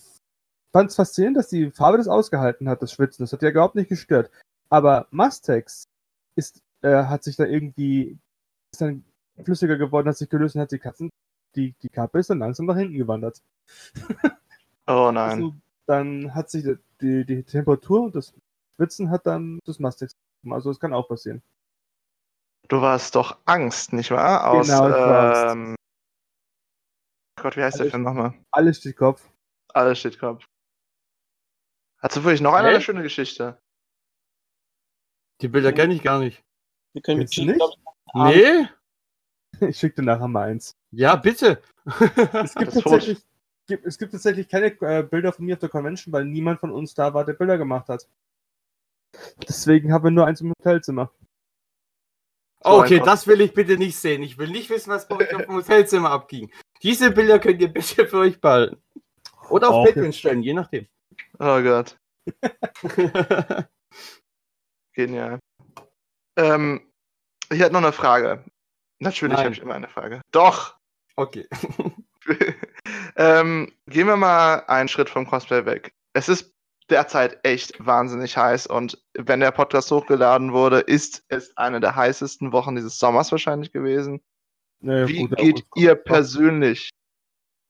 fand 0.73 0.91
es 0.91 0.97
faszinierend, 0.97 1.39
dass 1.39 1.49
die 1.49 1.71
Farbe 1.71 1.99
das 1.99 2.09
ausgehalten 2.09 2.69
hat, 2.69 2.83
das 2.83 2.93
Schwitzen. 2.93 3.23
Das 3.23 3.33
hat 3.33 3.43
ja 3.43 3.51
überhaupt 3.51 3.75
nicht 3.75 3.89
gestört. 3.89 4.31
Aber 4.69 5.07
Mustex 5.11 5.85
ist, 6.37 6.61
äh, 6.83 7.05
hat 7.05 7.25
sich 7.25 7.37
da 7.37 7.45
irgendwie, 7.45 8.19
ist 8.73 8.83
dann 8.83 9.05
flüssiger 9.45 9.79
geworden, 9.79 10.09
hat 10.09 10.17
sich 10.17 10.29
gelöst 10.29 10.55
und 10.55 10.61
hat 10.61 10.73
die 10.73 10.79
Katzen, 10.79 11.11
die, 11.57 11.75
die 11.83 11.89
Kappe 11.89 12.19
ist 12.19 12.31
dann 12.31 12.39
langsam 12.39 12.67
nach 12.67 12.77
hinten 12.77 12.99
gewandert. 12.99 13.41
Oh 14.87 15.13
nein. 15.13 15.31
Also, 15.31 15.55
dann 15.87 16.35
hat 16.35 16.51
sich 16.51 16.65
die, 16.65 16.77
die, 17.01 17.25
die 17.25 17.43
Temperatur 17.45 18.03
und 18.03 18.17
das 18.17 18.35
Schwitzen 18.75 19.09
hat 19.09 19.25
dann 19.25 19.61
das 19.65 19.79
Mustex. 19.79 20.17
gegeben. 20.43 20.53
Also, 20.53 20.71
es 20.71 20.81
kann 20.81 20.93
auch 20.93 21.07
passieren. 21.07 21.43
Du 22.71 22.81
warst 22.81 23.17
doch 23.17 23.39
Angst, 23.47 23.93
nicht 23.93 24.11
wahr? 24.13 24.49
Aus, 24.49 24.69
Genau, 24.69 24.87
ich 24.89 24.95
war 24.95 25.49
Angst. 25.49 25.57
ähm, 25.57 25.77
Gott, 27.41 27.57
wie 27.57 27.63
heißt 27.63 27.79
der 27.79 27.83
Alles- 27.83 27.91
Film 27.93 28.03
nochmal? 28.05 28.35
Alles 28.53 28.79
steht 28.79 28.97
Kopf. 28.97 29.29
Alles 29.75 29.99
steht 29.99 30.19
Kopf. 30.19 30.45
Hast 32.01 32.17
du 32.17 32.23
wirklich 32.25 32.41
noch 32.41 32.55
eine 32.55 32.71
Hä? 32.71 32.81
schöne 32.81 33.03
Geschichte? 33.03 33.61
Die 35.41 35.49
Bilder 35.49 35.73
kenne 35.73 35.95
ich 35.95 36.03
gar 36.03 36.21
nicht. 36.21 36.43
Wir 36.93 37.03
können 37.03 37.19
mit 37.19 37.37
nicht? 37.37 37.61
Nee? 38.15 38.69
Ich 39.69 39.79
schicke 39.79 39.97
dir 39.97 40.03
nachher 40.05 40.29
mal 40.29 40.49
eins. 40.49 40.77
Ja, 40.93 41.17
bitte. 41.17 41.61
Es 41.85 42.55
gibt, 42.55 42.73
tatsächlich, 42.73 43.19
gibt, 43.67 43.85
es 43.85 43.99
gibt 43.99 44.13
tatsächlich 44.13 44.49
keine 44.49 44.67
äh, 44.81 45.03
Bilder 45.03 45.33
von 45.33 45.45
mir 45.45 45.55
auf 45.55 45.59
der 45.61 45.69
Convention, 45.69 46.13
weil 46.13 46.25
niemand 46.25 46.61
von 46.61 46.71
uns 46.71 46.95
da 46.95 47.13
war, 47.13 47.25
der 47.25 47.33
Bilder 47.35 47.59
gemacht 47.59 47.89
hat. 47.89 48.09
Deswegen 49.47 49.93
haben 49.93 50.05
wir 50.05 50.11
nur 50.13 50.27
eins 50.27 50.41
im 50.41 50.51
Hotelzimmer. 50.53 51.13
So 52.63 52.73
okay, 52.73 52.95
einfach. 52.95 53.07
das 53.07 53.27
will 53.27 53.41
ich 53.41 53.55
bitte 53.55 53.77
nicht 53.79 53.97
sehen. 53.97 54.23
Ich 54.23 54.37
will 54.37 54.51
nicht 54.51 54.69
wissen, 54.69 54.91
was 54.91 55.09
bei 55.09 55.17
euch 55.17 55.35
auf 55.35 55.43
dem 55.43 55.55
Hotelzimmer 55.55 56.11
abging. 56.11 56.51
Diese 56.83 57.11
Bilder 57.11 57.39
könnt 57.39 57.61
ihr 57.61 57.69
bitte 57.69 58.07
für 58.07 58.19
euch 58.19 58.41
behalten. 58.41 58.83
Oder 59.49 59.71
auf 59.71 59.77
Oh, 59.77 59.85
Patreon 59.85 60.13
stellen, 60.13 60.43
je 60.43 60.53
nachdem. 60.53 60.87
Oh 61.39 61.61
Gott, 61.63 61.99
genial. 64.95 65.39
Ähm, 66.37 66.93
ich 67.51 67.59
hätte 67.59 67.73
noch 67.73 67.83
eine 67.83 67.93
Frage. 67.93 68.45
Natürlich 69.01 69.39
habe 69.39 69.53
ich 69.53 69.61
immer 69.61 69.75
eine 69.75 69.89
Frage. 69.89 70.21
Doch! 70.31 70.77
okay. 71.17 71.47
ähm, 73.17 73.73
gehen 73.87 74.07
wir 74.07 74.17
mal 74.17 74.65
einen 74.67 74.89
Schritt 74.89 75.11
vom 75.11 75.27
Cosplay 75.27 75.65
weg. 75.65 75.93
Es 76.13 76.29
ist 76.29 76.53
derzeit 76.91 77.41
echt 77.45 77.85
wahnsinnig 77.85 78.37
heiß 78.37 78.67
und 78.67 79.03
wenn 79.15 79.41
der 79.41 79.51
Podcast 79.51 79.91
hochgeladen 79.91 80.53
wurde, 80.53 80.81
ist 80.81 81.25
es 81.29 81.57
eine 81.57 81.81
der 81.81 81.97
heißesten 81.97 82.53
Wochen 82.53 82.77
dieses 82.77 82.99
Sommers 82.99 83.33
wahrscheinlich 83.33 83.73
gewesen. 83.73 84.21
Naja, 84.81 85.09
Wie 85.09 85.27
gut, 85.27 85.37
geht 85.37 85.65
ihr 85.77 85.95
persönlich 85.95 86.91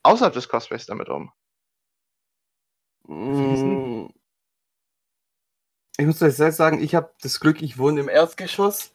außerhalb 0.02 0.32
des 0.32 0.48
Cosplays 0.48 0.86
damit 0.86 1.08
um? 1.08 1.32
Mm. 3.06 4.08
Ich 5.98 6.06
muss 6.06 6.22
euch 6.22 6.34
selbst 6.34 6.56
sagen, 6.56 6.82
ich 6.82 6.94
habe 6.94 7.12
das 7.20 7.40
Glück, 7.40 7.60
ich 7.60 7.76
wohne 7.76 8.00
im 8.00 8.08
Erdgeschoss. 8.08 8.94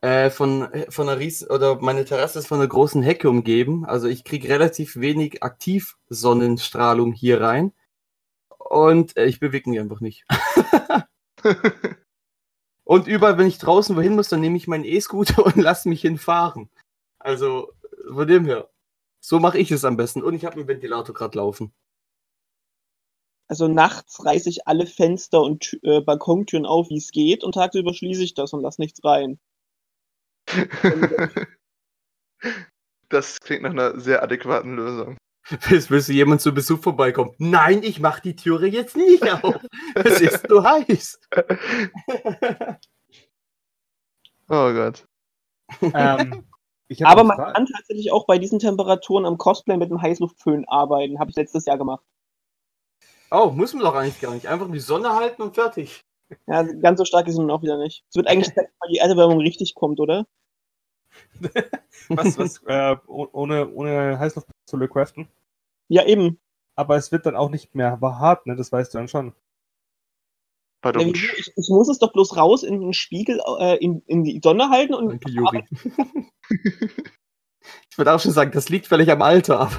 Äh, 0.00 0.30
von, 0.30 0.68
von 0.90 1.08
einer 1.08 1.18
Ries 1.18 1.48
oder 1.50 1.80
meine 1.80 2.04
Terrasse 2.04 2.38
ist 2.38 2.46
von 2.46 2.58
einer 2.58 2.68
großen 2.68 3.02
Hecke 3.02 3.28
umgeben. 3.28 3.84
Also 3.84 4.06
ich 4.06 4.22
kriege 4.22 4.48
relativ 4.48 4.96
wenig 4.96 5.42
Aktivsonnenstrahlung 5.42 7.12
hier 7.12 7.40
rein. 7.40 7.72
Und 8.68 9.16
äh, 9.16 9.24
ich 9.24 9.40
bewege 9.40 9.70
mich 9.70 9.80
einfach 9.80 10.00
nicht. 10.00 10.26
Und 12.84 13.06
überall, 13.06 13.36
wenn 13.36 13.46
ich 13.46 13.58
draußen 13.58 13.96
wohin 13.96 14.14
muss, 14.14 14.30
dann 14.30 14.40
nehme 14.40 14.56
ich 14.56 14.66
meinen 14.66 14.84
E-Scooter 14.84 15.44
und 15.46 15.56
lasse 15.56 15.90
mich 15.90 16.00
hinfahren. 16.00 16.70
Also 17.18 17.70
von 18.10 18.26
dem 18.26 18.46
her. 18.46 18.70
So 19.20 19.38
mache 19.40 19.58
ich 19.58 19.70
es 19.70 19.84
am 19.84 19.98
besten. 19.98 20.22
Und 20.22 20.32
ich 20.32 20.46
habe 20.46 20.56
einen 20.56 20.68
Ventilator 20.68 21.14
gerade 21.14 21.36
laufen. 21.36 21.74
Also 23.46 23.68
nachts 23.68 24.24
reiße 24.24 24.48
ich 24.48 24.66
alle 24.66 24.86
Fenster 24.86 25.42
und 25.42 25.78
äh, 25.82 26.00
Balkontüren 26.00 26.64
auf, 26.64 26.88
wie 26.88 26.96
es 26.96 27.10
geht, 27.10 27.44
und 27.44 27.52
tagsüber 27.52 27.92
schließe 27.92 28.22
ich 28.22 28.32
das 28.32 28.54
und 28.54 28.62
lasse 28.62 28.80
nichts 28.80 29.04
rein. 29.04 29.38
das 33.10 33.38
klingt 33.40 33.64
nach 33.64 33.70
einer 33.70 34.00
sehr 34.00 34.22
adäquaten 34.22 34.76
Lösung. 34.76 35.18
Bis, 35.68 35.88
bis 35.88 36.08
jemand 36.08 36.40
zu 36.40 36.52
Besuch 36.52 36.80
vorbeikommt. 36.80 37.34
Nein, 37.38 37.82
ich 37.82 38.00
mach 38.00 38.20
die 38.20 38.36
Türe 38.36 38.66
jetzt 38.66 38.96
nicht 38.96 39.22
auf. 39.42 39.56
Es 39.94 40.20
ist 40.20 40.46
so 40.48 40.62
heiß. 40.62 41.20
Oh 44.50 44.72
Gott. 44.72 45.06
Ähm, 45.82 46.46
Aber 47.02 47.22
man 47.24 47.36
Frage. 47.36 47.52
kann 47.52 47.66
tatsächlich 47.66 48.10
auch 48.12 48.26
bei 48.26 48.38
diesen 48.38 48.58
Temperaturen 48.58 49.26
am 49.26 49.36
Cosplay 49.36 49.76
mit 49.76 49.90
einem 49.90 50.00
Heißluftföhn 50.00 50.66
arbeiten. 50.68 51.18
Habe 51.18 51.30
ich 51.30 51.36
letztes 51.36 51.66
Jahr 51.66 51.76
gemacht. 51.76 52.02
Oh, 53.30 53.50
muss 53.50 53.74
man 53.74 53.82
doch 53.84 53.94
eigentlich 53.94 54.20
gar 54.20 54.32
nicht. 54.32 54.46
Einfach 54.46 54.66
in 54.66 54.72
die 54.72 54.78
Sonne 54.78 55.14
halten 55.14 55.42
und 55.42 55.54
fertig. 55.54 56.00
Ja, 56.46 56.62
ganz 56.62 56.98
so 56.98 57.04
stark 57.04 57.26
ist 57.26 57.34
es 57.34 57.38
nun 57.38 57.50
auch 57.50 57.60
wieder 57.62 57.76
nicht. 57.76 58.04
Es 58.08 58.16
wird 58.16 58.26
eigentlich 58.26 58.46
Zeit, 58.54 58.70
weil 58.80 58.90
die 58.90 58.98
Erderwärmung 58.98 59.40
richtig 59.40 59.74
kommt, 59.74 60.00
oder? 60.00 60.26
was, 62.08 62.38
was, 62.38 62.62
äh, 62.66 62.96
oh- 63.06 63.28
ohne, 63.32 63.68
ohne 63.70 64.18
Heißluftpistole 64.18 64.88
craften. 64.88 65.28
Ja, 65.88 66.04
eben. 66.04 66.38
Aber 66.76 66.96
es 66.96 67.10
wird 67.10 67.26
dann 67.26 67.34
auch 67.36 67.50
nicht 67.50 67.74
mehr 67.74 67.98
hart, 68.00 68.46
ne? 68.46 68.54
Das 68.56 68.70
weißt 68.70 68.94
du 68.94 68.98
dann 68.98 69.08
schon. 69.08 69.34
Ich, 71.00 71.52
ich 71.56 71.68
muss 71.70 71.88
es 71.88 71.98
doch 71.98 72.12
bloß 72.12 72.36
raus 72.36 72.62
in 72.62 72.80
den 72.80 72.92
Spiegel, 72.92 73.40
äh, 73.58 73.76
in, 73.78 74.00
in 74.06 74.22
die 74.22 74.40
Sonne 74.42 74.70
halten 74.70 74.94
und 74.94 75.08
Danke, 75.08 75.30
Juri. 75.30 75.64
Ich 77.90 77.98
würde 77.98 78.14
auch 78.14 78.20
schon 78.20 78.32
sagen, 78.32 78.50
das 78.52 78.70
liegt 78.70 78.86
vielleicht 78.86 79.10
am 79.10 79.20
Alter, 79.20 79.60
aber. 79.60 79.68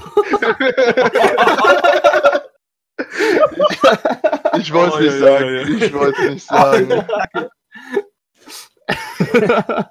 Ich 4.59 4.73
wollte 4.73 4.97
es 4.97 4.97
Oh, 4.97 4.99
nicht 4.99 5.13
ja, 5.13 5.19
sagen. 5.19 5.45
ja, 5.45 5.51
ja. 5.61 5.67
Ich 5.85 5.93
wollte 5.93 6.21
es 6.21 6.29
nicht 6.33 6.45
sagen. 6.45 7.07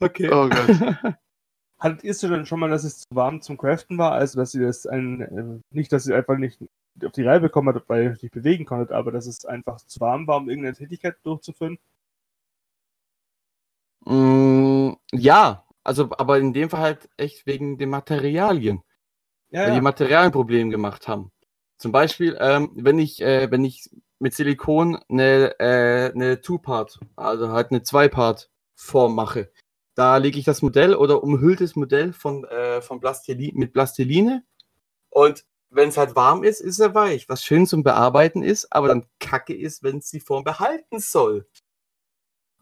okay. 0.00 0.28
Oh 0.30 0.48
Gott. 0.48 1.14
Hattet 1.78 2.04
ihr 2.04 2.12
es 2.12 2.20
denn 2.20 2.46
schon 2.46 2.60
mal, 2.60 2.70
dass 2.70 2.84
es 2.84 3.00
zu 3.00 3.06
warm 3.14 3.42
zum 3.42 3.58
Craften 3.58 3.98
war? 3.98 4.12
Also, 4.12 4.38
dass 4.38 4.54
ihr 4.54 4.66
das 4.66 4.86
ein, 4.86 5.20
äh, 5.20 5.60
nicht, 5.70 5.92
dass 5.92 6.06
ihr 6.06 6.16
einfach 6.16 6.38
nicht 6.38 6.58
auf 7.04 7.12
die 7.12 7.22
Reihe 7.22 7.40
bekommen 7.40 7.74
habt, 7.74 7.88
weil 7.88 8.04
ihr 8.04 8.10
euch 8.12 8.22
nicht 8.22 8.32
bewegen 8.32 8.64
konntet, 8.64 8.92
aber 8.92 9.12
dass 9.12 9.26
es 9.26 9.44
einfach 9.44 9.76
zu 9.76 10.00
warm 10.00 10.26
war, 10.26 10.38
um 10.38 10.48
irgendeine 10.48 10.76
Tätigkeit 10.76 11.16
durchzuführen? 11.22 11.78
Mm, 14.06 14.92
ja, 15.12 15.64
also, 15.84 16.08
aber 16.18 16.38
in 16.38 16.52
dem 16.52 16.70
Fall 16.70 16.80
halt 16.80 17.08
echt 17.16 17.46
wegen 17.46 17.76
den 17.78 17.90
Materialien. 17.90 18.82
Ja, 19.50 19.66
weil 19.66 19.74
die 19.74 19.80
Materialien 19.80 20.32
Probleme 20.32 20.70
gemacht 20.70 21.06
haben. 21.08 21.30
Zum 21.78 21.92
Beispiel, 21.92 22.36
ähm, 22.40 22.70
wenn 22.74 22.98
ich, 22.98 23.20
äh, 23.22 23.50
wenn 23.50 23.64
ich 23.64 23.90
mit 24.18 24.34
Silikon 24.34 24.98
eine, 25.08 25.58
äh, 25.60 26.12
eine 26.14 26.40
Two-Part, 26.40 27.00
also 27.16 27.50
halt 27.50 27.70
eine 27.70 27.82
Zwei-Part-Form 27.82 29.14
mache, 29.14 29.50
da 29.96 30.18
lege 30.18 30.38
ich 30.38 30.44
das 30.44 30.62
Modell 30.62 30.94
oder 30.94 31.24
umhülltes 31.24 31.74
Modell 31.74 32.12
von, 32.12 32.44
äh, 32.44 32.80
von 32.80 33.00
Plasteli 33.00 33.52
mit 33.56 33.72
Plastiline 33.72 34.44
und 35.10 35.44
wenn 35.70 35.88
es 35.88 35.96
halt 35.96 36.14
warm 36.14 36.44
ist, 36.44 36.60
ist 36.60 36.78
er 36.78 36.94
weich, 36.94 37.28
was 37.28 37.42
schön 37.42 37.66
zum 37.66 37.82
Bearbeiten 37.82 38.42
ist, 38.42 38.72
aber 38.72 38.88
dann 38.88 39.06
kacke 39.18 39.54
ist, 39.54 39.82
wenn 39.82 39.98
es 39.98 40.10
die 40.10 40.20
Form 40.20 40.44
behalten 40.44 41.00
soll. 41.00 41.46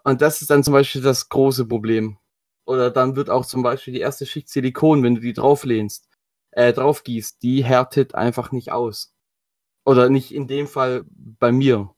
Und 0.05 0.21
das 0.23 0.41
ist 0.41 0.51
dann 0.51 0.65
zum 0.65 0.73
Beispiel 0.73 1.03
das 1.03 1.29
große 1.29 1.67
Problem. 1.67 2.19
Oder 2.67 2.91
dann 2.91 3.17
wird 3.17 3.31
auch 3.31 3.45
zum 3.45 3.63
Beispiel 3.63 3.95
die 3.95 4.01
erste 4.01 4.27
Schicht 4.27 4.49
Silikon, 4.49 5.03
wenn 5.03 5.17
du 5.17 5.21
die 5.21 5.33
drauflehnst, 5.33 6.09
äh, 6.53 6.73
drauf 6.73 7.05
gießt, 7.05 7.43
die 7.43 7.65
härtet 7.65 8.15
einfach 8.15 8.53
nicht 8.53 8.73
aus. 8.73 9.15
Oder 9.85 10.09
nicht 10.09 10.33
in 10.33 10.47
dem 10.47 10.67
Fall 10.67 11.05
bei 11.09 11.53
mir. 11.53 11.95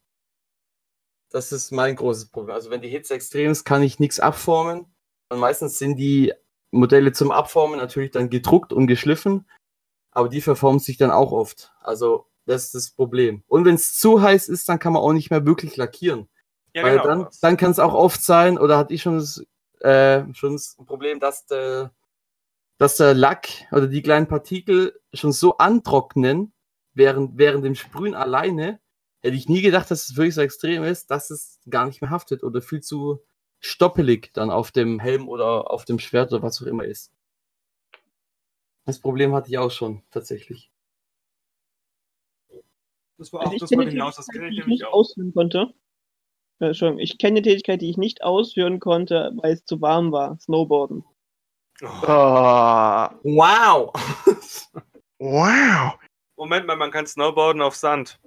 Das 1.29 1.51
ist 1.51 1.71
mein 1.71 1.95
großes 1.95 2.29
Problem. 2.29 2.55
Also 2.55 2.69
wenn 2.69 2.81
die 2.81 2.89
Hitze 2.89 3.13
extrem 3.13 3.51
ist, 3.51 3.63
kann 3.63 3.83
ich 3.83 3.99
nichts 3.99 4.19
abformen. 4.19 4.85
Und 5.29 5.39
meistens 5.39 5.77
sind 5.77 5.97
die 5.97 6.33
Modelle 6.71 7.11
zum 7.11 7.31
Abformen 7.31 7.77
natürlich 7.77 8.11
dann 8.11 8.29
gedruckt 8.29 8.73
und 8.73 8.87
geschliffen, 8.87 9.45
aber 10.11 10.29
die 10.29 10.41
verformen 10.41 10.79
sich 10.79 10.97
dann 10.97 11.11
auch 11.11 11.31
oft. 11.31 11.73
Also 11.81 12.27
das 12.45 12.65
ist 12.65 12.75
das 12.75 12.89
Problem. 12.91 13.43
Und 13.47 13.65
wenn 13.65 13.75
es 13.75 13.97
zu 13.97 14.21
heiß 14.21 14.47
ist, 14.49 14.67
dann 14.69 14.79
kann 14.79 14.93
man 14.93 15.01
auch 15.01 15.13
nicht 15.13 15.29
mehr 15.29 15.45
wirklich 15.45 15.75
lackieren. 15.77 16.27
Ja, 16.73 16.83
Weil 16.83 16.99
genau. 16.99 17.05
dann, 17.05 17.27
dann 17.41 17.57
kann 17.57 17.71
es 17.71 17.79
auch 17.79 17.93
oft 17.93 18.21
sein, 18.21 18.57
oder 18.57 18.77
hatte 18.77 18.93
ich 18.93 19.01
schon 19.01 19.15
das, 19.15 19.45
äh, 19.81 20.23
schon 20.33 20.53
das 20.53 20.77
Problem, 20.85 21.19
dass 21.19 21.45
der, 21.45 21.91
dass 22.77 22.97
der 22.97 23.13
Lack 23.13 23.47
oder 23.71 23.87
die 23.87 24.01
kleinen 24.01 24.27
Partikel 24.27 24.99
schon 25.13 25.31
so 25.31 25.57
antrocknen, 25.57 26.53
während, 26.93 27.37
während 27.37 27.65
dem 27.65 27.75
Sprühen 27.75 28.15
alleine, 28.15 28.79
hätte 29.21 29.35
ich 29.35 29.49
nie 29.49 29.61
gedacht, 29.61 29.89
dass 29.91 30.09
es 30.09 30.15
wirklich 30.15 30.35
so 30.35 30.41
extrem 30.41 30.83
ist, 30.83 31.11
dass 31.11 31.29
es 31.31 31.59
gar 31.69 31.85
nicht 31.85 32.01
mehr 32.01 32.11
haftet 32.11 32.43
oder 32.43 32.61
viel 32.61 32.81
zu 32.81 33.23
stoppelig 33.59 34.31
dann 34.33 34.49
auf 34.51 34.71
dem 34.71 34.99
Helm 34.99 35.27
oder 35.29 35.71
auf 35.71 35.85
dem 35.85 35.99
Schwert 35.99 36.31
oder 36.33 36.43
was 36.43 36.61
auch 36.61 36.67
immer 36.67 36.85
ist. 36.85 37.11
Das 38.85 38.99
Problem 38.99 39.33
hatte 39.33 39.49
ich 39.49 39.57
auch 39.57 39.71
schon, 39.71 40.03
tatsächlich. 40.11 40.71
Das 43.17 43.33
war 43.33 43.47
auch 43.47 43.51
ich 43.53 43.59
das 43.59 43.71
eine 43.71 43.83
ich 43.83 43.89
hinaus, 43.89 44.15
das 44.15 44.25
Tätigkeit, 44.27 44.33
kenne 44.33 44.47
ich 44.49 44.55
die 44.55 44.59
ich 44.61 44.65
nämlich 44.67 44.85
auch. 44.85 44.93
ausführen 44.93 45.33
konnte. 45.33 45.73
Äh, 46.59 46.67
Entschuldigung, 46.67 46.99
ich 46.99 47.17
kenne 47.17 47.37
eine 47.37 47.41
Tätigkeit, 47.43 47.81
die 47.81 47.89
ich 47.89 47.97
nicht 47.97 48.23
ausführen 48.23 48.79
konnte, 48.79 49.31
weil 49.37 49.53
es 49.53 49.65
zu 49.65 49.81
warm 49.81 50.11
war. 50.11 50.37
Snowboarden. 50.39 51.03
Oh, 51.81 51.87
Wow! 53.23 53.91
wow. 55.19 55.99
Moment 56.37 56.67
mal, 56.67 56.75
man 56.75 56.91
kann 56.91 57.05
Snowboarden 57.07 57.61
auf 57.61 57.75
Sand. 57.75 58.19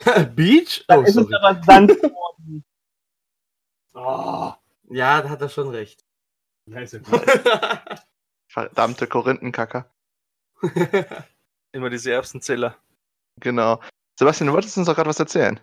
Beach? 0.34 0.84
Da 0.88 0.98
Oh, 0.98 1.02
ist 1.02 1.16
es 1.16 1.32
aber 1.32 1.62
Sand 1.62 1.90
geworden. 2.00 2.64
Oh, 3.94 4.52
ja, 4.90 5.22
da 5.22 5.28
hat 5.28 5.42
er 5.42 5.48
schon 5.48 5.68
recht. 5.68 6.04
Ja, 6.66 6.80
ist 6.80 6.92
ja 6.92 6.98
gut. 7.00 7.20
Verdammte 8.48 9.06
Korinthenkacker. 9.06 9.90
Immer 11.72 11.90
diese 11.90 12.12
Erbsenzähler. 12.12 12.76
Genau. 13.36 13.80
Sebastian, 14.18 14.48
du 14.48 14.52
wolltest 14.54 14.76
uns 14.76 14.86
doch 14.86 14.94
gerade 14.94 15.08
was 15.08 15.20
erzählen. 15.20 15.60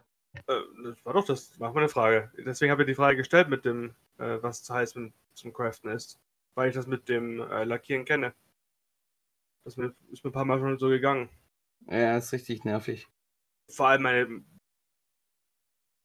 Äh, 0.48 0.62
das 0.84 1.06
war 1.06 1.14
doch 1.14 1.26
das, 1.26 1.60
war 1.60 1.74
meine 1.74 1.90
Frage. 1.90 2.32
Deswegen 2.38 2.72
habe 2.72 2.84
ich 2.84 2.88
die 2.88 2.96
Frage 2.96 3.18
gestellt 3.18 3.50
mit 3.50 3.66
dem, 3.66 3.96
äh, 4.18 4.38
was 4.42 4.64
zu 4.64 4.74
heiß 4.74 4.94
zum 5.34 5.54
Craften 5.54 5.90
ist. 5.92 6.20
Weil 6.54 6.70
ich 6.70 6.76
das 6.76 6.88
mit 6.88 7.10
dem 7.10 7.42
äh, 7.42 7.64
Lackieren 7.66 8.06
kenne. 8.06 8.34
Das 9.64 9.78
mir, 9.78 9.94
ist 10.12 10.24
mir 10.24 10.30
ein 10.30 10.34
paar 10.34 10.46
Mal 10.46 10.60
schon 10.60 10.78
so 10.78 10.90
gegangen. 10.90 11.30
Ja, 11.88 12.18
ist 12.18 12.32
richtig 12.32 12.64
nervig. 12.64 13.08
Vor 13.70 13.88
allem 13.88 14.04
meine, 14.04 14.44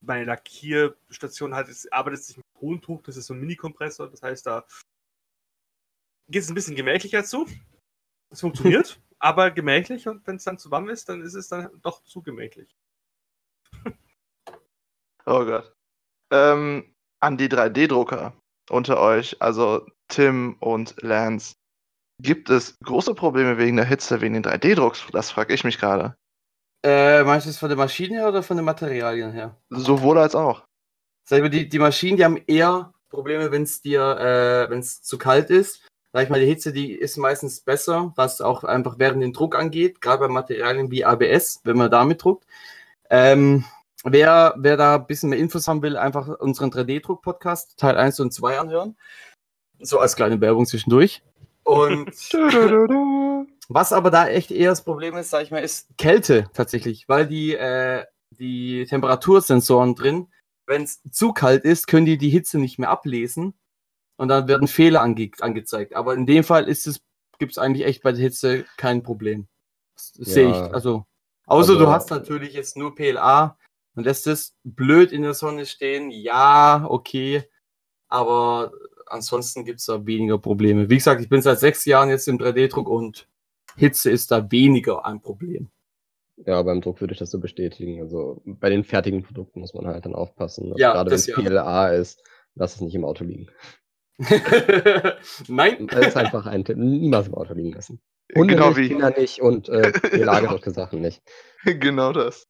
meine 0.00 0.24
Lackierstation 0.24 1.54
hat, 1.54 1.68
es 1.68 1.90
arbeitet 1.92 2.24
sich 2.24 2.36
mit 2.36 2.46
Tontuch, 2.58 3.02
das 3.02 3.16
ist 3.16 3.26
so 3.26 3.34
ein 3.34 3.40
Mini-Kompressor, 3.40 4.08
das 4.10 4.22
heißt, 4.22 4.46
da 4.46 4.64
geht 6.30 6.42
es 6.42 6.48
ein 6.48 6.54
bisschen 6.54 6.76
gemächlicher 6.76 7.24
zu. 7.24 7.46
Es 8.32 8.40
funktioniert, 8.40 9.00
aber 9.18 9.50
gemächlich 9.50 10.08
und 10.08 10.26
wenn 10.26 10.36
es 10.36 10.44
dann 10.44 10.58
zu 10.58 10.70
warm 10.70 10.88
ist, 10.88 11.08
dann 11.08 11.22
ist 11.22 11.34
es 11.34 11.48
dann 11.48 11.70
doch 11.82 12.02
zu 12.04 12.22
gemächlich. 12.22 12.74
Oh 15.26 15.44
Gott. 15.44 15.72
Ähm, 16.32 16.94
an 17.20 17.36
die 17.36 17.48
3D-Drucker 17.48 18.32
unter 18.70 19.00
euch, 19.00 19.40
also 19.40 19.86
Tim 20.08 20.56
und 20.60 21.00
Lance. 21.02 21.54
Gibt 22.22 22.50
es 22.50 22.78
große 22.80 23.14
Probleme 23.14 23.58
wegen 23.58 23.76
der 23.76 23.84
Hitze, 23.84 24.20
wegen 24.20 24.34
den 24.34 24.44
3D-Drucks? 24.44 25.06
Das 25.12 25.30
frage 25.30 25.54
ich 25.54 25.64
mich 25.64 25.78
gerade. 25.78 26.16
Äh, 26.82 27.24
meinst 27.24 27.46
du 27.46 27.50
es 27.50 27.58
von 27.58 27.68
der 27.68 27.76
Maschine 27.76 28.16
her 28.16 28.28
oder 28.28 28.42
von 28.42 28.56
den 28.56 28.64
Materialien 28.64 29.32
her? 29.32 29.56
Sowohl 29.68 30.18
als 30.18 30.34
auch. 30.34 30.64
Sag 31.24 31.36
ich 31.36 31.42
mal, 31.42 31.50
die, 31.50 31.68
die 31.68 31.78
Maschinen, 31.78 32.16
die 32.16 32.24
haben 32.24 32.38
eher 32.46 32.92
Probleme, 33.10 33.50
wenn 33.52 33.64
es 33.64 33.82
dir, 33.82 34.00
äh, 34.00 34.70
wenn 34.70 34.78
es 34.78 35.02
zu 35.02 35.18
kalt 35.18 35.50
ist. 35.50 35.82
Sag 36.12 36.24
ich 36.24 36.30
mal, 36.30 36.40
die 36.40 36.46
Hitze, 36.46 36.72
die 36.72 36.92
ist 36.92 37.18
meistens 37.18 37.60
besser, 37.60 38.12
was 38.16 38.40
auch 38.40 38.64
einfach 38.64 38.98
während 38.98 39.22
den 39.22 39.32
Druck 39.32 39.54
angeht, 39.54 40.00
gerade 40.00 40.26
bei 40.26 40.28
Materialien 40.28 40.90
wie 40.90 41.04
ABS, 41.04 41.60
wenn 41.64 41.76
man 41.76 41.90
damit 41.90 42.24
druckt. 42.24 42.46
Ähm, 43.10 43.64
wer, 44.02 44.54
wer 44.56 44.76
da 44.76 44.96
ein 44.96 45.06
bisschen 45.06 45.30
mehr 45.30 45.38
Infos 45.38 45.68
haben 45.68 45.82
will, 45.82 45.96
einfach 45.96 46.40
unseren 46.40 46.70
3D-Druck-Podcast 46.70 47.78
Teil 47.78 47.96
1 47.96 48.18
und 48.20 48.32
2 48.32 48.58
anhören. 48.58 48.96
So 49.78 49.98
als 49.98 50.16
kleine 50.16 50.40
Werbung 50.40 50.66
zwischendurch. 50.66 51.22
Und 51.62 52.10
was 53.72 53.92
aber 53.92 54.10
da 54.10 54.28
echt 54.28 54.50
eher 54.50 54.70
das 54.70 54.82
Problem 54.84 55.16
ist, 55.16 55.30
sag 55.30 55.42
ich 55.44 55.50
mal, 55.50 55.58
ist 55.62 55.88
Kälte 55.96 56.50
tatsächlich, 56.54 57.08
weil 57.08 57.26
die, 57.26 57.54
äh, 57.54 58.04
die 58.30 58.84
Temperatursensoren 58.86 59.94
drin, 59.94 60.28
wenn 60.66 60.82
es 60.82 61.00
zu 61.10 61.32
kalt 61.32 61.64
ist, 61.64 61.86
können 61.86 62.06
die 62.06 62.18
die 62.18 62.30
Hitze 62.30 62.58
nicht 62.58 62.78
mehr 62.78 62.90
ablesen 62.90 63.54
und 64.16 64.28
dann 64.28 64.48
werden 64.48 64.68
Fehler 64.68 65.02
ange 65.02 65.30
angezeigt. 65.40 65.94
Aber 65.94 66.14
in 66.14 66.26
dem 66.26 66.44
Fall 66.44 66.68
ist 66.68 66.86
es, 66.86 67.00
gibt 67.38 67.52
es 67.52 67.58
eigentlich 67.58 67.86
echt 67.86 68.02
bei 68.02 68.12
der 68.12 68.20
Hitze 68.20 68.64
kein 68.76 69.02
Problem. 69.02 69.46
Das 69.96 70.12
sehe 70.14 70.50
ich. 70.50 70.56
Also, 70.74 71.06
außer 71.46 71.72
Also- 71.72 71.84
du 71.84 71.90
hast 71.90 72.10
natürlich 72.10 72.54
jetzt 72.54 72.76
nur 72.76 72.94
PLA 72.94 73.56
und 73.94 74.04
lässt 74.04 74.26
es 74.26 74.56
blöd 74.64 75.12
in 75.12 75.22
der 75.22 75.34
Sonne 75.34 75.64
stehen. 75.66 76.10
Ja, 76.10 76.86
okay. 76.88 77.44
Aber 78.08 78.72
ansonsten 79.06 79.64
gibt 79.64 79.80
es 79.80 79.86
da 79.86 80.04
weniger 80.06 80.38
Probleme. 80.38 80.88
Wie 80.90 80.96
gesagt, 80.96 81.20
ich 81.20 81.28
bin 81.28 81.42
seit 81.42 81.60
sechs 81.60 81.84
Jahren 81.84 82.08
jetzt 82.10 82.28
im 82.28 82.38
3D-Druck 82.38 82.88
und 82.88 83.28
Hitze 83.76 84.10
ist 84.10 84.30
da 84.30 84.50
weniger 84.50 85.04
ein 85.06 85.20
Problem. 85.20 85.70
Ja, 86.46 86.62
beim 86.62 86.80
Druck 86.80 87.00
würde 87.00 87.12
ich 87.12 87.18
das 87.18 87.30
so 87.30 87.38
bestätigen. 87.38 88.00
Also 88.00 88.40
bei 88.44 88.70
den 88.70 88.82
fertigen 88.84 89.22
Produkten 89.22 89.60
muss 89.60 89.74
man 89.74 89.86
halt 89.86 90.04
dann 90.06 90.14
aufpassen. 90.14 90.72
Ja, 90.76 90.92
gerade 90.92 91.10
wenn 91.10 91.14
das 91.16 91.20
es 91.22 91.26
ja. 91.28 91.36
PLA 91.36 91.88
ist, 91.90 92.22
lass 92.54 92.76
es 92.76 92.80
nicht 92.80 92.94
im 92.94 93.04
Auto 93.04 93.24
liegen. 93.24 93.48
Nein. 95.48 95.86
Das 95.88 96.08
ist 96.08 96.16
einfach 96.16 96.46
ein 96.46 96.64
Tipp. 96.64 96.76
Niemals 96.76 97.28
im 97.28 97.34
Auto 97.34 97.54
liegen 97.54 97.72
lassen. 97.72 98.00
Genau 98.28 98.40
Hunde 98.40 98.68
nicht, 98.68 98.76
wie- 98.76 98.88
Kinder 98.88 99.10
nicht 99.10 99.40
und 99.40 99.68
äh, 99.68 99.92
PLA-gedruckte 99.92 100.70
Sachen 100.70 101.00
nicht. 101.00 101.20
genau 101.64 102.12
das. 102.12 102.46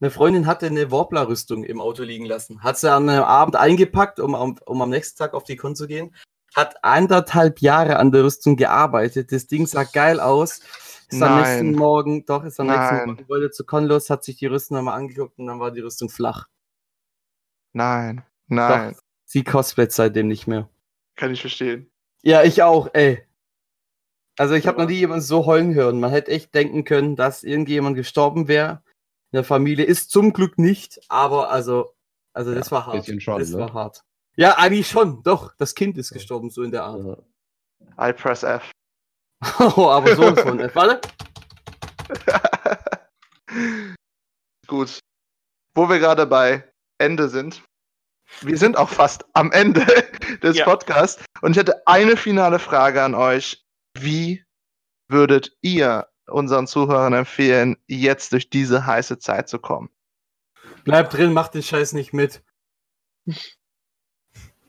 Eine 0.00 0.10
Freundin 0.10 0.46
hatte 0.46 0.66
eine 0.66 0.90
Warbler-Rüstung 0.90 1.62
im 1.62 1.80
Auto 1.80 2.02
liegen 2.02 2.26
lassen. 2.26 2.62
Hat 2.62 2.76
sie 2.76 2.90
am 2.90 3.08
Abend 3.08 3.54
eingepackt, 3.56 4.18
um, 4.18 4.34
am- 4.34 4.58
um 4.66 4.82
am 4.82 4.90
nächsten 4.90 5.16
Tag 5.16 5.32
auf 5.34 5.44
die 5.44 5.56
Con 5.56 5.76
zu 5.76 5.86
gehen. 5.86 6.14
Hat 6.54 6.84
anderthalb 6.84 7.60
Jahre 7.60 7.96
an 7.98 8.12
der 8.12 8.24
Rüstung 8.24 8.56
gearbeitet. 8.56 9.32
Das 9.32 9.46
Ding 9.46 9.66
sah 9.66 9.84
geil 9.84 10.20
aus. 10.20 10.60
Ist 11.08 11.22
am 11.22 11.38
nächsten 11.40 11.70
Nein. 11.70 11.74
Morgen, 11.74 12.24
doch, 12.26 12.44
ist 12.44 12.58
am 12.60 12.66
nächsten 12.68 12.96
Nein. 12.96 13.06
Morgen, 13.08 13.28
wollte 13.28 13.50
zu 13.50 13.64
Con 13.64 13.84
los, 13.86 14.08
hat 14.10 14.24
sich 14.24 14.36
die 14.36 14.46
Rüstung 14.46 14.76
nochmal 14.78 14.98
angeguckt 14.98 15.38
und 15.38 15.46
dann 15.46 15.60
war 15.60 15.70
die 15.70 15.80
Rüstung 15.80 16.08
flach. 16.08 16.46
Nein, 17.74 18.22
nein, 18.48 18.92
Doch, 18.94 19.00
sie 19.24 19.44
cosplayt 19.44 19.92
seitdem 19.92 20.28
nicht 20.28 20.46
mehr. 20.46 20.68
kann 21.16 21.32
ich 21.32 21.40
verstehen. 21.40 21.90
Ja, 22.22 22.42
ich 22.42 22.62
auch, 22.62 22.88
ey. 22.92 23.26
Also 24.38 24.54
ich 24.54 24.66
habe 24.66 24.80
noch 24.80 24.88
nie 24.88 24.94
jemanden 24.96 25.22
so 25.24 25.44
heulen 25.46 25.74
hören. 25.74 26.00
Man 26.00 26.10
hätte 26.10 26.30
echt 26.30 26.54
denken 26.54 26.84
können, 26.84 27.16
dass 27.16 27.42
irgendjemand 27.44 27.96
gestorben 27.96 28.48
wäre. 28.48 28.82
In 29.32 29.36
der 29.36 29.44
Familie 29.44 29.84
ist 29.84 30.10
zum 30.10 30.32
Glück 30.32 30.58
nicht, 30.58 31.00
aber 31.08 31.50
also, 31.50 31.94
also 32.32 32.54
das 32.54 32.66
Ja, 32.66 32.72
war 32.72 32.86
hart. 32.86 33.22
schon, 33.22 33.38
das 33.38 33.50
ne? 33.50 33.58
war 33.58 33.72
hart. 33.74 34.04
Ja, 34.36 34.56
eigentlich 34.56 34.88
schon, 34.88 35.22
doch. 35.22 35.54
Das 35.58 35.74
Kind 35.74 35.98
ist 35.98 36.12
gestorben, 36.12 36.50
so 36.50 36.62
in 36.62 36.70
der 36.70 36.84
Art. 36.84 37.22
I 38.00 38.12
press 38.12 38.42
F. 38.42 38.70
Oh, 39.76 39.88
aber 39.88 40.14
so 40.14 40.34
von. 40.36 40.58
Warte. 40.74 41.00
Gut. 44.66 45.00
Wo 45.74 45.88
wir 45.88 45.98
gerade 45.98 46.26
bei 46.26 46.70
Ende 46.98 47.28
sind. 47.28 47.62
Wir 48.40 48.56
sind 48.56 48.76
auch 48.76 48.88
fast 48.88 49.24
am 49.34 49.50
Ende 49.52 49.84
des 50.42 50.56
Ja. 50.56 50.64
Podcasts. 50.64 51.24
Und 51.42 51.52
ich 51.52 51.56
hätte 51.58 51.86
eine 51.86 52.16
finale 52.16 52.58
Frage 52.58 53.02
an 53.02 53.14
euch. 53.14 53.64
Wie 53.98 54.44
würdet 55.08 55.56
ihr 55.60 56.08
unseren 56.26 56.66
Zuhörern 56.66 57.12
empfehlen, 57.12 57.76
jetzt 57.88 58.32
durch 58.32 58.48
diese 58.48 58.86
heiße 58.86 59.18
Zeit 59.18 59.48
zu 59.48 59.58
kommen? 59.58 59.90
Bleib 60.84 61.10
drin, 61.10 61.32
mach 61.32 61.48
den 61.48 61.62
Scheiß 61.62 61.92
nicht 61.92 62.12
mit. 62.12 62.42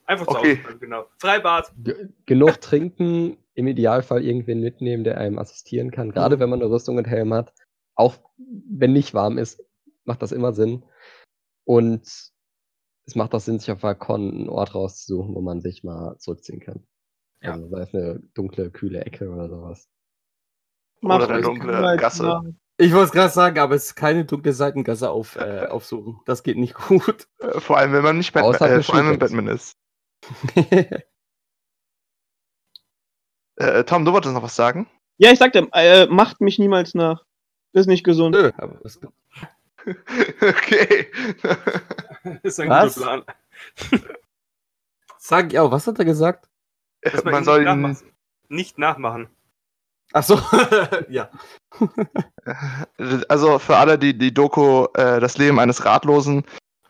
Einfach 0.05 0.27
zu 0.27 0.37
Okay. 0.37 0.51
Hause 0.55 0.61
bleiben, 0.63 0.79
genau. 0.79 1.05
Freibad. 1.19 1.71
Ge- 1.83 2.09
Genug 2.25 2.59
trinken, 2.61 3.37
im 3.53 3.67
Idealfall 3.67 4.23
irgendwen 4.23 4.59
mitnehmen, 4.61 5.03
der 5.03 5.17
einem 5.17 5.39
assistieren 5.39 5.91
kann. 5.91 6.11
Gerade 6.11 6.39
wenn 6.39 6.49
man 6.49 6.61
eine 6.61 6.69
Rüstung 6.69 6.97
und 6.97 7.05
Helm 7.07 7.33
hat. 7.33 7.53
Auch 7.95 8.15
wenn 8.37 8.93
nicht 8.93 9.13
warm 9.13 9.37
ist, 9.37 9.63
macht 10.05 10.21
das 10.21 10.31
immer 10.31 10.51
Sinn. 10.53 10.83
Und 11.65 12.01
es 13.05 13.15
macht 13.15 13.33
auch 13.35 13.39
Sinn, 13.39 13.59
sich 13.59 13.71
auf 13.71 13.81
Balkon 13.81 14.31
einen 14.33 14.49
Ort 14.49 14.73
rauszusuchen, 14.75 15.35
wo 15.35 15.41
man 15.41 15.61
sich 15.61 15.83
mal 15.83 16.17
zurückziehen 16.17 16.59
kann. 16.59 16.85
Ja. 17.41 17.53
Also 17.53 17.67
sei 17.69 17.81
es 17.81 17.93
eine 17.93 18.19
dunkle, 18.33 18.71
kühle 18.71 19.05
Ecke 19.05 19.29
oder 19.29 19.47
sowas. 19.49 19.87
Oder 21.01 21.29
eine 21.29 21.41
dunkle 21.41 21.97
Gasse. 21.97 22.55
Ich 22.77 22.91
wollte 22.93 23.05
es 23.05 23.11
gerade 23.11 23.31
sagen, 23.33 23.59
aber 23.59 23.75
es 23.75 23.85
ist 23.87 23.95
keine 23.95 24.25
dunkle 24.25 24.53
Seitengasse 24.53 25.09
auf, 25.11 25.35
äh, 25.35 25.67
aufsuchen. 25.69 26.19
Das 26.25 26.41
geht 26.43 26.57
nicht 26.57 26.73
gut. 26.73 27.27
Äh, 27.39 27.59
Vor 27.59 27.77
allem, 27.77 27.93
wenn 27.93 28.03
man 28.03 28.17
nicht 28.17 28.33
Batman, 28.33 28.71
äh, 28.71 28.81
vor 28.81 28.95
allem, 28.95 29.09
wenn. 29.11 29.19
Batman 29.19 29.47
ist. 29.47 29.77
Äh, 33.55 33.83
Tom, 33.83 34.05
du 34.05 34.13
wolltest 34.13 34.33
noch 34.33 34.43
was 34.43 34.55
sagen? 34.55 34.87
Ja, 35.17 35.31
ich 35.31 35.39
sagte, 35.39 35.67
äh, 35.73 36.07
macht 36.07 36.41
mich 36.41 36.57
niemals 36.57 36.95
nach. 36.95 37.23
Ist 37.73 37.87
nicht 37.87 38.03
gesund. 38.03 38.35
Nö, 38.35 38.51
aber 38.57 38.79
das, 38.83 38.99
okay. 40.41 41.07
ist 42.43 42.59
ein 42.59 42.69
Was? 42.69 42.95
guter 42.95 43.05
Plan. 43.05 43.23
sag 45.17 45.51
ich 45.51 45.59
auch. 45.59 45.71
Was 45.71 45.87
hat 45.87 45.99
er 45.99 46.05
gesagt? 46.05 46.49
Dass 47.01 47.23
man 47.23 47.35
ihn 47.35 47.43
soll 47.43 47.59
nicht 47.59 47.71
ihn, 47.71 47.81
nachmachen. 47.81 48.13
Nicht 48.49 48.77
nachmachen. 48.77 49.29
Ach 50.13 50.23
so, 50.23 50.39
ja. 51.09 51.29
also 53.27 53.57
für 53.57 53.77
alle, 53.77 53.97
die 53.97 54.15
die 54.15 54.33
Doku 54.33 54.85
äh, 54.93 55.19
Das 55.19 55.37
Leben 55.37 55.59
eines 55.59 55.85
Ratlosen 55.85 56.43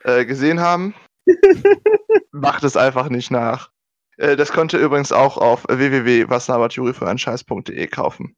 äh, 0.04 0.26
gesehen 0.26 0.60
haben, 0.60 0.94
macht 2.32 2.64
es 2.64 2.78
einfach 2.78 3.10
nicht 3.10 3.32
nach. 3.32 3.72
Äh, 4.18 4.36
das 4.36 4.52
könnt 4.52 4.74
ihr 4.74 4.80
übrigens 4.80 5.12
auch 5.12 5.38
auf 5.38 5.66
www.wasnabertjuri 5.68 6.94
für 6.94 7.88
kaufen. 7.88 8.36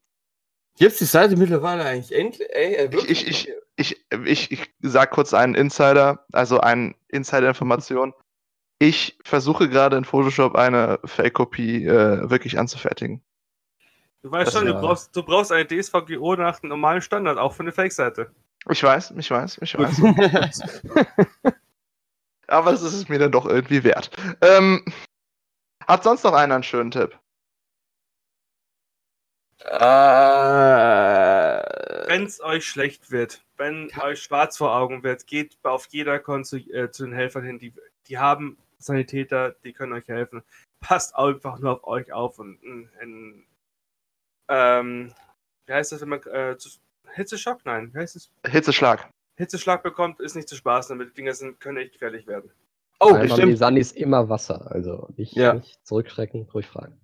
Gibt's 0.78 0.98
die 0.98 1.04
Seite 1.04 1.36
mittlerweile 1.36 1.84
eigentlich 1.84 2.14
endlich? 2.16 2.48
Ey, 2.50 2.74
äh, 2.74 2.90
Ich, 3.08 3.26
ich, 3.26 3.48
ich, 3.76 4.06
ich, 4.10 4.50
ich, 4.50 4.50
ich 4.50 4.72
sag 4.82 5.10
kurz 5.10 5.32
einen 5.32 5.54
Insider, 5.54 6.26
also 6.32 6.60
eine 6.60 6.94
Insider-Information. 7.08 8.12
Ich 8.78 9.18
versuche 9.24 9.70
gerade 9.70 9.96
in 9.96 10.04
Photoshop 10.04 10.54
eine 10.54 10.98
Fake-Kopie 11.04 11.86
äh, 11.86 12.28
wirklich 12.28 12.58
anzufertigen. 12.58 13.22
Du 14.22 14.30
weißt 14.30 14.48
Das 14.48 14.54
schon, 14.54 14.66
du 14.66 14.74
brauchst, 14.74 15.16
du 15.16 15.22
brauchst 15.22 15.50
eine 15.50 15.66
DSVGO 15.66 16.36
nach 16.36 16.60
dem 16.60 16.68
normalen 16.68 17.00
Standard, 17.00 17.38
auch 17.38 17.54
für 17.54 17.62
eine 17.62 17.72
Fake-Seite. 17.72 18.30
Ich 18.68 18.82
weiß, 18.82 19.14
ich 19.16 19.30
weiß, 19.30 19.58
ich 19.62 19.78
weiß. 19.78 20.02
Aber 22.48 22.70
das 22.70 22.82
ist 22.82 22.94
es 22.94 23.08
mir 23.08 23.18
dann 23.18 23.32
doch 23.32 23.46
irgendwie 23.46 23.82
wert. 23.84 24.10
Ähm, 24.40 24.84
hat 25.86 26.04
sonst 26.04 26.24
noch 26.24 26.32
einer 26.32 26.54
einen 26.54 26.64
schönen 26.64 26.90
Tipp? 26.90 27.18
äh, 29.64 29.68
Wenn 32.08 32.24
es 32.24 32.40
euch 32.40 32.66
schlecht 32.66 33.10
wird, 33.10 33.44
wenn 33.56 33.90
euch 34.00 34.22
schwarz 34.22 34.56
vor 34.56 34.74
Augen 34.74 35.02
wird, 35.02 35.26
geht 35.26 35.58
auf 35.62 35.86
jeder 35.90 36.18
Con 36.18 36.44
zu, 36.44 36.56
äh, 36.56 36.90
zu 36.90 37.04
den 37.04 37.14
Helfern 37.14 37.44
hin. 37.44 37.58
Die, 37.58 37.72
die 38.06 38.18
haben 38.18 38.58
Sanitäter, 38.78 39.52
die 39.64 39.72
können 39.72 39.92
euch 39.92 40.06
helfen. 40.08 40.42
Passt 40.80 41.16
einfach 41.16 41.58
nur 41.58 41.72
auf 41.72 41.84
euch 41.84 42.12
auf 42.12 42.38
und 42.38 42.62
ein, 42.62 42.90
ein 43.00 43.46
ähm, 44.48 45.12
wie 45.66 45.72
heißt 45.72 45.92
das, 45.92 46.00
wenn 46.00 46.10
man 46.10 46.22
äh, 46.24 46.56
zu, 46.58 46.68
Hitzeschock? 47.14 47.64
Nein, 47.64 47.92
wie 47.92 47.98
heißt 47.98 48.16
es? 48.16 48.30
Hitzeschlag. 48.46 49.08
Hitzeschlag 49.36 49.82
bekommt, 49.82 50.20
ist 50.20 50.34
nicht 50.36 50.48
zu 50.48 50.56
spaßen 50.56 50.96
damit. 50.96 51.10
Die 51.12 51.14
Dinger 51.20 51.34
sind, 51.34 51.60
können 51.60 51.78
echt 51.78 51.92
gefährlich 51.92 52.26
werden. 52.26 52.50
Oh, 53.00 53.10
allem 53.10 53.30
haben 53.30 53.50
die. 53.50 53.56
Sunnis 53.56 53.92
immer 53.92 54.28
Wasser, 54.28 54.70
also 54.72 55.08
nicht, 55.16 55.34
Ja. 55.36 55.54
nicht 55.54 55.78
zurückschrecken, 55.86 56.48
ruhig 56.54 56.66
fragen. 56.66 56.98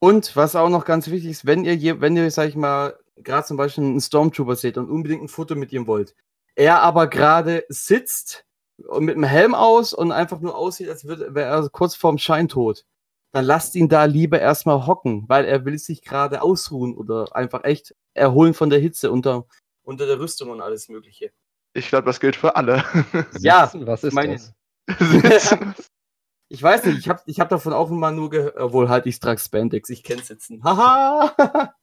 Und 0.00 0.34
was 0.36 0.56
auch 0.56 0.68
noch 0.68 0.84
ganz 0.84 1.08
wichtig 1.08 1.30
ist, 1.30 1.46
wenn 1.46 1.64
ihr, 1.64 1.74
je, 1.76 2.00
wenn 2.00 2.16
ihr, 2.16 2.30
sag 2.30 2.48
ich 2.48 2.56
mal, 2.56 2.98
gerade 3.16 3.46
zum 3.46 3.56
Beispiel 3.56 3.84
einen 3.84 4.00
Stormtrooper 4.00 4.56
seht 4.56 4.78
und 4.78 4.90
unbedingt 4.90 5.22
ein 5.22 5.28
Foto 5.28 5.54
mit 5.54 5.72
ihm 5.72 5.86
wollt, 5.86 6.14
er 6.56 6.82
aber 6.82 7.06
gerade 7.08 7.64
sitzt 7.68 8.44
und 8.88 9.04
mit 9.04 9.14
dem 9.16 9.24
Helm 9.24 9.54
aus 9.54 9.92
und 9.92 10.10
einfach 10.12 10.40
nur 10.40 10.56
aussieht, 10.56 10.88
als 10.88 11.04
würde- 11.04 11.34
wäre 11.34 11.48
er 11.64 11.68
kurz 11.68 11.94
vorm 11.94 12.18
Scheintod, 12.18 12.84
dann 13.32 13.44
lasst 13.44 13.74
ihn 13.76 13.88
da 13.88 14.04
lieber 14.04 14.40
erstmal 14.40 14.86
hocken, 14.86 15.24
weil 15.28 15.44
er 15.44 15.64
will 15.64 15.78
sich 15.78 16.02
gerade 16.02 16.42
ausruhen 16.42 16.96
oder 16.96 17.34
einfach 17.34 17.62
echt 17.64 17.94
erholen 18.14 18.54
von 18.54 18.70
der 18.70 18.78
Hitze 18.80 19.10
unter, 19.12 19.46
unter 19.82 20.06
der 20.06 20.18
Rüstung 20.18 20.50
und 20.50 20.60
alles 20.60 20.88
Mögliche. 20.88 21.32
Ich 21.74 21.88
glaube, 21.88 22.06
das 22.06 22.20
gilt 22.20 22.36
für 22.36 22.56
alle. 22.56 22.84
Ja, 23.40 23.66
Sitzen, 23.66 23.86
was 23.86 24.04
ist 24.04 24.14
meine- 24.14 24.34
das? 24.86 25.56
Ich 26.50 26.62
weiß 26.62 26.86
nicht, 26.86 26.98
ich 27.00 27.08
habe 27.10 27.20
ich 27.26 27.40
hab 27.40 27.50
davon 27.50 27.74
auch 27.74 27.90
immer 27.90 28.10
nur 28.10 28.30
gehört, 28.30 28.56
obwohl 28.56 28.88
halt 28.88 29.04
ich 29.04 29.20
trage 29.20 29.38
Spandex, 29.38 29.90
ich 29.90 30.02
kenn's 30.02 30.30
jetzt. 30.30 30.50
Haha! 30.64 31.74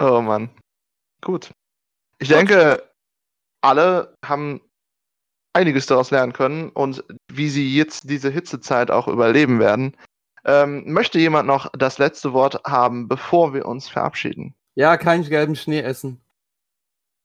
oh 0.00 0.20
Mann. 0.20 0.50
Gut. 1.22 1.52
Ich 2.18 2.26
denke, 2.28 2.82
alle 3.60 4.16
haben 4.24 4.60
einiges 5.52 5.86
daraus 5.86 6.10
lernen 6.10 6.32
können 6.32 6.70
und 6.70 7.04
wie 7.30 7.48
sie 7.48 7.76
jetzt 7.76 8.10
diese 8.10 8.28
Hitzezeit 8.28 8.90
auch 8.90 9.06
überleben 9.06 9.60
werden. 9.60 9.96
Ähm, 10.44 10.90
möchte 10.92 11.20
jemand 11.20 11.46
noch 11.46 11.70
das 11.78 11.98
letzte 11.98 12.32
Wort 12.32 12.60
haben, 12.66 13.06
bevor 13.06 13.54
wir 13.54 13.66
uns 13.66 13.88
verabschieden? 13.88 14.54
ja, 14.74 14.96
keinen 14.96 15.22
gelben 15.24 15.54
Schnee 15.56 15.80
essen. 15.80 16.20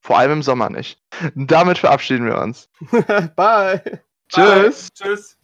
Vor 0.04 0.20
allem 0.20 0.34
im 0.34 0.44
Sommer 0.44 0.70
nicht. 0.70 1.02
Damit 1.34 1.78
verabschieden 1.78 2.26
wir 2.26 2.38
uns. 2.38 2.70
Bye! 3.36 3.82
Tschüss. 4.28 4.90
Bye. 5.00 5.08
Tschüss. 5.08 5.38